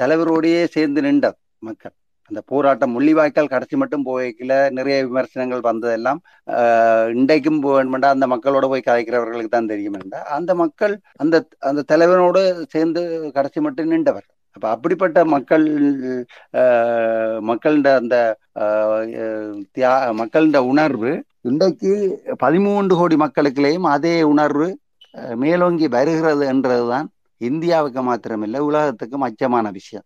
[0.00, 1.94] தலைவரோடையே சேர்ந்து நின்றார் மக்கள்.
[2.28, 8.82] அந்த போராட்டம் முள்ளிவாய்க்கால் கடைசி மட்டும் போய்க்கல நிறைய விமர்சனங்கள் வந்ததெல்லாம் ஆஹ் இன்றைக்கும் வேணுமெண்டா அந்த மக்களோட போய்
[8.86, 14.24] கதைக்கிறவர்களுக்கு தான் தெரியுமெண்டா அந்த மக்கள் அந்த அந்த தலைவனோடு சேர்ந்து கடைசி மட்டும் நின்றவர்.
[14.52, 15.64] அப்ப அப்படிப்பட்ட மக்கள்
[16.52, 21.90] ஆஹ் அந்த ஆஹ் தியா மக்கள்ட உணர்வு இன்றைக்கு
[22.38, 24.78] பதிமூன்று கோடி மக்களுக்குள்ளேயும் அதே உணர்வு
[25.14, 27.06] அஹ் மேலோங்கி வருகிறது என்றதுதான்
[27.38, 30.04] இந்தியாவுக்கு மாத்திரமில்லை உலகத்துக்கும் அச்சமான விஷயம்.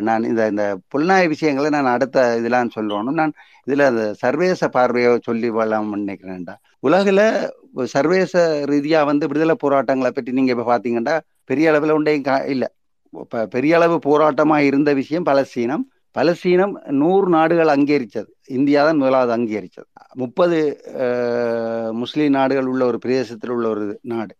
[0.00, 3.32] நான் இந்த இந்த புலனாய விஷயங்களை நான் அடுத்த இதெல்லாம் சொல்லணும் நான்
[3.64, 6.54] இதில் அந்த சர்வேச பார்வையை சொல்லி வரலாம் நினைக்கிறேன்டா.
[6.78, 12.68] உலகில் சர்வேச ரீதியாக வந்து விடுதலை போராட்டங்களை பற்றி நீங்கள் இப்போ பார்த்தீங்கன்னா பெரிய அளவில் உண்டையும் கா- இல்லை.
[13.12, 15.84] இப்போ பெரிய அளவு போராட்டமாக இருந்த விஷயம் பலஸ்தீனம்.
[16.18, 20.80] பலஸ்தீனம் நூறு நாடுகள் அங்கீகரித்தது இந்தியா தான் முதலாவது அங்கீகரித்தது முப்பது
[21.92, 24.34] முஸ்லீம் நாடுகள் உள்ள ஒரு பிரதேசத்தில் உள்ள ஒரு நாடு.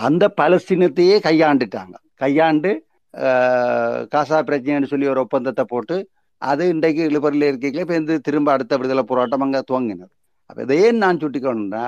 [0.00, 1.94] அந்த பலஸ்தீனத்தையே கையாண்டுட்டாங்க.
[2.14, 2.84] கையாண்டு
[4.12, 5.96] காசா பிரச்சனைன்னு சொல்லி ஒரு ஒப்பந்தத்தை போட்டு
[6.42, 10.12] அது இன்றைக்கு இழுபறியில் இருக்கீங்களே இப்போ இருந்து திரும்ப அடுத்த விடுதலை போராட்டம் அங்கே துவங்கினது.
[10.50, 11.84] அப்போ இதையே நான் சுட்டிக்கணும்னா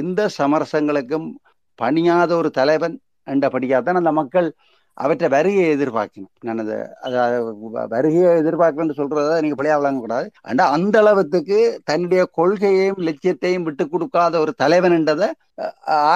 [0.00, 1.28] எந்த சமரசங்களுக்கும்
[1.78, 2.96] பணியாத ஒரு தலைவன்
[3.26, 4.48] என்றபடியாக தான் அந்த மக்கள்
[4.98, 6.32] அவற்றை வருகையை எதிர்பார்க்கணும்.
[6.46, 6.76] நான் அதை
[7.06, 7.52] அதாவது
[7.94, 10.26] வருகையை எதிர்பார்க்கணும்னு சொல்றத நீங்க பிள்ளையா விளங்கக்கூடாது.
[10.48, 11.58] ஆனா அந்த அளவுக்கு
[11.90, 15.28] தன்னுடைய கொள்கையையும் லட்சியத்தையும் விட்டு கொடுக்காத ஒரு தலைவன் என்றதை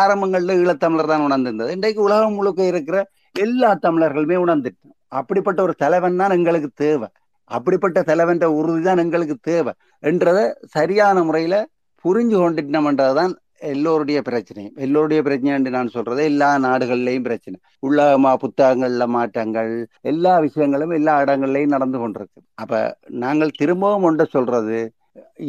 [0.01, 1.71] ஆரம்பங்கள்ல ஈழத்தமிழர் தான் உணர்ந்திருந்தது.
[1.79, 2.99] இன்றைக்கு உலகம் முழுக்க இருக்கிற
[3.37, 4.93] எல்லா தமிழர்களுமே உணர்ந்துட்டோம்.
[5.09, 7.09] அப்படிப்பட்ட ஒரு தலைவன் தான் எங்களுக்கு தேவை.
[7.45, 11.67] அப்படிப்பட்ட தலைவன்ற உறுதி தான் எங்களுக்கு தேவை என்றதை சரியான முறையில
[12.05, 17.61] புரிஞ்சு கொண்டுட்டோம்ன்றதுதான் எல்லோருடைய பிரச்சனையும் எல்லோருடைய பிரச்சனை என்று நான் சொல்றது எல்லா நாடுகள்லயும் பிரச்சனை.
[17.81, 22.47] உள்ள மா- புத்தகங்கள்ல மாற்றங்கள் எல்லா விஷயங்களும் எல்லா இடங்கள்லயும் நடந்து கொண்டிருக்கு.
[22.55, 24.93] அப்ப நாங்கள் திரும்பவும் ஒன்று சொல்றது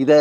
[0.01, 0.11] இத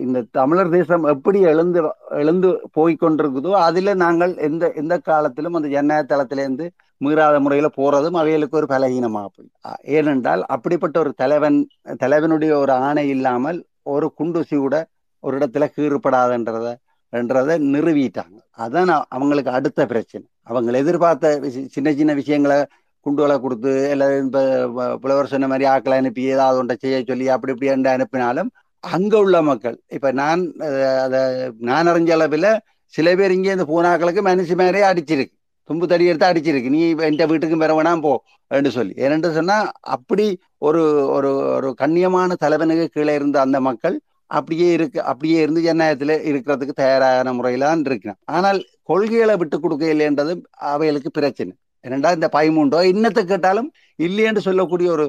[0.00, 1.80] இந்த தமிழர் தேசம் எப்படி எழுந்து
[2.20, 6.66] எழுந்து போய் கொண்டிருக்குதோ அதுல நாங்கள் எந்த எந்த காலத்திலும் அந்த ஜனநாயக தளத்திலேருந்து
[7.00, 9.48] மீறாத முறையில போறதும் அவைகளுக்கு ஒரு பலகீனமாக போய்.
[9.96, 11.58] ஏனென்றால் அப்படிப்பட்ட ஒரு தலைவன்
[11.98, 13.58] தலைவனுடைய ஒரு ஆணை இல்லாமல்
[13.94, 14.76] ஒரு குண்டுசி கூட
[15.24, 16.68] ஒரு இடத்துல கீறுபடாதுன்றத
[17.12, 18.38] என்றதை நிறுவிட்டாங்க.
[18.58, 20.26] அதான் அவங்களுக்கு அடுத்த பிரச்சனை.
[20.42, 22.58] அவங்க எதிர்பார்த்த சின்ன சின்ன விஷயங்களை
[23.06, 24.42] குண்டுகளை கொடுத்து இல்லை இப்போ
[25.02, 28.50] புலவர் சொன்ன மாதிரி ஆக்களை அனுப்பி ஏதாவது ஒன்றை செய்ய சொல்லி அப்படி இப்படி என்று அனுப்பினாலும்
[28.84, 30.42] அங்க உள்ள மக்கள் இப்ப நான்
[31.04, 31.20] அதை
[31.70, 32.48] நான் அறிஞ்ச அளவில்
[32.94, 35.34] சில பேர் இங்கே இந்த பூனாக்களுக்கு மனுஷி மேலே அடிச்சிருக்கு.
[35.68, 36.72] தும்பு தடி எடுத்து அடிச்சிருக்கு.
[36.74, 36.80] நீ
[37.10, 38.12] எந்த வீட்டுக்கும் பெற வேணாம் போ
[38.50, 38.94] என்று சொல்லி.
[39.04, 39.56] ஏனென்று சொன்னா
[39.96, 40.26] அப்படி
[40.68, 40.82] ஒரு
[41.16, 43.96] ஒரு ஒரு கண்ணியமான தலைவனுக்கு கீழே இருந்த அந்த மக்கள்
[44.30, 48.20] அப்படியே இருக்கு அப்படியே இருந்து ஜனநாயகத்தில் இருக்கிறதுக்கு தயாரான முறையிலான் இருக்கிறான்.
[48.36, 48.60] ஆனால்
[48.90, 50.34] கொள்கைகளை விட்டு கொடுக்க இல்லைன்றது
[50.72, 51.52] அவைகளுக்கு பிரச்சனை.
[51.84, 53.68] ரெண்டாவது இந்த பதிமூன்றோ இன்னத்தை கேட்டாலும்
[54.06, 55.06] இல்லையென்று சொல்லக்கூடிய ஒரு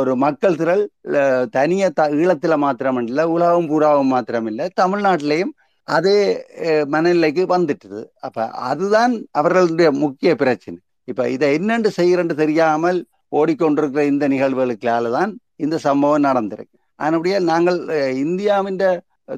[0.00, 0.82] ஒரு மக்கள் திரள்
[1.56, 5.52] தனிய த ஈழத்துல மாத்திரம் இல்லை உலகம் பூராவும் மாத்திரமில்ல தமிழ்நாட்டிலையும்
[5.88, 6.18] அதே
[6.94, 8.00] மனநிலைக்கு வந்துட்டுது.
[8.26, 10.78] அப்ப அதுதான் அவர்களுடைய முக்கிய பிரச்சனை.
[11.10, 12.98] இப்ப இதை என்னென்று செய்கிறன்னு தெரியாமல்
[13.38, 15.32] ஓடிக்கொண்டிருக்கிற இந்த நிகழ்வுகளுக்கால தான்
[15.64, 16.76] இந்த சம்பவம் நடந்திருக்கு.
[16.98, 17.78] அதனுடைய நாங்கள்
[18.24, 18.80] இந்தியாவின்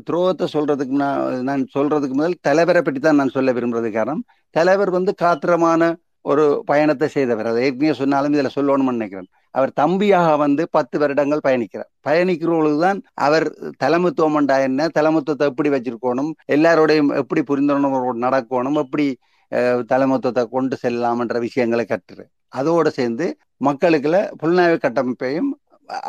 [0.08, 4.24] துரோகத்தை சொல்றதுக்கு நான் நான் சொல்றதுக்கு முதல் தலைவரை பற்றி தான் நான் சொல்ல விரும்புறது காரணம்.
[4.56, 5.82] தலைவர் வந்து காத்திரமான
[6.28, 7.46] ஒரு பயணத்தை செய்தவர்.
[7.46, 9.28] அதை ஏற்கனவே சொன்னாலும் இதில் சொல்லணும்னு நினைக்கிறேன்.
[9.54, 11.90] அவர் தம்பியாக வந்து பத்து வருடங்கள் பயணிக்கிறார்.
[12.08, 12.90] பயணிக்கிறவர்களுக்கு
[13.26, 13.46] அவர்
[13.84, 14.88] தலைமைத்துவம் என்ன?
[14.98, 16.30] தலைமைத்துவத்தை எப்படி வச்சிருக்கணும்?
[16.56, 18.78] எல்லாரோடையும் எப்படி புரிந்துணர்வோடு நடக்கணும்?
[18.84, 19.06] எப்படி
[19.52, 23.26] அஹ், தலைமைத்துவத்தை கொண்டு செல்லலாம்ன்ற விஷயங்களை கற்றுரு அதோடு சேர்ந்து
[23.64, 25.48] மக்களுக்குள்ள புலனாய்வு கட்டமைப்பையும்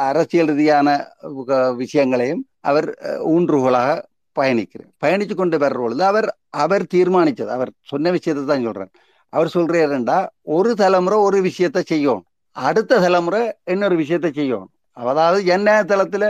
[0.07, 0.87] அரசியல் ரீதியான
[1.77, 2.87] விஷயங்களையும் அவர்
[3.31, 3.91] ஊன்றுகோலாக
[4.35, 4.89] பயணிக்கிறார்.
[5.03, 6.27] பயணித்து கொண்டு வர்ற பொழுது அவர்
[6.57, 8.91] அவர் தீர்மானிச்சது அவர் சொன்ன விஷயத்தை தான் சொல்றார்
[9.33, 10.17] அவர் சொல்றாருண்டா
[10.55, 12.25] ஒரு தலைமுறை ஒரு விஷயத்த செய்யணும்
[12.55, 16.25] அடுத்த தலைமுறை இன்னொரு விஷயத்தை செய்யணும் அதாவது என்ன தளத்துல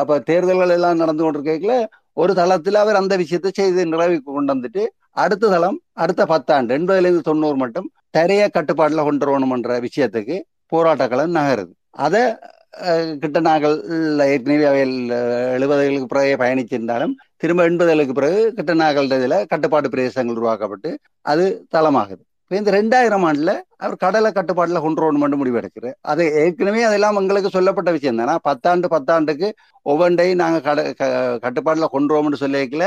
[0.00, 1.76] அப்ப தேர்தல்கள் எல்லாம் நடந்து கொண்டிருக்கல
[2.12, 4.82] ஒரு தளத்துல அவர் அந்த விஷயத்தை செய்து நிறைவு கொண்டு வந்துட்டு
[5.14, 10.36] அடுத்த தளம் அடுத்த பத்தாண்டு எண்பதுல இருந்து தொண்ணூறு மட்டும் தரைய கட்டுப்பாட்டுல கொண்டு வரணும்ன்ற விஷயத்துக்கு
[10.72, 11.72] போராட்டக்களம் நகருது.
[11.96, 12.22] அதை
[13.22, 13.74] கிட்ட நாங்கள்
[14.26, 14.96] ஏற்கனவே அவையில்
[15.56, 20.90] எழுபதுகளுக்கு பிறகு பயணிச்சிருந்தாலும் திரும்ப எண்பதுகளுக்கு பிறகு கிட்ட நாங்கள் இதில் கட்டுப்பாட்டு பிரதேசங்கள் உருவாக்கப்பட்டு
[21.32, 21.44] அது
[21.74, 22.22] தளமாகுது.
[22.44, 23.52] இப்போ இந்த ரெண்டாயிரம் ஆண்டுல
[23.82, 28.34] அவர் கடலை கட்டுப்பாட்டில் கொண்டு வரணும் முடிவெடுக்கிறார் அது ஏற்கனவே அதெல்லாம் எங்களுக்கு சொல்லப்பட்ட விஷயம் தானே.
[28.48, 29.48] பத்தாண்டு பத்தாண்டுக்கு
[29.86, 30.80] ஒவ்வொன்றையும் நாங்கள் கட
[31.44, 32.86] கட்டுப்பாட்டில் கொண்டு வரோம்னு சொல்லிக்கல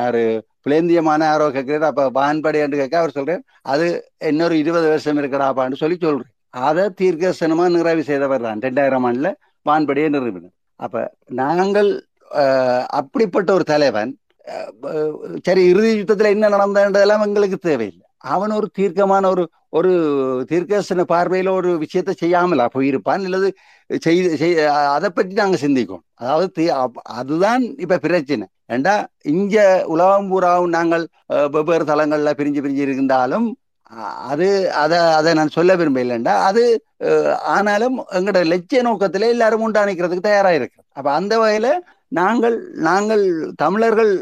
[0.00, 0.24] யாரு?
[0.66, 3.42] பிளேந்தியமான யாரோ கேட்கிறார் அப்போ வான்படி கேட்க அவர் சொல்றாரு
[3.74, 3.86] அது
[4.30, 6.34] இன்னொரு இருபது வருஷம் இருக்கடாப்பான்னு சொல்லி சொல்றேன்
[6.68, 9.30] அதை தீர்க்கசனமாக நிறைவு செய்தவர் தான் ரெண்டாயிரம் ஆண்டுல
[9.66, 10.54] வான்படியை நிறுவினர்.
[10.80, 10.96] அப்ப
[11.40, 11.90] நாங்கள்
[13.00, 14.12] அப்படிப்பட்ட ஒரு தலைவன்
[15.46, 18.04] சரி இறுதி யுத்தத்துல என்ன நடந்ததெல்லாம் எங்களுக்கு தேவையில்லை.
[18.34, 19.42] அவன் ஒரு தீர்க்கமான ஒரு
[19.78, 19.90] ஒரு
[20.50, 23.48] தீர்க்கசன பார்வையில ஒரு விஷயத்தை செய்யாமலா போயிருப்பான் அல்லது
[24.06, 24.48] செய்து
[24.94, 26.02] அதை பற்றி நாங்க சிந்திக்கோம்.
[26.20, 26.64] அதாவது
[27.20, 28.46] அதுதான் இப்ப பிரச்சனை.
[28.74, 28.94] ஏண்டா
[29.34, 29.56] இங்க
[29.94, 31.04] உலகம் பூராவும் நாங்கள்
[31.54, 33.48] வெவ்வேறு தளங்கள்ல பிரிஞ்சு பிரிஞ்சு இருந்தாலும்
[34.30, 34.48] அது
[34.82, 36.62] அதை அதை நான் சொல்ல விரும்பலைண்டா அது
[37.54, 40.78] ஆனாலும் எங்களோட லட்சிய நோக்கத்துல எல்லாரும் உண்டாணிக்கிறதுக்கு தயாராக இருக்கு.
[40.98, 41.68] அப்ப அந்த வகையில
[42.18, 42.56] நாங்கள்
[42.88, 43.24] நாங்கள்
[43.62, 44.12] தமிழர்கள்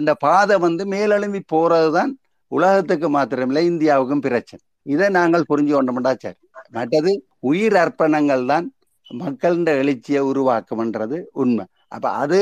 [0.00, 2.12] இந்த பாதை வந்து மேலெழும்பி போறதுதான்
[2.52, 4.62] உலகத்துக்கு மாத்திரமில்லை இந்தியாவுக்கும் பிரச்சனை.
[4.94, 6.38] இதை நாங்கள் புரிஞ்சு கொண்டோம்டா சரி.
[6.76, 7.12] மற்றது
[7.50, 8.66] உயிர் அர்ப்பணங்கள் தான்
[9.10, 11.64] மக்களின் எழுச்சியை உருவாக்கும்ன்றது உண்மை.
[11.94, 12.38] அப்ப அது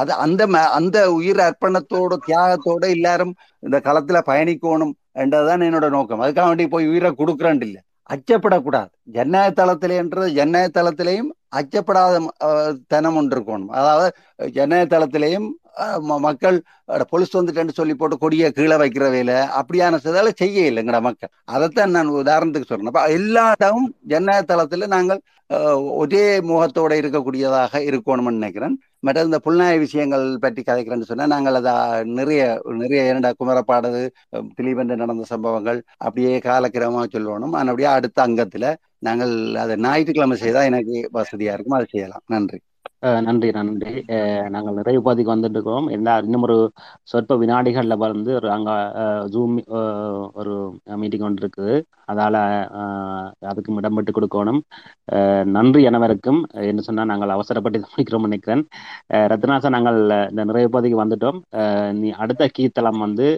[0.00, 0.42] அது அந்த
[0.78, 3.32] அந்த உயிர் அர்ப்பணத்தோட தியாகத்தோட எல்லாரும்
[3.62, 6.22] இந்த களத்துல பயணிக்கணும் என்றதுதான் என்னோட நோக்கம்.
[6.24, 7.80] அதுக்காக வேண்டி போய் உயிரை கொடுக்குறேன் இல்லை.
[8.10, 8.90] அச்சப்படக்கூடாது.
[9.16, 12.14] ஜனநாயக தளத்திலேன்றது ஜனநாயக தளத்திலையும் அச்சப்படாத
[12.86, 13.72] தனம் ஒன்று இருக்கணும்.
[13.78, 14.08] அதாவது
[14.50, 15.48] ஜனநாயக தளத்திலையும்
[16.26, 16.56] மக்கள்
[17.12, 21.32] பொலிஸ் வந்துட்டேன்னு சொல்லி போட்டு கொடியை கீழே வைக்கிற வேலை அப்படியான சிதால செய்ய இல்லைங்கட மக்கள்.
[21.54, 22.90] அதைத்தான் நான் உதாரணத்துக்கு சொல்றேன்.
[22.92, 25.22] அப்ப எல்லா இடமும் ஜனநாயக தளத்துல நாங்கள்
[26.02, 28.76] ஒரே முகத்தோட இருக்கக்கூடியதாக இருக்கணும்னு நினைக்கிறேன்.
[29.06, 31.74] மற்ற இந்த புல்நாய விஷயங்கள் பற்றி கதைக்கிறேன்னு சொன்னா நாங்கள் அதை
[32.18, 32.42] நிறைய
[32.82, 34.02] நிறைய இரண்டா குமரப்பாடது
[34.58, 38.74] திலீபன் நடந்த சம்பவங்கள் அப்படியே காலக்கிரமமாக சொல்லணும் அப்படியே அடுத்த அங்கத்துல
[39.08, 39.34] நாங்கள்
[39.64, 41.78] அதை ஞாயிற்றுக்கிழமை செய்தா எனக்கு வசதியா இருக்கும்.
[41.78, 42.24] அதை செய்யலாம்.
[42.34, 42.60] நன்றி.
[43.26, 43.92] நன்றி நன்றி.
[44.54, 46.56] நாங்கள் நிறைவு பகுதிக்கு வந்துட்டு இருக்கோம் என்ன இன்னும் ஒரு
[47.10, 48.70] சொற்ப வினாடிகளில் வந்து ஒரு அங்க
[49.34, 49.56] ஜூம்
[50.40, 50.54] ஒரு
[51.02, 51.76] மீட்டிங் ஒன்று இருக்குது.
[52.12, 52.36] அதால
[53.50, 54.60] அதுக்கும் இடம் விட்டு கொடுக்கணும்.
[55.56, 56.40] நன்றி அனைவருக்கும்.
[56.70, 58.64] என்ன சொன்னா நாங்கள் அவசரப்பட்டு முடிக்கிறோம் நினைக்கிறேன்.
[59.32, 60.00] ரத்னாசா நாங்கள்
[60.32, 61.40] இந்த நிறைவு பகுதிக்கு வந்துட்டோம்.
[62.00, 63.28] நீ அடுத்த கீர்த்தலம் வந்து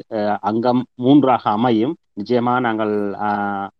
[0.50, 1.96] அங்கம் மூன்றாக அமையும்.
[2.20, 2.94] நிச்சயமா நாங்கள்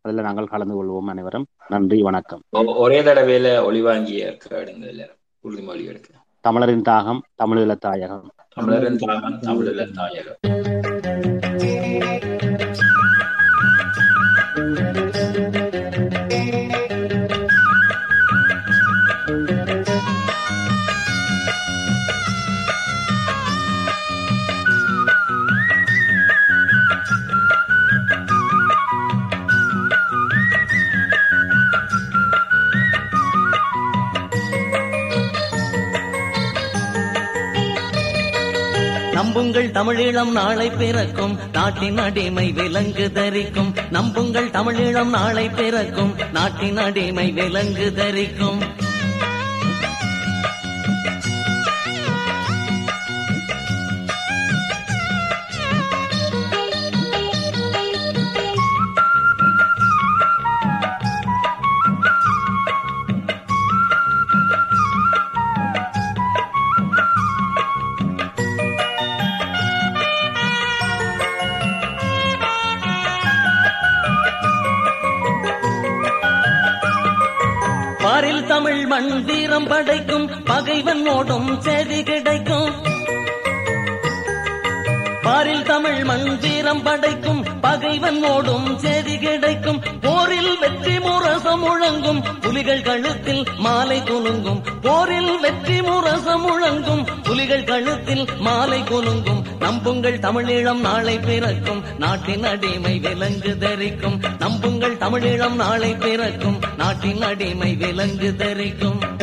[0.07, 1.47] அதுல நாங்கள் கலந்து கொள்வோம் அனைவரும்.
[1.75, 2.43] நன்றி வணக்கம்.
[2.87, 5.15] ஒரே தடவையில ஒளிவாங்கிய எடுங்க
[5.47, 6.11] உறுதிமொழி எடுக்க
[6.45, 10.41] தமிழரின் தாகம் தமிழீழ தாயகம் தமிழரின் தாகம் தமிழீழ தாயகம்
[39.37, 41.39] நம்புங்கள் தமிழீழம் நாளை பிறக்கும்.
[41.53, 43.75] நாட்டின் அடிமை விலங்கு தரிக்கும்.
[43.91, 46.15] நம்புங்கள் தமிழீழம் நாளை பிறக்கும்.
[46.33, 48.61] நாட்டின் அடிமை விலங்கு தரிக்கும்.
[79.57, 82.73] மண் படைக்கும் பகைவன் ஓடும் செய்தி கிடைக்கும்.
[85.23, 89.83] பாரில் தமிழ் மண் வீரம் படைக்கும் பகைவன் ஓடும் செய்தி கிடைக்கும்.
[90.01, 94.63] போரில் வெற்றி முரசம் முழங்கும் புலிகள் கழுத்தில் மாலை குலுங்கும்.
[94.83, 99.45] போரில் வெற்றி முரசம் முழங்கும் புலிகள் கழுத்தில் மாலை குலுங்கும்.
[99.59, 101.83] நம்புங்கள் தமிழீழம் நாளை பிறக்கும்.
[101.99, 104.21] நாட்டின் அடிமை விலங்கு தரிக்கும்.
[104.39, 106.61] நம்புங்கள் தமிழீழம் நாளை பிறக்கும்.
[106.77, 109.16] நாட்டின் அடிமை விலங்கு தரிக்கும்.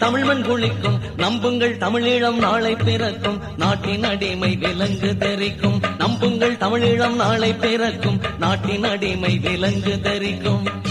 [0.00, 0.98] தமிழ்மண் குளிக்கும்.
[1.16, 3.40] நம்புங்கள் தமிழீழம் நாளை பிறக்கும்.
[3.56, 5.80] நாட்டின் அடிமை விலங்கு தெரிக்கும்.
[5.98, 8.20] நம்புங்கள் தமிழீழம் நாளை பிறக்கும்.
[8.38, 10.88] நாட்டின் அடிமை விலங்கு தெரிக்கும்.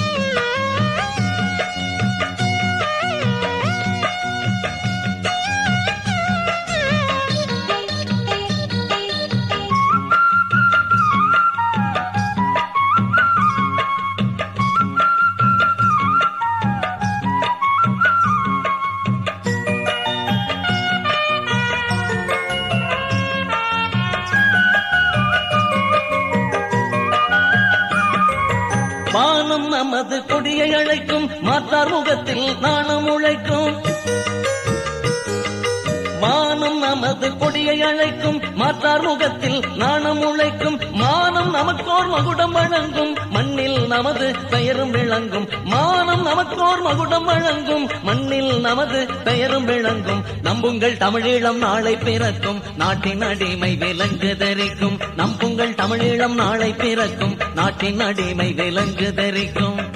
[38.90, 47.26] அழைக்கும் முகத்தில் நாணம் உழைக்கும் மானம் நமக்கோர் மகுடம் வழங்கும் மண்ணில் நமது பெயரும் விளங்கும் மானம் நமக்கோர் மகுடம்
[47.26, 50.24] வழங்கும் மண்ணில் நமது பெயரும் விளங்கும்.
[50.42, 55.00] நம்புங்கள் தமிழீழம் நாளை பிறக்கும் நாட்டின் அடிமை விலங்கு தரிக்கும்.
[55.16, 59.89] நம்புங்கள் தமிழீழம் நாளை பிறக்கும் நாட்டின் அடிமை விலங்கு தரிக்கும்.